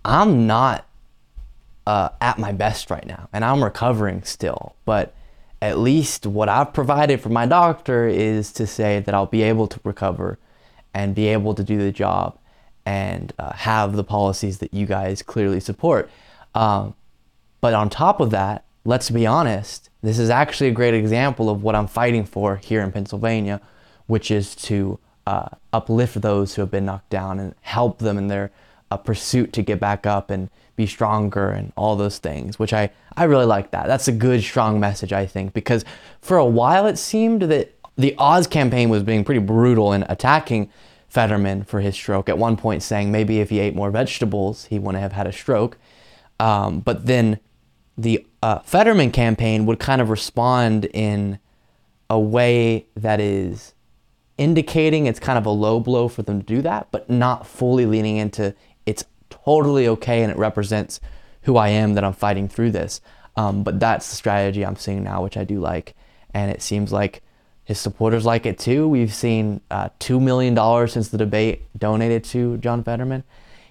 I'm 0.04 0.48
not 0.48 0.86
uh, 1.86 2.10
at 2.20 2.38
my 2.38 2.52
best 2.52 2.90
right 2.90 3.06
now 3.06 3.30
and 3.32 3.46
I'm 3.46 3.64
recovering 3.64 4.24
still. 4.24 4.76
But 4.84 5.14
at 5.62 5.80
least 5.80 6.26
what 6.26 6.50
I've 6.50 6.74
provided 6.74 7.22
for 7.22 7.30
my 7.30 7.46
doctor 7.46 8.06
is 8.06 8.52
to 8.54 8.68
say 8.68 9.00
that 9.00 9.16
I'll 9.16 9.26
be 9.28 9.44
able 9.44 9.68
to 9.68 9.80
recover 9.86 10.40
and 10.94 11.16
be 11.16 11.28
able 11.28 11.56
to 11.56 11.64
do 11.64 11.78
the 11.78 11.92
job 11.92 12.38
and 12.88 13.34
uh, 13.38 13.52
have 13.52 13.98
the 13.98 14.04
policies 14.04 14.60
that 14.60 14.74
you 14.74 14.86
guys 14.86 15.22
clearly 15.22 15.60
support. 15.60 16.10
Um, 16.56 16.96
but 17.60 17.74
on 17.74 17.90
top 17.90 18.22
of 18.22 18.30
that, 18.30 18.64
let's 18.86 19.10
be 19.10 19.28
honest, 19.28 19.90
this 20.02 20.18
is 20.18 20.30
actually 20.30 20.70
a 20.70 20.72
great 20.72 20.94
example 20.94 21.50
of 21.50 21.62
what 21.64 21.76
I'm 21.76 21.88
fighting 21.88 22.24
for 22.24 22.56
here 22.56 22.82
in 22.82 22.94
Pennsylvania, 22.94 23.60
which 24.06 24.32
is 24.32 24.56
to 24.56 25.00
uh, 25.26 25.50
uplift 25.74 26.22
those 26.22 26.56
who 26.56 26.62
have 26.62 26.72
been 26.72 26.86
knocked 26.86 27.10
down 27.10 27.40
and 27.40 27.54
help 27.60 28.00
them 28.00 28.18
in 28.18 28.28
their 28.28 28.52
uh, 28.90 28.96
pursuit 28.96 29.52
to 29.52 29.62
get 29.62 29.82
back 29.82 30.06
up 30.06 30.30
and 30.30 30.50
be 30.78 30.88
stronger 30.88 31.50
and 31.50 31.74
all 31.76 31.98
those 31.98 32.20
things, 32.20 32.58
which 32.58 32.72
I, 32.72 32.90
I 33.18 33.26
really 33.26 33.46
like 33.46 33.72
that. 33.72 33.88
That's 33.88 34.08
a 34.08 34.14
good, 34.14 34.42
strong 34.42 34.80
message, 34.80 35.12
I 35.12 35.26
think, 35.26 35.52
because 35.52 35.84
for 36.22 36.38
a 36.38 36.46
while 36.46 36.88
it 36.88 36.98
seemed 36.98 37.42
that 37.42 37.74
the 37.98 38.16
Oz 38.18 38.48
campaign 38.48 38.88
was 38.88 39.04
being 39.04 39.26
pretty 39.26 39.42
brutal 39.42 39.92
in 39.92 40.06
attacking 40.08 40.70
Fetterman 41.08 41.64
for 41.64 41.80
his 41.80 41.96
stroke. 41.96 42.30
At 42.30 42.38
one 42.38 42.58
point, 42.58 42.84
saying 42.84 43.12
maybe 43.12 43.40
if 43.40 43.50
he 43.50 43.60
ate 43.60 43.76
more 43.76 43.92
vegetables, 43.92 44.66
he 44.66 44.80
wouldn't 44.80 45.02
have 45.02 45.14
had 45.14 45.28
a 45.28 45.32
stroke. 45.32 45.78
Um, 46.40 46.82
but 46.82 47.06
then 47.06 47.40
the 47.98 48.26
uh, 48.44 48.60
Fetterman 48.60 49.12
campaign 49.12 49.66
would 49.66 49.80
kind 49.80 50.02
of 50.02 50.10
respond 50.10 50.86
in 50.86 51.40
a 52.10 52.20
way 52.20 52.86
that 52.96 53.20
is 53.20 53.74
indicating 54.38 55.08
it's 55.08 55.20
kind 55.20 55.38
of 55.38 55.46
a 55.46 55.52
low 55.52 55.80
blow 55.80 56.08
for 56.08 56.22
them 56.22 56.40
to 56.40 56.46
do 56.46 56.62
that, 56.62 56.88
but 56.92 57.10
not 57.10 57.48
fully 57.48 57.86
leaning 57.86 58.18
into 58.18 58.54
it's 58.86 59.04
totally 59.30 59.88
okay 59.88 60.22
and 60.22 60.32
it 60.32 60.38
represents 60.38 61.00
who 61.44 61.58
I 61.58 61.70
am 61.70 61.96
that 61.96 62.04
I'm 62.04 62.14
fighting 62.14 62.48
through 62.48 62.72
this. 62.72 63.02
Um, 63.36 63.64
but 63.64 63.80
that's 63.80 64.10
the 64.10 64.16
strategy 64.16 64.66
I'm 64.66 64.76
seeing 64.76 65.04
now, 65.04 65.24
which 65.24 65.38
I 65.38 65.44
do 65.44 65.60
like. 65.60 65.96
And 66.34 66.52
it 66.52 66.62
seems 66.62 66.92
like 66.92 67.22
his 67.68 67.78
supporters 67.78 68.26
like 68.26 68.46
it 68.46 68.58
too. 68.58 68.88
We've 68.88 69.14
seen 69.14 69.60
uh, 69.70 69.90
$2 70.00 70.22
million 70.22 70.56
since 70.88 71.10
the 71.10 71.18
debate 71.18 71.64
donated 71.78 72.24
to 72.26 72.56
John 72.60 72.82
Fetterman. 72.82 73.26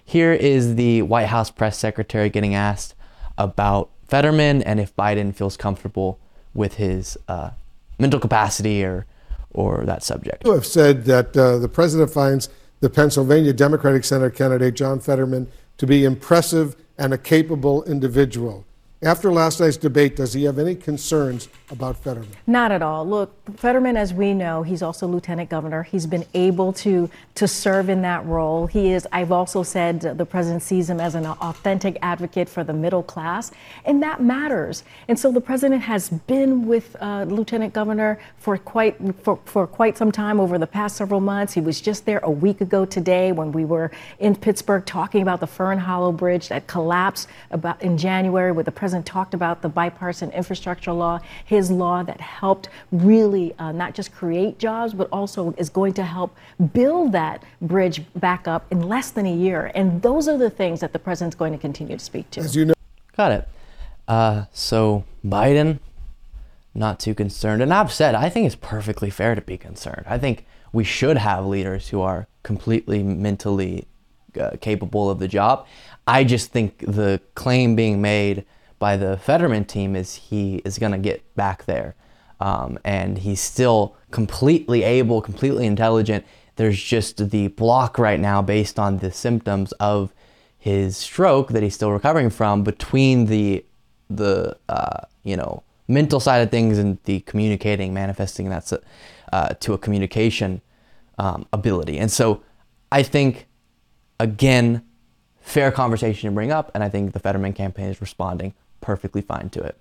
Here 0.05 0.33
is 0.33 0.75
the 0.75 1.01
White 1.01 1.25
House 1.25 1.49
press 1.49 1.79
secretary 1.79 2.29
getting 2.29 2.53
asked 2.53 2.93
about 3.39 3.89
Fetterman 4.07 4.61
and 4.61 4.79
if 4.79 4.95
Biden 4.95 5.33
feels 5.33 5.57
comfortable 5.57 6.19
with 6.53 6.75
his 6.75 7.17
uh, 7.27 7.49
mental 7.97 8.19
capacity 8.19 8.83
or 8.83 9.07
or 9.51 9.83
that 9.85 10.03
subject. 10.03 10.45
You 10.45 10.51
have 10.51 10.65
said 10.67 11.05
that 11.05 11.35
uh, 11.35 11.57
the 11.57 11.67
president 11.67 12.11
finds 12.11 12.49
the 12.81 12.91
Pennsylvania 12.91 13.51
Democratic 13.51 14.03
Senate 14.03 14.35
candidate 14.35 14.75
John 14.75 14.99
Fetterman 14.99 15.47
to 15.79 15.87
be 15.87 16.03
impressive 16.03 16.75
and 16.99 17.15
a 17.15 17.17
capable 17.17 17.83
individual. 17.85 18.63
After 19.01 19.31
last 19.31 19.59
night's 19.59 19.77
debate, 19.77 20.15
does 20.17 20.33
he 20.33 20.43
have 20.43 20.59
any 20.59 20.75
concerns 20.75 21.49
about 21.69 21.97
Fetterman? 21.97 22.29
Not 22.45 22.71
at 22.71 22.81
all. 22.81 23.05
Look, 23.05 23.33
Fetterman, 23.57 23.97
as 23.97 24.13
we 24.13 24.33
know, 24.33 24.63
he's 24.63 24.81
also 24.81 25.05
lieutenant 25.05 25.49
governor. 25.49 25.83
He's 25.83 26.05
been 26.05 26.25
able 26.33 26.71
to 26.73 27.09
to 27.35 27.47
serve 27.47 27.89
in 27.89 28.01
that 28.01 28.25
role. 28.25 28.67
He 28.67 28.91
is. 28.93 29.07
I've 29.11 29.31
also 29.31 29.63
said 29.63 30.01
the 30.01 30.25
president 30.25 30.63
sees 30.63 30.89
him 30.89 30.99
as 30.99 31.13
an 31.15 31.25
authentic 31.25 31.97
advocate 32.01 32.47
for 32.47 32.63
the 32.63 32.73
middle 32.73 33.03
class, 33.03 33.51
and 33.85 34.01
that 34.01 34.21
matters. 34.21 34.83
And 35.07 35.19
so 35.19 35.31
the 35.31 35.41
president 35.41 35.81
has 35.83 36.09
been 36.09 36.67
with 36.67 36.95
uh, 37.01 37.25
lieutenant 37.27 37.73
governor 37.73 38.19
for 38.37 38.57
quite 38.57 38.95
for, 39.23 39.39
for 39.45 39.67
quite 39.67 39.97
some 39.97 40.11
time 40.11 40.39
over 40.39 40.57
the 40.57 40.67
past 40.67 40.95
several 40.95 41.19
months. 41.19 41.53
He 41.53 41.61
was 41.61 41.81
just 41.81 42.05
there 42.05 42.19
a 42.23 42.31
week 42.31 42.61
ago 42.61 42.85
today 42.85 43.31
when 43.31 43.51
we 43.51 43.65
were 43.65 43.91
in 44.19 44.35
Pittsburgh 44.35 44.85
talking 44.85 45.21
about 45.21 45.41
the 45.41 45.47
Fern 45.47 45.79
Hollow 45.79 46.11
Bridge 46.11 46.47
that 46.47 46.67
collapsed 46.67 47.27
about 47.51 47.81
in 47.81 47.97
January, 47.97 48.51
with 48.51 48.65
the 48.65 48.71
president 48.71 49.05
talked 49.05 49.33
about 49.33 49.61
the 49.61 49.69
bipartisan 49.69 50.31
infrastructure 50.31 50.93
law, 50.93 51.19
his 51.45 51.56
law 51.69 52.03
that 52.03 52.21
helped 52.21 52.69
really 52.91 53.53
uh, 53.59 53.71
not 53.71 53.93
just 53.93 54.13
create 54.13 54.59
jobs, 54.59 54.93
but 54.93 55.07
also 55.11 55.53
is 55.57 55.69
going 55.69 55.93
to 55.93 56.03
help 56.03 56.35
build 56.73 57.11
that 57.11 57.43
bridge 57.61 58.01
back 58.15 58.47
up 58.47 58.65
in 58.71 58.87
less 58.87 59.11
than 59.11 59.25
a 59.25 59.33
year. 59.33 59.71
And 59.75 60.01
those 60.01 60.27
are 60.27 60.37
the 60.37 60.49
things 60.49 60.79
that 60.79 60.93
the 60.93 60.99
president's 60.99 61.35
going 61.35 61.53
to 61.53 61.59
continue 61.59 61.97
to 61.97 62.03
speak 62.03 62.29
to. 62.31 62.41
As 62.41 62.55
you 62.55 62.65
know, 62.65 62.73
Got 63.17 63.31
it. 63.31 63.49
Uh, 64.07 64.45
so 64.53 65.03
Biden, 65.25 65.79
not 66.75 66.99
too 66.99 67.15
concerned. 67.15 67.63
And 67.63 67.73
I've 67.73 67.91
said 67.91 68.13
I 68.13 68.29
think 68.29 68.45
it's 68.45 68.55
perfectly 68.55 69.09
fair 69.09 69.33
to 69.33 69.41
be 69.41 69.57
concerned. 69.57 70.03
I 70.07 70.19
think 70.19 70.45
we 70.71 70.83
should 70.83 71.17
have 71.17 71.45
leaders 71.45 71.89
who 71.89 72.01
are 72.01 72.27
completely 72.43 73.01
mentally 73.01 73.87
uh, 74.39 74.51
capable 74.61 75.09
of 75.09 75.17
the 75.17 75.27
job. 75.27 75.65
I 76.05 76.23
just 76.23 76.51
think 76.51 76.77
the 76.79 77.19
claim 77.33 77.75
being 77.75 78.01
made 78.01 78.45
by 78.79 78.97
the 78.97 79.17
Fetterman 79.17 79.65
team 79.65 79.95
is 79.95 80.15
he 80.15 80.57
is 80.57 80.77
going 80.77 80.91
to 80.91 80.97
get 80.97 81.35
back 81.35 81.65
there. 81.65 81.95
Um, 82.39 82.77
and 82.83 83.17
he's 83.17 83.41
still 83.41 83.95
completely 84.11 84.83
able, 84.83 85.21
completely 85.21 85.65
intelligent. 85.65 86.25
There's 86.55 86.81
just 86.81 87.31
the 87.31 87.47
block 87.49 87.97
right 87.97 88.19
now 88.19 88.41
based 88.41 88.77
on 88.77 88.99
the 88.99 89.11
symptoms 89.11 89.71
of 89.73 90.13
his 90.57 90.97
stroke 90.97 91.49
that 91.49 91.63
he's 91.63 91.75
still 91.75 91.91
recovering 91.91 92.29
from 92.29 92.63
between 92.63 93.25
the 93.25 93.63
the 94.09 94.57
uh, 94.69 95.01
you 95.23 95.35
know 95.35 95.63
mental 95.87 96.19
side 96.19 96.39
of 96.39 96.51
things 96.51 96.77
and 96.77 96.97
the 97.05 97.21
communicating, 97.21 97.93
manifesting 97.93 98.49
that's 98.49 98.73
uh, 99.33 99.49
to 99.59 99.73
a 99.73 99.77
communication 99.77 100.61
um, 101.17 101.47
ability. 101.53 101.97
And 101.97 102.11
so 102.11 102.41
I 102.91 103.03
think 103.03 103.47
again, 104.19 104.83
fair 105.41 105.71
conversation 105.71 106.29
to 106.29 106.33
bring 106.33 106.51
up, 106.51 106.71
and 106.73 106.83
I 106.83 106.89
think 106.89 107.13
the 107.13 107.19
Fetterman 107.19 107.53
campaign 107.53 107.87
is 107.89 108.01
responding 108.01 108.53
perfectly 108.81 109.21
fine 109.21 109.49
to 109.51 109.61
it. 109.61 109.77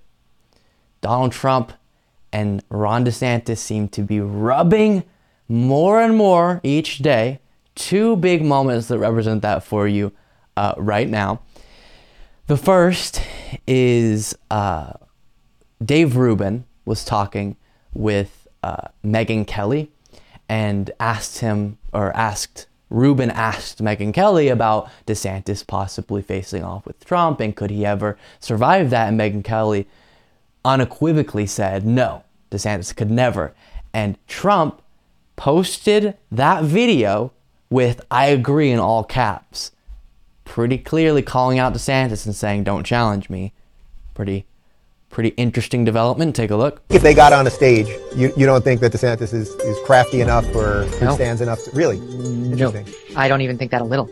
Donald 1.01 1.33
Trump 1.33 1.73
and 2.33 2.63
Ron 2.69 3.05
DeSantis 3.05 3.59
seem 3.59 3.89
to 3.89 4.03
be 4.03 4.21
rubbing 4.21 5.05
more 5.49 6.01
and 6.01 6.17
more 6.17 6.61
each 6.63 6.99
day. 6.99 7.41
Two 7.75 8.17
big 8.17 8.43
moments 8.43 8.89
that 8.89 8.99
represent 8.99 9.43
that 9.43 9.63
for 9.63 9.87
you 9.87 10.13
uh, 10.57 10.75
right 10.77 11.09
now. 11.09 11.41
The 12.47 12.57
first 12.57 13.21
is 13.67 14.37
uh, 14.51 14.93
Dave 15.85 16.17
Rubin 16.17 16.65
was 16.85 17.05
talking 17.05 17.57
with 17.93 18.49
uh, 18.63 18.89
Megyn 19.05 19.47
Kelly 19.47 19.91
and 20.49 20.91
asked 21.01 21.41
him, 21.41 21.79
or 21.93 22.17
asked, 22.17 22.67
Rubin 22.89 23.31
asked 23.31 23.83
Megyn 23.83 24.15
Kelly 24.15 24.49
about 24.49 24.89
DeSantis 25.07 25.67
possibly 25.67 26.23
facing 26.23 26.63
off 26.63 26.87
with 26.87 27.05
Trump 27.05 27.41
and 27.41 27.57
could 27.57 27.71
he 27.71 27.85
ever 27.85 28.17
survive 28.39 28.91
that. 28.91 29.09
And 29.09 29.19
Megyn 29.19 29.43
Kelly 29.43 29.89
unequivocally 30.65 31.47
said, 31.47 31.85
no, 31.85 32.23
DeSantis 32.51 32.95
could 32.95 33.11
never. 33.11 33.55
And 33.93 34.19
Trump 34.27 34.83
posted 35.35 36.17
that 36.31 36.65
video 36.65 37.33
with 37.71 38.01
I 38.11 38.27
agree 38.27 38.71
in 38.71 38.79
all 38.79 39.03
caps, 39.03 39.73
pretty 40.45 40.79
clearly 40.79 41.23
calling 41.23 41.59
out 41.59 41.75
DeSantis 41.75 42.25
and 42.25 42.35
saying, 42.35 42.65
don't 42.65 42.85
challenge 42.85 43.29
me. 43.29 43.53
Pretty 44.15 44.47
pretty 45.17 45.31
interesting 45.39 45.83
development. 45.83 46.37
Take 46.37 46.51
a 46.51 46.57
look. 46.57 46.83
If 46.91 47.01
they 47.01 47.15
got 47.15 47.33
on 47.33 47.47
a 47.47 47.51
stage, 47.51 47.89
you, 48.15 48.31
you 48.37 48.45
don't 48.45 48.63
think 48.63 48.83
that 48.83 48.93
DeSantis 48.93 49.33
is, 49.33 49.49
is 49.49 49.79
crafty 49.87 50.21
enough 50.21 50.45
or 50.55 50.87
No. 51.01 51.15
stands 51.15 51.41
enough? 51.41 51.65
To, 51.65 51.71
really? 51.71 51.99
No, 52.01 52.71
I 53.17 53.27
don't 53.27 53.41
even 53.41 53.57
think 53.57 53.71
that 53.71 53.81
a 53.81 53.85
little. 53.85 54.11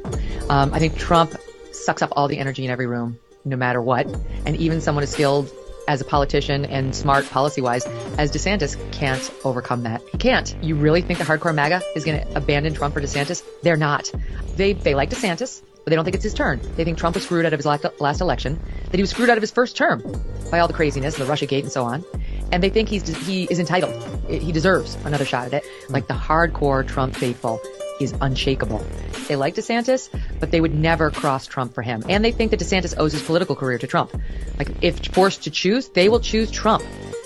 Um, 0.48 0.72
I 0.72 0.78
think 0.78 0.96
Trump 0.96 1.34
sucks 1.72 2.00
up 2.00 2.08
all 2.12 2.26
the 2.26 2.38
energy 2.38 2.64
in 2.64 2.70
every 2.70 2.86
room, 2.86 3.18
no 3.44 3.54
matter 3.54 3.82
what. 3.82 4.06
And 4.46 4.56
even 4.56 4.80
someone 4.80 5.02
as 5.02 5.10
skilled 5.10 5.52
as 5.88 6.00
a 6.00 6.06
politician 6.06 6.64
and 6.64 6.96
smart 6.96 7.28
policy 7.28 7.60
wise 7.60 7.84
as 8.16 8.32
DeSantis 8.32 8.78
can't 8.90 9.30
overcome 9.44 9.82
that. 9.82 10.00
He 10.10 10.16
can't. 10.16 10.56
You 10.62 10.74
really 10.74 11.02
think 11.02 11.18
the 11.18 11.26
hardcore 11.26 11.54
MAGA 11.54 11.82
is 11.94 12.06
going 12.06 12.18
to 12.26 12.34
abandon 12.34 12.72
Trump 12.72 12.94
for 12.94 13.02
DeSantis? 13.02 13.42
They're 13.62 13.76
not. 13.76 14.10
They, 14.56 14.72
they 14.72 14.94
like 14.94 15.10
DeSantis, 15.10 15.60
but 15.84 15.90
they 15.90 15.96
don't 15.96 16.04
think 16.04 16.14
it's 16.14 16.24
his 16.24 16.34
turn. 16.34 16.60
They 16.76 16.84
think 16.84 16.98
Trump 16.98 17.14
was 17.14 17.24
screwed 17.24 17.44
out 17.44 17.52
of 17.52 17.58
his 17.58 17.66
last, 17.66 18.20
election, 18.20 18.58
that 18.90 18.94
he 18.94 19.02
was 19.02 19.10
screwed 19.10 19.28
out 19.28 19.36
of 19.36 19.42
his 19.42 19.50
first 19.50 19.76
term 19.76 20.02
by 20.50 20.58
all 20.58 20.66
the 20.66 20.74
craziness, 20.74 21.16
the 21.16 21.26
Russia 21.26 21.46
gate 21.46 21.64
and 21.64 21.72
so 21.72 21.84
on. 21.84 22.04
And 22.52 22.62
they 22.62 22.70
think 22.70 22.88
he's, 22.88 23.06
he 23.26 23.44
is 23.44 23.58
entitled. 23.58 23.94
He 24.28 24.50
deserves 24.50 24.96
another 25.04 25.24
shot 25.24 25.46
at 25.46 25.54
it. 25.54 25.64
Like 25.90 26.06
the 26.08 26.14
hardcore 26.14 26.86
Trump 26.86 27.14
faithful 27.14 27.60
is 28.00 28.14
unshakable. 28.20 28.84
They 29.28 29.36
like 29.36 29.54
DeSantis, 29.54 30.08
but 30.40 30.50
they 30.50 30.60
would 30.60 30.74
never 30.74 31.10
cross 31.10 31.46
Trump 31.46 31.74
for 31.74 31.82
him. 31.82 32.02
And 32.08 32.24
they 32.24 32.32
think 32.32 32.50
that 32.50 32.60
DeSantis 32.60 32.94
owes 32.98 33.12
his 33.12 33.22
political 33.22 33.54
career 33.54 33.78
to 33.78 33.86
Trump. 33.86 34.12
Like 34.58 34.70
if 34.82 35.06
forced 35.08 35.44
to 35.44 35.50
choose, 35.50 35.88
they 35.90 36.08
will 36.08 36.20
choose 36.20 36.50
Trump. 36.50 36.82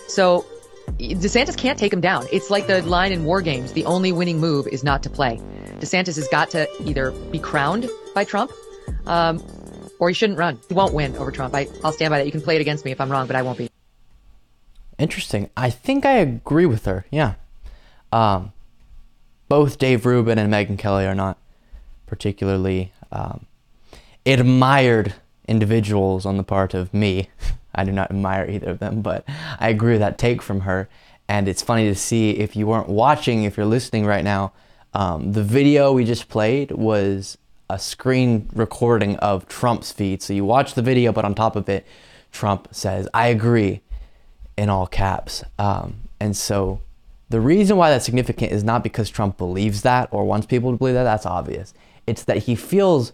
So 0.08 0.44
DeSantis 0.98 1.56
can't 1.56 1.78
take 1.78 1.92
him 1.92 2.00
down. 2.00 2.26
It's 2.32 2.50
like 2.50 2.66
the 2.66 2.82
line 2.82 3.12
in 3.12 3.24
war 3.24 3.40
games. 3.40 3.72
The 3.72 3.84
only 3.84 4.12
winning 4.12 4.40
move 4.40 4.66
is 4.66 4.82
not 4.82 5.02
to 5.04 5.10
play. 5.10 5.40
DeSantis 5.80 6.16
has 6.16 6.28
got 6.28 6.50
to 6.50 6.68
either 6.82 7.12
be 7.12 7.38
crowned 7.38 7.88
by 8.18 8.24
Trump, 8.24 8.50
um, 9.06 9.40
or 10.00 10.08
he 10.08 10.14
shouldn't 10.14 10.40
run. 10.40 10.58
He 10.68 10.74
won't 10.74 10.92
win 10.92 11.14
over 11.18 11.30
Trump. 11.30 11.54
I, 11.54 11.68
I'll 11.84 11.92
stand 11.92 12.10
by 12.10 12.18
that. 12.18 12.26
You 12.26 12.32
can 12.32 12.40
play 12.40 12.56
it 12.56 12.60
against 12.60 12.84
me 12.84 12.90
if 12.90 13.00
I'm 13.00 13.12
wrong, 13.12 13.28
but 13.28 13.36
I 13.36 13.42
won't 13.42 13.58
be. 13.58 13.70
Interesting. 14.98 15.50
I 15.56 15.70
think 15.70 16.04
I 16.04 16.14
agree 16.14 16.66
with 16.66 16.84
her. 16.86 17.06
Yeah. 17.12 17.34
Um, 18.10 18.52
both 19.48 19.78
Dave 19.78 20.04
Rubin 20.04 20.36
and 20.36 20.52
Megyn 20.52 20.76
Kelly 20.76 21.06
are 21.06 21.14
not 21.14 21.38
particularly 22.06 22.92
um, 23.12 23.46
admired 24.26 25.14
individuals 25.46 26.26
on 26.26 26.38
the 26.38 26.42
part 26.42 26.74
of 26.74 26.92
me. 26.92 27.30
I 27.76 27.84
do 27.84 27.92
not 27.92 28.10
admire 28.10 28.50
either 28.50 28.70
of 28.70 28.80
them, 28.80 29.00
but 29.00 29.24
I 29.60 29.68
agree 29.68 29.92
with 29.92 30.00
that 30.00 30.18
take 30.18 30.42
from 30.42 30.62
her. 30.62 30.88
And 31.28 31.46
it's 31.46 31.62
funny 31.62 31.86
to 31.86 31.94
see 31.94 32.30
if 32.30 32.56
you 32.56 32.66
weren't 32.66 32.88
watching, 32.88 33.44
if 33.44 33.56
you're 33.56 33.66
listening 33.66 34.06
right 34.06 34.24
now, 34.24 34.52
um, 34.92 35.34
the 35.34 35.44
video 35.44 35.92
we 35.92 36.04
just 36.04 36.28
played 36.28 36.72
was 36.72 37.38
a 37.70 37.78
screen 37.78 38.48
recording 38.54 39.16
of 39.16 39.46
Trump's 39.48 39.92
feed. 39.92 40.22
So 40.22 40.32
you 40.32 40.44
watch 40.44 40.74
the 40.74 40.82
video, 40.82 41.12
but 41.12 41.24
on 41.24 41.34
top 41.34 41.56
of 41.56 41.68
it, 41.68 41.86
Trump 42.32 42.68
says, 42.70 43.08
I 43.12 43.28
agree 43.28 43.82
in 44.56 44.68
all 44.68 44.86
caps. 44.86 45.44
Um, 45.58 46.08
and 46.20 46.36
so 46.36 46.80
the 47.28 47.40
reason 47.40 47.76
why 47.76 47.90
that's 47.90 48.04
significant 48.04 48.52
is 48.52 48.64
not 48.64 48.82
because 48.82 49.10
Trump 49.10 49.36
believes 49.36 49.82
that 49.82 50.08
or 50.10 50.24
wants 50.24 50.46
people 50.46 50.72
to 50.72 50.78
believe 50.78 50.94
that, 50.94 51.04
that's 51.04 51.26
obvious. 51.26 51.74
It's 52.06 52.24
that 52.24 52.38
he 52.38 52.54
feels 52.54 53.12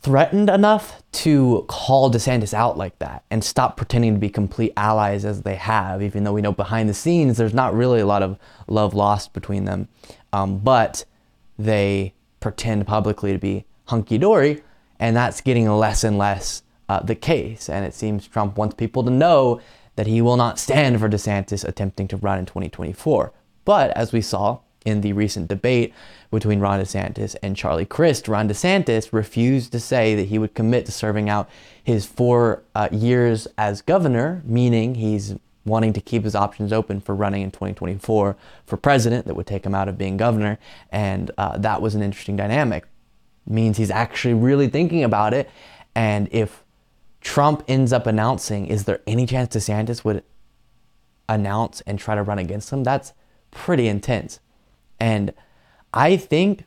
threatened 0.00 0.50
enough 0.50 1.02
to 1.10 1.64
call 1.66 2.10
DeSantis 2.10 2.52
out 2.52 2.76
like 2.76 2.98
that 2.98 3.24
and 3.30 3.42
stop 3.42 3.76
pretending 3.76 4.12
to 4.12 4.20
be 4.20 4.28
complete 4.28 4.72
allies 4.76 5.24
as 5.24 5.42
they 5.42 5.54
have, 5.54 6.02
even 6.02 6.24
though 6.24 6.32
we 6.34 6.42
know 6.42 6.52
behind 6.52 6.88
the 6.88 6.94
scenes 6.94 7.38
there's 7.38 7.54
not 7.54 7.74
really 7.74 8.00
a 8.00 8.06
lot 8.06 8.22
of 8.22 8.38
love 8.68 8.92
lost 8.92 9.32
between 9.32 9.64
them. 9.64 9.88
Um, 10.32 10.58
but 10.58 11.06
they 11.58 12.12
pretend 12.44 12.86
publicly 12.86 13.32
to 13.32 13.38
be 13.38 13.64
hunky 13.86 14.18
dory, 14.18 14.62
and 15.00 15.16
that's 15.16 15.40
getting 15.40 15.66
less 15.66 16.04
and 16.04 16.18
less 16.18 16.62
uh, 16.90 17.00
the 17.00 17.14
case. 17.14 17.70
And 17.70 17.86
it 17.86 17.94
seems 17.94 18.28
Trump 18.28 18.58
wants 18.58 18.74
people 18.74 19.02
to 19.02 19.10
know 19.10 19.62
that 19.96 20.06
he 20.06 20.20
will 20.20 20.36
not 20.36 20.58
stand 20.58 21.00
for 21.00 21.08
DeSantis 21.08 21.66
attempting 21.66 22.06
to 22.08 22.18
run 22.18 22.38
in 22.38 22.44
2024. 22.44 23.32
But 23.64 23.92
as 23.92 24.12
we 24.12 24.20
saw 24.20 24.58
in 24.84 25.00
the 25.00 25.14
recent 25.14 25.48
debate 25.48 25.94
between 26.30 26.60
Ron 26.60 26.80
DeSantis 26.80 27.34
and 27.42 27.56
Charlie 27.56 27.86
Crist, 27.86 28.28
Ron 28.28 28.46
DeSantis 28.46 29.10
refused 29.10 29.72
to 29.72 29.80
say 29.80 30.14
that 30.14 30.28
he 30.28 30.38
would 30.38 30.52
commit 30.52 30.84
to 30.84 30.92
serving 30.92 31.30
out 31.30 31.48
his 31.82 32.04
four 32.04 32.62
uh, 32.74 32.90
years 32.92 33.48
as 33.56 33.80
governor, 33.80 34.42
meaning 34.44 34.96
he's 34.96 35.34
wanting 35.64 35.92
to 35.94 36.00
keep 36.00 36.24
his 36.24 36.34
options 36.34 36.72
open 36.72 37.00
for 37.00 37.14
running 37.14 37.42
in 37.42 37.50
2024 37.50 38.36
for 38.66 38.76
president 38.76 39.26
that 39.26 39.34
would 39.34 39.46
take 39.46 39.64
him 39.64 39.74
out 39.74 39.88
of 39.88 39.96
being 39.96 40.16
governor. 40.16 40.58
And 40.90 41.30
uh, 41.38 41.58
that 41.58 41.80
was 41.80 41.94
an 41.94 42.02
interesting 42.02 42.36
dynamic. 42.36 42.84
Means 43.46 43.76
he's 43.76 43.90
actually 43.90 44.34
really 44.34 44.68
thinking 44.68 45.04
about 45.04 45.34
it. 45.34 45.50
And 45.94 46.28
if 46.32 46.64
Trump 47.20 47.62
ends 47.68 47.92
up 47.92 48.06
announcing, 48.06 48.66
is 48.66 48.84
there 48.84 49.00
any 49.06 49.26
chance 49.26 49.54
DeSantis 49.54 50.04
would 50.04 50.22
announce 51.28 51.80
and 51.82 51.98
try 51.98 52.14
to 52.14 52.22
run 52.22 52.38
against 52.38 52.70
him? 52.70 52.84
That's 52.84 53.12
pretty 53.50 53.88
intense. 53.88 54.40
And 55.00 55.32
I 55.92 56.16
think 56.16 56.64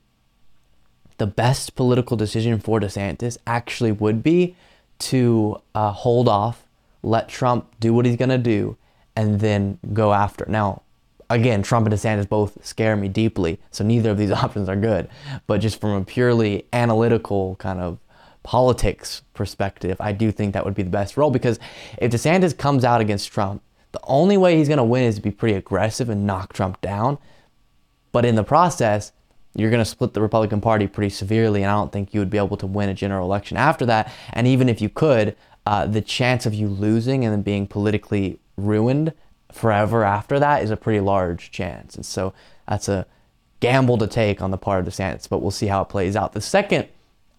the 1.18 1.28
best 1.28 1.76
political 1.76 2.16
decision 2.18 2.60
for 2.60 2.80
DeSantis 2.80 3.38
actually 3.46 3.92
would 3.92 4.24
be 4.24 4.56
to 5.00 5.62
uh, 5.76 5.92
hold 5.92 6.28
off, 6.28 6.68
let 7.04 7.30
Trump 7.30 7.76
do 7.80 7.94
what 7.94 8.06
he's 8.06 8.16
going 8.16 8.30
to 8.30 8.38
do, 8.38 8.78
and 9.18 9.40
then 9.40 9.80
go 9.94 10.14
after. 10.14 10.46
Now, 10.48 10.84
again, 11.32 11.64
Trump 11.64 11.88
and 11.88 11.96
DeSantis 11.96 12.30
both 12.30 12.64
scare 12.64 12.96
me 12.96 13.10
deeply, 13.10 13.60
so 13.72 13.84
neither 13.84 14.12
of 14.12 14.18
these 14.18 14.32
options 14.44 14.70
are 14.70 14.76
good. 14.76 15.10
But 15.48 15.60
just 15.60 15.82
from 15.82 15.90
a 15.90 16.06
purely 16.06 16.68
analytical 16.72 17.56
kind 17.56 17.80
of 17.80 17.98
politics 18.44 19.24
perspective, 19.34 19.98
I 20.00 20.12
do 20.12 20.32
think 20.32 20.54
that 20.54 20.64
would 20.64 20.76
be 20.76 20.84
the 20.84 20.92
best 20.92 21.18
role 21.18 21.32
because 21.32 21.60
if 21.98 22.12
DeSantis 22.12 22.56
comes 22.56 22.86
out 22.86 23.02
against 23.02 23.32
Trump, 23.32 23.64
the 23.92 24.00
only 24.04 24.38
way 24.38 24.56
he's 24.56 24.68
going 24.68 24.78
to 24.78 24.84
win 24.84 25.04
is 25.04 25.16
to 25.16 25.22
be 25.22 25.32
pretty 25.32 25.56
aggressive 25.56 26.10
and 26.10 26.28
knock 26.28 26.54
Trump 26.54 26.80
down. 26.82 27.18
But 28.12 28.24
in 28.24 28.36
the 28.36 28.44
process, 28.44 29.14
you're 29.56 29.72
going 29.72 29.84
to 29.84 29.90
split 29.90 30.14
the 30.14 30.22
Republican 30.22 30.62
Party 30.62 30.86
pretty 30.86 31.10
severely, 31.10 31.64
and 31.64 31.72
I 31.72 31.74
don't 31.74 31.92
think 31.92 32.14
you 32.14 32.20
would 32.20 32.30
be 32.30 32.38
able 32.38 32.58
to 32.58 32.68
win 32.68 32.90
a 32.90 32.94
general 32.94 33.26
election 33.26 33.58
after 33.58 33.88
that. 33.88 34.14
And 34.34 34.46
even 34.46 34.70
if 34.70 34.80
you 34.80 34.90
could, 34.90 35.36
uh, 35.66 35.88
the 35.88 36.02
chance 36.02 36.46
of 36.46 36.54
you 36.54 36.68
losing 36.68 37.26
and 37.26 37.34
then 37.34 37.42
being 37.42 37.66
politically 37.66 38.40
ruined 38.58 39.14
forever 39.52 40.04
after 40.04 40.40
that 40.40 40.64
is 40.64 40.72
a 40.72 40.78
pretty 40.78 41.00
large 41.00 41.52
chance. 41.52 41.96
And 41.96 42.06
so 42.06 42.34
that's 42.68 42.90
a 42.90 43.06
gamble 43.60 43.98
to 43.98 44.08
take 44.08 44.42
on 44.42 44.52
the 44.52 44.58
part 44.58 44.80
of 44.80 44.86
the 44.86 44.92
DeSantis, 44.92 45.30
but 45.30 45.40
we'll 45.40 45.52
see 45.52 45.68
how 45.68 45.82
it 45.82 45.90
plays 45.90 46.16
out. 46.16 46.34
The 46.34 46.42
second 46.42 46.88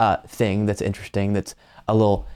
uh, 0.00 0.18
thing 0.26 0.66
that's 0.66 0.80
interesting, 0.80 1.32
that's 1.32 1.54
a 1.86 1.94
little 1.94 2.26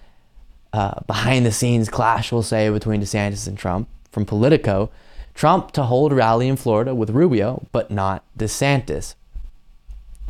uh, 0.72 1.00
behind 1.06 1.46
the 1.46 1.52
scenes 1.52 1.88
clash, 1.88 2.32
we'll 2.32 2.42
say, 2.42 2.68
between 2.70 3.00
DeSantis 3.00 3.46
and 3.46 3.56
Trump 3.56 3.88
from 4.10 4.24
Politico 4.24 4.90
Trump 5.34 5.72
to 5.72 5.84
hold 5.84 6.12
rally 6.12 6.48
in 6.48 6.56
Florida 6.56 6.94
with 6.94 7.10
Rubio, 7.10 7.66
but 7.72 7.90
not 7.90 8.24
DeSantis. 8.38 9.14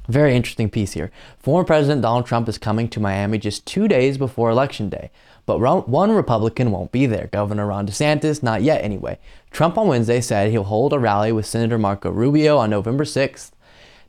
Very 0.09 0.34
interesting 0.34 0.68
piece 0.68 0.92
here. 0.92 1.11
Former 1.38 1.64
President 1.64 2.03
Donald 2.03 2.26
Trump 2.26 2.48
is 2.48 2.59
coming 2.59 2.88
to 2.88 3.00
Miami 3.00 3.38
just 3.38 3.66
two 3.66 3.88
days 3.88 4.18
before 4.18 4.50
Election 4.50 4.88
Day, 4.88 5.11
but 5.45 5.59
one 5.59 6.12
Republican 6.12 6.70
won't 6.70 6.93
be 6.93 7.07
there. 7.07 7.28
Governor 7.32 7.66
Ron 7.66 7.86
DeSantis, 7.86 8.43
not 8.43 8.62
yet 8.62 8.84
anyway. 8.84 9.18
Trump 9.51 9.76
on 9.76 9.88
Wednesday 9.88 10.20
said 10.20 10.51
he'll 10.51 10.64
hold 10.64 10.93
a 10.93 10.99
rally 10.99 11.32
with 11.32 11.47
Senator 11.47 11.78
Marco 11.78 12.11
Rubio 12.11 12.59
on 12.59 12.70
November 12.70 13.05
6th. 13.05 13.51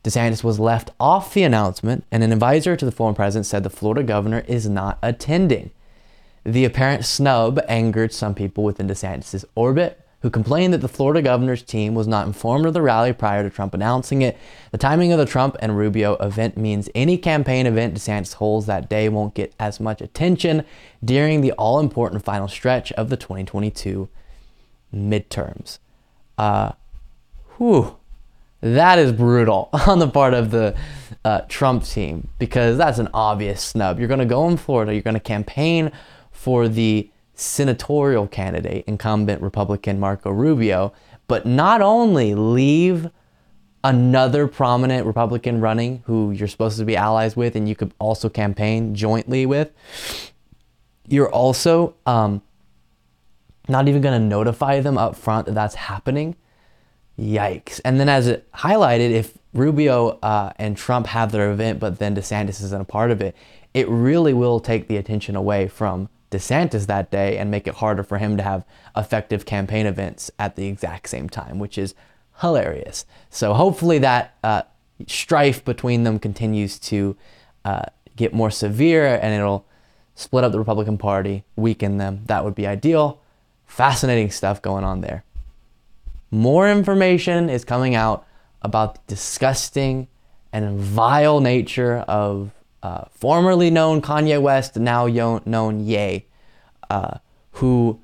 DeSantis 0.04 0.44
was 0.44 0.60
left 0.60 0.90
off 1.00 1.32
the 1.32 1.42
announcement, 1.42 2.04
and 2.12 2.22
an 2.22 2.32
advisor 2.32 2.76
to 2.76 2.84
the 2.84 2.92
former 2.92 3.16
president 3.16 3.46
said 3.46 3.62
the 3.62 3.70
Florida 3.70 4.02
governor 4.02 4.44
is 4.46 4.68
not 4.68 4.98
attending. 5.02 5.70
The 6.44 6.66
apparent 6.66 7.06
snub 7.06 7.58
angered 7.68 8.12
some 8.12 8.34
people 8.34 8.64
within 8.64 8.86
DeSantis' 8.86 9.46
orbit, 9.54 10.03
who 10.24 10.30
complained 10.30 10.72
that 10.72 10.80
the 10.80 10.88
Florida 10.88 11.20
governor's 11.20 11.62
team 11.62 11.94
was 11.94 12.08
not 12.08 12.26
informed 12.26 12.64
of 12.64 12.72
the 12.72 12.80
rally 12.80 13.12
prior 13.12 13.42
to 13.42 13.50
Trump 13.50 13.74
announcing 13.74 14.22
it. 14.22 14.38
The 14.70 14.78
timing 14.78 15.12
of 15.12 15.18
the 15.18 15.26
Trump 15.26 15.54
and 15.60 15.76
Rubio 15.76 16.14
event 16.14 16.56
means 16.56 16.88
any 16.94 17.18
campaign 17.18 17.66
event 17.66 17.94
DeSantis 17.94 18.32
holds 18.32 18.64
that 18.64 18.88
day 18.88 19.10
won't 19.10 19.34
get 19.34 19.52
as 19.60 19.80
much 19.80 20.00
attention 20.00 20.64
during 21.04 21.42
the 21.42 21.52
all 21.52 21.78
important 21.78 22.24
final 22.24 22.48
stretch 22.48 22.90
of 22.92 23.10
the 23.10 23.18
2022 23.18 24.08
midterms. 24.96 25.78
Uh, 26.38 26.72
whew, 27.58 27.98
that 28.62 28.98
is 28.98 29.12
brutal 29.12 29.68
on 29.86 29.98
the 29.98 30.08
part 30.08 30.32
of 30.32 30.50
the 30.50 30.74
uh, 31.26 31.42
Trump 31.50 31.84
team 31.84 32.28
because 32.38 32.78
that's 32.78 32.98
an 32.98 33.10
obvious 33.12 33.60
snub. 33.60 33.98
You're 33.98 34.08
going 34.08 34.20
to 34.20 34.24
go 34.24 34.48
in 34.48 34.56
Florida, 34.56 34.94
you're 34.94 35.02
going 35.02 35.12
to 35.12 35.20
campaign 35.20 35.92
for 36.32 36.66
the 36.66 37.10
senatorial 37.34 38.26
candidate, 38.26 38.84
incumbent 38.86 39.42
Republican 39.42 39.98
Marco 39.98 40.30
Rubio, 40.30 40.92
but 41.26 41.46
not 41.46 41.80
only 41.80 42.34
leave 42.34 43.10
another 43.82 44.46
prominent 44.46 45.06
Republican 45.06 45.60
running 45.60 46.02
who 46.06 46.30
you're 46.30 46.48
supposed 46.48 46.78
to 46.78 46.84
be 46.84 46.96
allies 46.96 47.36
with 47.36 47.54
and 47.54 47.68
you 47.68 47.74
could 47.74 47.92
also 47.98 48.28
campaign 48.28 48.94
jointly 48.94 49.44
with, 49.44 49.70
you're 51.06 51.30
also 51.30 51.94
um, 52.06 52.40
not 53.68 53.88
even 53.88 54.00
going 54.00 54.18
to 54.18 54.26
notify 54.26 54.80
them 54.80 54.96
up 54.96 55.16
front 55.16 55.46
that 55.46 55.54
that's 55.54 55.74
happening. 55.74 56.36
Yikes. 57.18 57.80
And 57.84 58.00
then, 58.00 58.08
as 58.08 58.26
it 58.26 58.50
highlighted, 58.52 59.10
if 59.10 59.38
Rubio 59.52 60.18
uh, 60.20 60.52
and 60.56 60.76
Trump 60.76 61.06
have 61.06 61.30
their 61.30 61.52
event, 61.52 61.78
but 61.78 61.98
then 61.98 62.16
DeSantis 62.16 62.60
isn't 62.62 62.80
a 62.80 62.84
part 62.84 63.12
of 63.12 63.20
it, 63.20 63.36
it 63.72 63.88
really 63.88 64.34
will 64.34 64.58
take 64.58 64.88
the 64.88 64.96
attention 64.96 65.36
away 65.36 65.68
from 65.68 66.08
DeSantis 66.34 66.86
that 66.86 67.10
day 67.10 67.38
and 67.38 67.50
make 67.50 67.66
it 67.66 67.74
harder 67.74 68.02
for 68.02 68.18
him 68.18 68.36
to 68.36 68.42
have 68.42 68.64
effective 68.96 69.46
campaign 69.46 69.86
events 69.86 70.30
at 70.38 70.56
the 70.56 70.66
exact 70.66 71.08
same 71.08 71.28
time, 71.28 71.58
which 71.58 71.78
is 71.78 71.94
hilarious. 72.40 73.06
So 73.30 73.54
hopefully 73.54 73.98
that 73.98 74.36
uh, 74.42 74.62
strife 75.06 75.64
between 75.64 76.04
them 76.04 76.18
continues 76.18 76.78
to 76.80 77.16
uh, 77.64 77.84
get 78.16 78.34
more 78.34 78.50
severe 78.50 79.18
and 79.22 79.32
it'll 79.34 79.66
split 80.14 80.44
up 80.44 80.52
the 80.52 80.58
Republican 80.58 80.98
Party, 80.98 81.44
weaken 81.56 81.98
them. 81.98 82.22
That 82.26 82.44
would 82.44 82.54
be 82.54 82.66
ideal. 82.66 83.20
Fascinating 83.66 84.30
stuff 84.30 84.62
going 84.62 84.84
on 84.84 85.00
there. 85.00 85.24
More 86.30 86.70
information 86.70 87.48
is 87.48 87.64
coming 87.64 87.94
out 87.94 88.26
about 88.62 88.94
the 88.94 89.00
disgusting 89.06 90.08
and 90.52 90.78
vile 90.78 91.40
nature 91.40 91.98
of 92.06 92.50
uh, 92.84 93.06
formerly 93.10 93.70
known 93.70 94.02
Kanye 94.02 94.40
West, 94.40 94.76
now 94.76 95.06
known 95.46 95.80
Ye, 95.80 96.26
uh, 96.90 97.16
who 97.52 97.98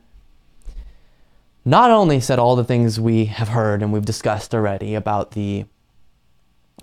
not 1.67 1.91
only 1.91 2.19
said 2.19 2.39
all 2.39 2.57
the 2.57 2.65
things 2.65 2.99
we 2.99 3.27
have 3.27 3.49
heard 3.49 3.83
and 3.83 3.93
we've 3.93 4.07
discussed 4.07 4.55
already 4.55 4.95
about 4.95 5.33
the 5.33 5.67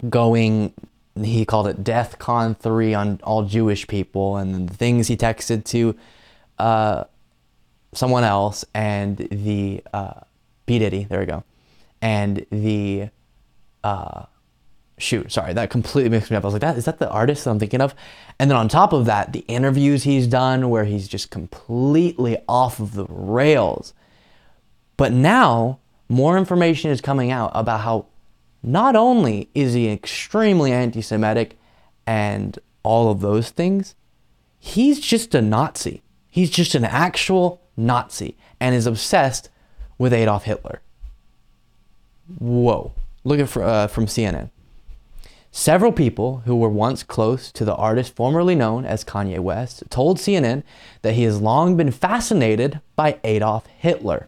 going, 0.08 0.74
he 1.20 1.44
called 1.44 1.66
it 1.66 1.84
Death 1.84 2.20
Con 2.20 2.54
3 2.54 2.94
on 2.94 3.20
all 3.24 3.46
Jewish 3.46 3.88
people, 3.88 4.38
and 4.38 4.70
the 4.70 4.76
things 4.76 5.08
he 5.08 5.18
texted 5.18 5.66
to 5.66 5.96
uh, 6.60 7.06
someone 7.96 8.24
else, 8.24 8.64
and 8.76 9.18
the 9.18 9.84
uh, 9.92 10.22
P. 10.68 10.78
Diddy, 10.78 11.06
there 11.06 11.22
we 11.22 11.26
go, 11.26 11.44
and 12.00 12.46
the 12.52 13.10
uh, 13.84 14.26
shoot, 14.98 15.32
sorry, 15.32 15.54
that 15.54 15.70
completely 15.70 16.10
mixed 16.10 16.32
me 16.32 16.38
up. 16.38 16.44
I 16.44 16.48
was 16.48 16.54
like, 16.54 16.62
that 16.62 16.78
is 16.78 16.86
that 16.86 17.00
the 17.00 17.10
artist 17.10 17.44
that 17.44 17.52
I'm 17.52 17.60
thinking 17.60 17.82
of? 17.82 17.94
And 18.40 18.50
then 18.50 18.58
on 18.58 18.68
top 18.68 18.94
of 18.94 19.06
that, 19.06 19.34
the 19.34 19.46
interviews 19.48 20.04
he's 20.04 20.28
done 20.28 20.70
where 20.70 20.86
he's 20.86 21.08
just 21.08 21.30
completely 21.30 22.38
off 22.48 22.80
of 22.80 22.94
the 22.94 23.06
rails. 23.06 23.94
But 24.96 25.12
now 25.12 25.80
more 26.10 26.38
information 26.38 26.92
is 26.92 27.02
coming 27.02 27.32
out 27.32 27.52
about 27.54 27.82
how 27.82 28.08
not 28.64 28.96
only 28.96 29.50
is 29.54 29.74
he 29.74 29.90
extremely 29.90 30.72
anti-Semitic 30.72 31.58
and 32.06 32.58
all 32.84 33.12
of 33.12 33.20
those 33.20 33.50
things, 33.50 33.96
he's 34.60 35.00
just 35.00 35.36
a 35.36 35.42
Nazi. 35.42 36.02
He's 36.30 36.50
just 36.50 36.76
an 36.76 36.86
actual 36.86 37.62
Nazi 37.76 38.38
and 38.60 38.74
is 38.74 38.88
obsessed 38.88 39.50
with 39.98 40.14
Adolf 40.14 40.44
Hitler. 40.44 40.82
Whoa. 42.40 42.94
Look 43.24 43.40
at 43.40 43.58
uh, 43.58 43.88
from 43.88 44.06
CNN. 44.06 44.50
Several 45.52 45.92
people 45.92 46.44
who 46.46 46.56
were 46.56 46.70
once 46.70 47.04
close 47.04 47.52
to 47.54 47.66
the 47.66 47.76
artist 47.76 48.16
formerly 48.16 48.56
known 48.56 48.86
as 48.86 49.04
Kanye 49.04 49.40
West 49.40 49.84
told 49.90 50.18
CNN 50.18 50.64
that 51.02 51.14
he 51.14 51.24
has 51.24 51.42
long 51.42 51.76
been 51.76 51.92
fascinated 51.92 52.82
by 52.96 53.20
Adolf 53.24 53.66
Hitler 53.66 54.28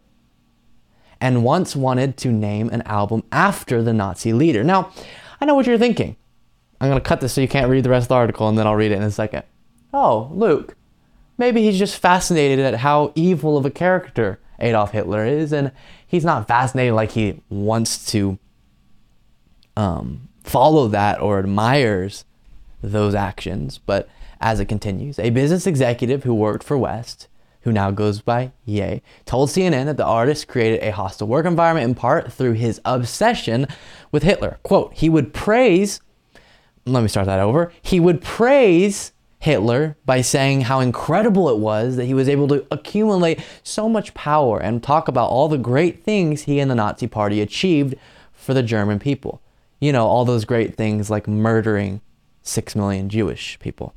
and 1.21 1.43
once 1.43 1.75
wanted 1.75 2.17
to 2.17 2.31
name 2.31 2.69
an 2.69 2.81
album 2.83 3.23
after 3.31 3.83
the 3.83 3.93
Nazi 3.93 4.33
leader. 4.33 4.63
Now, 4.63 4.91
I 5.41 5.45
know 5.45 5.55
what 5.55 5.67
you're 5.67 5.77
thinking. 5.77 6.15
I'm 6.79 6.89
going 6.89 7.01
to 7.01 7.07
cut 7.07 7.19
this 7.19 7.33
so 7.33 7.41
you 7.41 7.47
can't 7.47 7.69
read 7.69 7.83
the 7.83 7.89
rest 7.89 8.05
of 8.05 8.09
the 8.09 8.15
article 8.15 8.47
and 8.47 8.57
then 8.57 8.65
I'll 8.65 8.75
read 8.75 8.91
it 8.91 8.95
in 8.95 9.03
a 9.03 9.11
second. 9.11 9.43
Oh, 9.93 10.31
Luke, 10.33 10.75
maybe 11.37 11.61
he's 11.61 11.77
just 11.77 11.97
fascinated 11.97 12.59
at 12.59 12.75
how 12.75 13.11
evil 13.15 13.57
of 13.57 13.65
a 13.65 13.71
character 13.71 14.39
Adolf 14.59 14.91
Hitler 14.91 15.25
is, 15.25 15.53
and 15.53 15.71
he's 16.05 16.25
not 16.25 16.47
fascinated 16.47 16.93
like 16.93 17.11
he 17.11 17.41
wants 17.49 18.05
to 18.11 18.37
um, 19.77 20.28
follow 20.49 20.87
that 20.87 21.21
or 21.21 21.39
admires 21.39 22.25
those 22.81 23.13
actions. 23.13 23.77
But 23.77 24.09
as 24.41 24.59
it 24.59 24.65
continues, 24.65 25.19
a 25.19 25.29
business 25.29 25.67
executive 25.67 26.23
who 26.23 26.33
worked 26.33 26.63
for 26.63 26.77
West, 26.77 27.27
who 27.61 27.71
now 27.71 27.91
goes 27.91 28.21
by 28.21 28.51
Ye, 28.65 29.01
told 29.25 29.49
CNN 29.49 29.85
that 29.85 29.97
the 29.97 30.05
artist 30.05 30.47
created 30.47 30.81
a 30.81 30.91
hostile 30.91 31.27
work 31.27 31.45
environment 31.45 31.87
in 31.87 31.95
part 31.95 32.31
through 32.31 32.53
his 32.53 32.81
obsession 32.85 33.67
with 34.11 34.23
Hitler. 34.23 34.59
Quote, 34.63 34.93
he 34.93 35.09
would 35.09 35.33
praise, 35.33 36.01
let 36.85 37.01
me 37.01 37.09
start 37.09 37.27
that 37.27 37.39
over, 37.39 37.71
he 37.81 37.99
would 37.99 38.21
praise 38.21 39.11
Hitler 39.39 39.97
by 40.05 40.21
saying 40.21 40.61
how 40.61 40.79
incredible 40.79 41.49
it 41.49 41.57
was 41.57 41.95
that 41.95 42.05
he 42.05 42.13
was 42.13 42.27
able 42.27 42.47
to 42.47 42.65
accumulate 42.71 43.39
so 43.63 43.87
much 43.87 44.13
power 44.13 44.59
and 44.59 44.81
talk 44.81 45.07
about 45.07 45.29
all 45.29 45.47
the 45.47 45.57
great 45.57 46.03
things 46.03 46.43
he 46.43 46.59
and 46.59 46.71
the 46.71 46.75
Nazi 46.75 47.07
Party 47.07 47.39
achieved 47.39 47.95
for 48.33 48.53
the 48.53 48.63
German 48.63 48.99
people 48.99 49.41
you 49.79 49.91
know, 49.91 50.05
all 50.05 50.25
those 50.25 50.45
great 50.45 50.75
things 50.75 51.09
like 51.09 51.27
murdering 51.27 52.01
six 52.41 52.75
million 52.75 53.09
Jewish 53.09 53.57
people. 53.59 53.93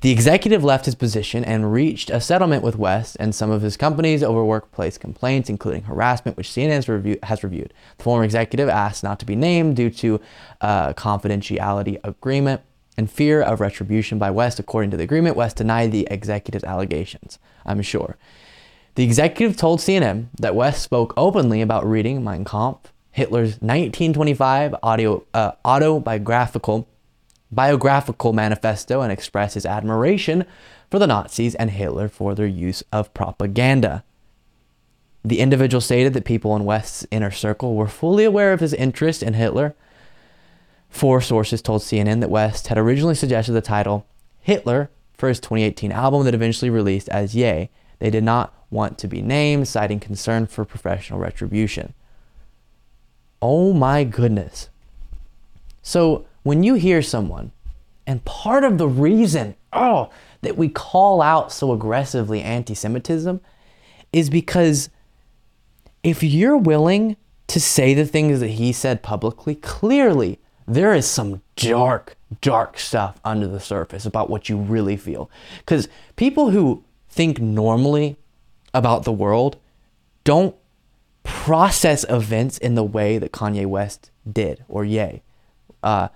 The 0.00 0.10
executive 0.10 0.64
left 0.64 0.86
his 0.86 0.94
position 0.94 1.44
and 1.44 1.72
reached 1.72 2.10
a 2.10 2.20
settlement 2.20 2.64
with 2.64 2.76
West 2.76 3.16
and 3.20 3.34
some 3.34 3.50
of 3.50 3.62
his 3.62 3.76
companies 3.76 4.22
over 4.22 4.44
workplace 4.44 4.96
complaints, 4.96 5.50
including 5.50 5.82
harassment, 5.84 6.36
which 6.36 6.48
CNN 6.48 6.70
has, 6.70 6.88
review- 6.88 7.18
has 7.22 7.44
reviewed. 7.44 7.74
The 7.98 8.02
former 8.02 8.24
executive 8.24 8.68
asked 8.68 9.04
not 9.04 9.20
to 9.20 9.26
be 9.26 9.36
named 9.36 9.76
due 9.76 9.90
to 9.90 10.20
a 10.60 10.94
confidentiality 10.96 12.00
agreement 12.02 12.62
and 12.96 13.10
fear 13.10 13.42
of 13.42 13.60
retribution 13.60 14.18
by 14.18 14.30
West. 14.30 14.58
According 14.58 14.90
to 14.92 14.96
the 14.96 15.04
agreement, 15.04 15.36
West 15.36 15.56
denied 15.56 15.92
the 15.92 16.08
executive's 16.10 16.64
allegations, 16.64 17.38
I'm 17.64 17.82
sure. 17.82 18.16
The 18.94 19.04
executive 19.04 19.56
told 19.56 19.80
CNN 19.80 20.26
that 20.38 20.54
West 20.54 20.82
spoke 20.82 21.14
openly 21.16 21.62
about 21.62 21.86
reading 21.86 22.22
Mein 22.22 22.44
Kampf, 22.44 22.91
Hitler's 23.12 23.60
1925 23.60 24.74
audio, 24.82 25.24
uh, 25.34 25.52
autobiographical 25.64 26.88
biographical 27.50 28.32
manifesto, 28.32 29.02
and 29.02 29.12
expressed 29.12 29.54
his 29.54 29.66
admiration 29.66 30.46
for 30.90 30.98
the 30.98 31.06
Nazis 31.06 31.54
and 31.56 31.70
Hitler 31.70 32.08
for 32.08 32.34
their 32.34 32.46
use 32.46 32.82
of 32.90 33.12
propaganda. 33.12 34.02
The 35.22 35.40
individual 35.40 35.82
stated 35.82 36.14
that 36.14 36.24
people 36.24 36.56
in 36.56 36.64
West's 36.64 37.06
inner 37.10 37.30
circle 37.30 37.76
were 37.76 37.86
fully 37.86 38.24
aware 38.24 38.54
of 38.54 38.60
his 38.60 38.72
interest 38.72 39.22
in 39.22 39.34
Hitler. 39.34 39.74
Four 40.88 41.20
sources 41.20 41.60
told 41.60 41.82
CNN 41.82 42.20
that 42.20 42.30
West 42.30 42.68
had 42.68 42.78
originally 42.78 43.14
suggested 43.14 43.52
the 43.52 43.60
title 43.60 44.06
Hitler 44.40 44.90
for 45.12 45.28
his 45.28 45.38
2018 45.38 45.92
album 45.92 46.24
that 46.24 46.34
eventually 46.34 46.70
released 46.70 47.08
as 47.10 47.34
Ye. 47.36 47.68
They 47.98 48.10
did 48.10 48.24
not 48.24 48.54
want 48.70 48.98
to 48.98 49.08
be 49.08 49.22
named, 49.22 49.68
citing 49.68 50.00
concern 50.00 50.46
for 50.46 50.64
professional 50.64 51.20
retribution. 51.20 51.92
Oh 53.42 53.72
my 53.72 54.04
goodness. 54.04 54.70
So 55.82 56.24
when 56.44 56.62
you 56.62 56.74
hear 56.74 57.02
someone, 57.02 57.50
and 58.06 58.24
part 58.24 58.64
of 58.64 58.78
the 58.78 58.88
reason, 58.88 59.56
oh, 59.72 60.10
that 60.42 60.56
we 60.56 60.68
call 60.68 61.20
out 61.20 61.52
so 61.52 61.72
aggressively 61.72 62.40
anti 62.40 62.74
Semitism 62.74 63.40
is 64.12 64.30
because 64.30 64.90
if 66.02 66.22
you're 66.22 66.56
willing 66.56 67.16
to 67.48 67.60
say 67.60 67.94
the 67.94 68.06
things 68.06 68.40
that 68.40 68.48
he 68.48 68.72
said 68.72 69.02
publicly, 69.02 69.54
clearly 69.54 70.38
there 70.66 70.94
is 70.94 71.06
some 71.06 71.42
dark, 71.56 72.16
dark 72.40 72.78
stuff 72.78 73.20
under 73.24 73.46
the 73.46 73.60
surface 73.60 74.06
about 74.06 74.30
what 74.30 74.48
you 74.48 74.56
really 74.56 74.96
feel. 74.96 75.30
Because 75.58 75.88
people 76.16 76.50
who 76.50 76.84
think 77.08 77.40
normally 77.40 78.16
about 78.74 79.04
the 79.04 79.12
world 79.12 79.58
don't 80.24 80.56
process 81.22 82.04
events 82.08 82.58
in 82.58 82.74
the 82.74 82.84
way 82.84 83.18
that 83.18 83.32
Kanye 83.32 83.66
West 83.66 84.10
did 84.30 84.64
or 84.68 84.84
Ye. 84.84 85.22
Uh, 85.82 86.08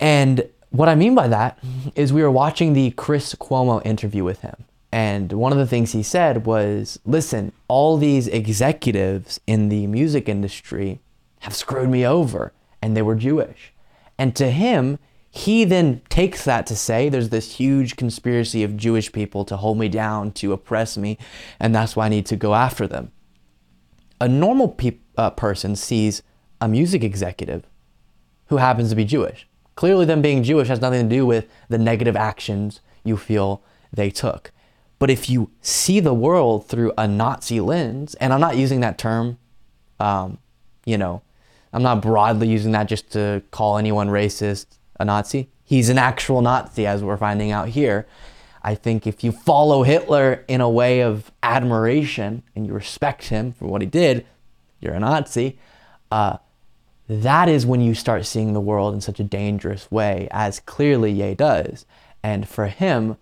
and 0.00 0.48
what 0.70 0.88
I 0.88 0.94
mean 0.94 1.14
by 1.14 1.28
that 1.28 1.58
is 1.94 2.12
we 2.12 2.22
were 2.22 2.30
watching 2.30 2.72
the 2.72 2.90
Chris 2.92 3.34
Cuomo 3.34 3.84
interview 3.84 4.24
with 4.24 4.40
him. 4.40 4.64
And 4.90 5.32
one 5.32 5.52
of 5.52 5.58
the 5.58 5.66
things 5.66 5.92
he 5.92 6.02
said 6.02 6.46
was 6.46 7.00
listen, 7.04 7.52
all 7.68 7.96
these 7.96 8.28
executives 8.28 9.40
in 9.46 9.68
the 9.68 9.86
music 9.86 10.28
industry 10.28 11.00
have 11.40 11.54
screwed 11.54 11.90
me 11.90 12.06
over, 12.06 12.52
and 12.80 12.96
they 12.96 13.02
were 13.02 13.14
Jewish. 13.14 13.72
And 14.16 14.36
to 14.36 14.50
him, 14.50 14.98
he 15.30 15.64
then 15.64 16.00
takes 16.08 16.44
that 16.44 16.64
to 16.68 16.76
say 16.76 17.08
there's 17.08 17.30
this 17.30 17.56
huge 17.56 17.96
conspiracy 17.96 18.62
of 18.62 18.76
Jewish 18.76 19.10
people 19.10 19.44
to 19.46 19.56
hold 19.56 19.78
me 19.78 19.88
down, 19.88 20.30
to 20.32 20.52
oppress 20.52 20.96
me, 20.96 21.18
and 21.58 21.74
that's 21.74 21.96
why 21.96 22.06
I 22.06 22.08
need 22.08 22.26
to 22.26 22.36
go 22.36 22.54
after 22.54 22.86
them. 22.86 23.10
A 24.20 24.28
normal 24.28 24.68
pe- 24.68 24.98
uh, 25.16 25.30
person 25.30 25.76
sees 25.76 26.22
a 26.60 26.68
music 26.68 27.02
executive 27.02 27.64
who 28.46 28.56
happens 28.58 28.90
to 28.90 28.96
be 28.96 29.04
Jewish. 29.04 29.48
Clearly, 29.74 30.04
them 30.04 30.22
being 30.22 30.42
Jewish 30.42 30.68
has 30.68 30.80
nothing 30.80 31.08
to 31.08 31.16
do 31.16 31.26
with 31.26 31.46
the 31.68 31.78
negative 31.78 32.16
actions 32.16 32.80
you 33.02 33.16
feel 33.16 33.62
they 33.92 34.10
took. 34.10 34.52
But 34.98 35.10
if 35.10 35.28
you 35.28 35.50
see 35.60 36.00
the 36.00 36.14
world 36.14 36.66
through 36.66 36.92
a 36.96 37.08
Nazi 37.08 37.60
lens, 37.60 38.14
and 38.14 38.32
I'm 38.32 38.40
not 38.40 38.56
using 38.56 38.80
that 38.80 38.98
term, 38.98 39.38
um, 39.98 40.38
you 40.84 40.96
know, 40.96 41.22
I'm 41.72 41.82
not 41.82 42.00
broadly 42.00 42.48
using 42.48 42.72
that 42.72 42.88
just 42.88 43.10
to 43.12 43.42
call 43.50 43.78
anyone 43.78 44.08
racist 44.08 44.66
a 45.00 45.04
Nazi. 45.04 45.48
He's 45.64 45.88
an 45.88 45.98
actual 45.98 46.40
Nazi, 46.40 46.86
as 46.86 47.02
we're 47.02 47.16
finding 47.16 47.50
out 47.50 47.68
here. 47.68 48.06
I 48.64 48.74
think 48.74 49.06
if 49.06 49.22
you 49.22 49.30
follow 49.30 49.82
Hitler 49.82 50.42
in 50.48 50.62
a 50.62 50.70
way 50.70 51.00
of 51.00 51.30
admiration 51.42 52.42
and 52.56 52.66
you 52.66 52.72
respect 52.72 53.28
him 53.28 53.52
for 53.52 53.66
what 53.66 53.82
he 53.82 53.86
did, 53.86 54.24
you're 54.80 54.94
a 54.94 55.00
Nazi. 55.00 55.58
Uh, 56.10 56.38
that 57.06 57.50
is 57.50 57.66
when 57.66 57.82
you 57.82 57.94
start 57.94 58.24
seeing 58.24 58.54
the 58.54 58.60
world 58.60 58.94
in 58.94 59.02
such 59.02 59.20
a 59.20 59.24
dangerous 59.24 59.90
way, 59.90 60.28
as 60.30 60.60
clearly 60.60 61.12
Ye 61.12 61.34
does. 61.34 61.84
And 62.22 62.48
for 62.48 62.68
him, 62.68 63.18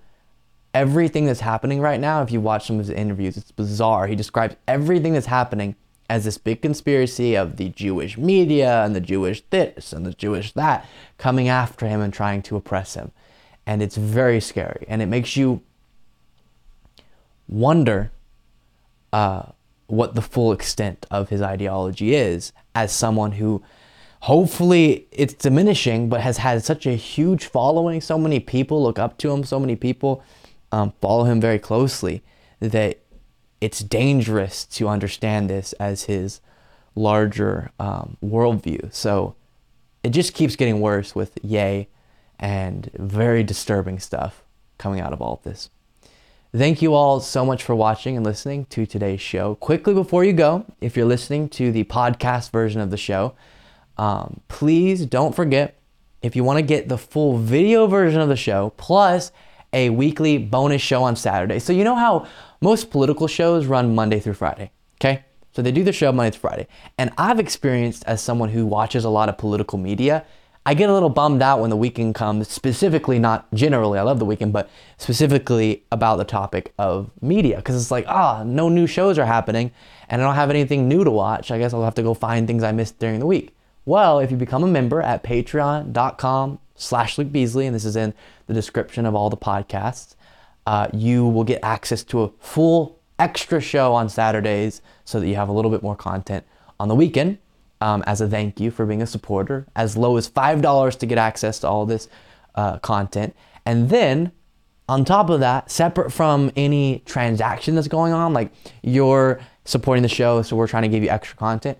everything 0.72 1.26
that's 1.26 1.40
happening 1.40 1.80
right 1.80 1.98
now, 1.98 2.22
if 2.22 2.30
you 2.30 2.40
watch 2.40 2.68
some 2.68 2.78
of 2.78 2.86
his 2.86 2.96
interviews, 2.96 3.36
it's 3.36 3.50
bizarre. 3.50 4.06
He 4.06 4.14
describes 4.14 4.54
everything 4.68 5.12
that's 5.12 5.26
happening 5.26 5.74
as 6.08 6.24
this 6.24 6.38
big 6.38 6.62
conspiracy 6.62 7.34
of 7.34 7.56
the 7.56 7.70
Jewish 7.70 8.16
media 8.16 8.84
and 8.84 8.94
the 8.94 9.00
Jewish 9.00 9.42
this 9.50 9.92
and 9.92 10.06
the 10.06 10.12
Jewish 10.12 10.52
that 10.52 10.86
coming 11.18 11.48
after 11.48 11.88
him 11.88 12.00
and 12.00 12.12
trying 12.12 12.42
to 12.42 12.56
oppress 12.56 12.94
him. 12.94 13.10
And 13.66 13.82
it's 13.82 13.96
very 13.96 14.40
scary. 14.40 14.84
And 14.88 15.00
it 15.02 15.06
makes 15.06 15.36
you 15.36 15.62
wonder 17.48 18.10
uh, 19.12 19.42
what 19.86 20.14
the 20.14 20.22
full 20.22 20.52
extent 20.52 21.06
of 21.10 21.28
his 21.28 21.42
ideology 21.42 22.14
is 22.14 22.52
as 22.74 22.92
someone 22.92 23.32
who 23.32 23.62
hopefully 24.20 25.06
it's 25.10 25.34
diminishing 25.34 26.08
but 26.08 26.20
has 26.20 26.38
had 26.38 26.64
such 26.64 26.86
a 26.86 26.92
huge 26.92 27.44
following 27.44 28.00
so 28.00 28.16
many 28.16 28.40
people 28.40 28.82
look 28.82 28.98
up 28.98 29.18
to 29.18 29.30
him 29.30 29.44
so 29.44 29.58
many 29.60 29.76
people 29.76 30.22
um, 30.70 30.92
follow 31.02 31.24
him 31.24 31.40
very 31.40 31.58
closely 31.58 32.22
that 32.60 32.98
it's 33.60 33.80
dangerous 33.80 34.64
to 34.64 34.88
understand 34.88 35.50
this 35.50 35.72
as 35.74 36.04
his 36.04 36.40
larger 36.94 37.70
um, 37.78 38.16
worldview 38.24 38.92
so 38.94 39.34
it 40.02 40.10
just 40.10 40.32
keeps 40.32 40.56
getting 40.56 40.80
worse 40.80 41.14
with 41.14 41.36
Ye 41.42 41.88
and 42.38 42.90
very 42.94 43.42
disturbing 43.42 43.98
stuff 43.98 44.42
coming 44.78 45.00
out 45.00 45.12
of 45.12 45.20
all 45.22 45.34
of 45.34 45.42
this 45.42 45.70
Thank 46.54 46.82
you 46.82 46.92
all 46.92 47.18
so 47.20 47.46
much 47.46 47.62
for 47.62 47.74
watching 47.74 48.14
and 48.14 48.26
listening 48.26 48.66
to 48.66 48.84
today's 48.84 49.22
show. 49.22 49.54
Quickly 49.54 49.94
before 49.94 50.22
you 50.22 50.34
go, 50.34 50.66
if 50.82 50.98
you're 50.98 51.06
listening 51.06 51.48
to 51.48 51.72
the 51.72 51.84
podcast 51.84 52.50
version 52.50 52.82
of 52.82 52.90
the 52.90 52.98
show, 52.98 53.34
um, 53.96 54.42
please 54.48 55.06
don't 55.06 55.34
forget 55.34 55.78
if 56.20 56.36
you 56.36 56.44
want 56.44 56.58
to 56.58 56.62
get 56.62 56.90
the 56.90 56.98
full 56.98 57.38
video 57.38 57.86
version 57.86 58.20
of 58.20 58.28
the 58.28 58.36
show 58.36 58.74
plus 58.76 59.32
a 59.72 59.88
weekly 59.88 60.36
bonus 60.36 60.82
show 60.82 61.02
on 61.02 61.16
Saturday. 61.16 61.58
So, 61.58 61.72
you 61.72 61.84
know 61.84 61.96
how 61.96 62.26
most 62.60 62.90
political 62.90 63.28
shows 63.28 63.64
run 63.64 63.94
Monday 63.94 64.20
through 64.20 64.34
Friday, 64.34 64.72
okay? 65.00 65.24
So, 65.52 65.62
they 65.62 65.72
do 65.72 65.82
the 65.82 65.90
show 65.90 66.12
Monday 66.12 66.32
through 66.32 66.50
Friday. 66.50 66.68
And 66.98 67.12
I've 67.16 67.40
experienced 67.40 68.04
as 68.06 68.20
someone 68.20 68.50
who 68.50 68.66
watches 68.66 69.06
a 69.06 69.08
lot 69.08 69.30
of 69.30 69.38
political 69.38 69.78
media 69.78 70.26
I 70.64 70.74
get 70.74 70.88
a 70.88 70.92
little 70.92 71.08
bummed 71.08 71.42
out 71.42 71.58
when 71.58 71.70
the 71.70 71.76
weekend 71.76 72.14
comes, 72.14 72.46
specifically, 72.48 73.18
not 73.18 73.52
generally, 73.52 73.98
I 73.98 74.02
love 74.02 74.20
the 74.20 74.24
weekend, 74.24 74.52
but 74.52 74.70
specifically 74.96 75.82
about 75.90 76.16
the 76.16 76.24
topic 76.24 76.72
of 76.78 77.10
media. 77.20 77.56
Because 77.56 77.74
it's 77.74 77.90
like, 77.90 78.04
ah, 78.06 78.44
no 78.44 78.68
new 78.68 78.86
shows 78.86 79.18
are 79.18 79.26
happening, 79.26 79.72
and 80.08 80.22
I 80.22 80.24
don't 80.24 80.36
have 80.36 80.50
anything 80.50 80.86
new 80.86 81.02
to 81.02 81.10
watch. 81.10 81.50
I 81.50 81.58
guess 81.58 81.74
I'll 81.74 81.82
have 81.82 81.96
to 81.96 82.02
go 82.02 82.14
find 82.14 82.46
things 82.46 82.62
I 82.62 82.70
missed 82.70 83.00
during 83.00 83.18
the 83.18 83.26
week. 83.26 83.56
Well, 83.84 84.20
if 84.20 84.30
you 84.30 84.36
become 84.36 84.62
a 84.62 84.68
member 84.68 85.02
at 85.02 85.24
patreon.com 85.24 86.60
slash 86.76 87.18
Luke 87.18 87.32
Beasley, 87.32 87.66
and 87.66 87.74
this 87.74 87.84
is 87.84 87.96
in 87.96 88.14
the 88.46 88.54
description 88.54 89.04
of 89.04 89.16
all 89.16 89.30
the 89.30 89.36
podcasts, 89.36 90.14
uh, 90.68 90.86
you 90.92 91.26
will 91.26 91.42
get 91.42 91.58
access 91.64 92.04
to 92.04 92.22
a 92.22 92.28
full 92.38 93.00
extra 93.18 93.60
show 93.60 93.94
on 93.94 94.08
Saturdays 94.08 94.80
so 95.04 95.18
that 95.18 95.26
you 95.26 95.34
have 95.34 95.48
a 95.48 95.52
little 95.52 95.72
bit 95.72 95.82
more 95.82 95.96
content 95.96 96.44
on 96.78 96.86
the 96.86 96.94
weekend 96.94 97.38
um, 97.82 98.04
as 98.06 98.20
a 98.20 98.28
thank 98.28 98.60
you 98.60 98.70
for 98.70 98.86
being 98.86 99.02
a 99.02 99.06
supporter, 99.06 99.66
as 99.74 99.96
low 99.96 100.16
as 100.16 100.30
$5 100.30 100.98
to 100.98 101.06
get 101.06 101.18
access 101.18 101.58
to 101.58 101.68
all 101.68 101.84
this 101.84 102.08
uh, 102.54 102.78
content. 102.78 103.34
And 103.66 103.90
then 103.90 104.30
on 104.88 105.04
top 105.04 105.30
of 105.30 105.40
that, 105.40 105.68
separate 105.68 106.12
from 106.12 106.52
any 106.54 107.02
transaction 107.06 107.74
that's 107.74 107.88
going 107.88 108.12
on, 108.12 108.32
like 108.32 108.52
you're 108.82 109.40
supporting 109.64 110.02
the 110.02 110.08
show, 110.08 110.42
so 110.42 110.54
we're 110.54 110.68
trying 110.68 110.84
to 110.84 110.88
give 110.88 111.02
you 111.02 111.08
extra 111.08 111.36
content. 111.36 111.76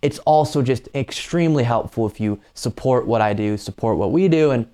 It's 0.00 0.20
also 0.20 0.62
just 0.62 0.88
extremely 0.94 1.64
helpful 1.64 2.06
if 2.06 2.20
you 2.20 2.40
support 2.54 3.06
what 3.06 3.20
I 3.20 3.32
do, 3.32 3.56
support 3.56 3.96
what 3.96 4.12
we 4.12 4.28
do, 4.28 4.52
and 4.52 4.68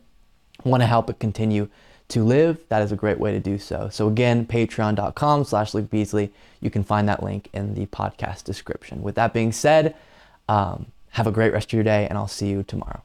want 0.65 0.83
to 0.83 0.87
help 0.87 1.09
it 1.09 1.19
continue 1.19 1.69
to 2.09 2.23
live. 2.23 2.59
That 2.69 2.83
is 2.83 2.93
a 2.93 2.97
great 2.97 3.19
way 3.19 3.33
to 3.33 3.41
do 3.41 3.57
so. 3.57 3.89
So 3.91 4.07
again, 4.07 4.45
patreon.com 4.45 5.45
slash 5.45 5.73
Luke 5.73 5.89
Beasley. 5.89 6.31
You 6.61 6.69
can 6.69 6.85
find 6.85 7.09
that 7.09 7.23
link 7.23 7.49
in 7.55 7.73
the 7.73 7.87
podcast 7.87 8.45
description. 8.45 9.01
With 9.01 9.15
that 9.15 9.33
being 9.33 9.53
said, 9.53 9.95
um, 10.53 10.93
have 11.11 11.27
a 11.27 11.33
great 11.33 11.53
rest 11.53 11.69
of 11.71 11.73
your 11.73 11.85
day, 11.85 12.07
and 12.09 12.19
I'll 12.19 12.29
see 12.29 12.49
you 12.49 12.63
tomorrow. 12.63 13.03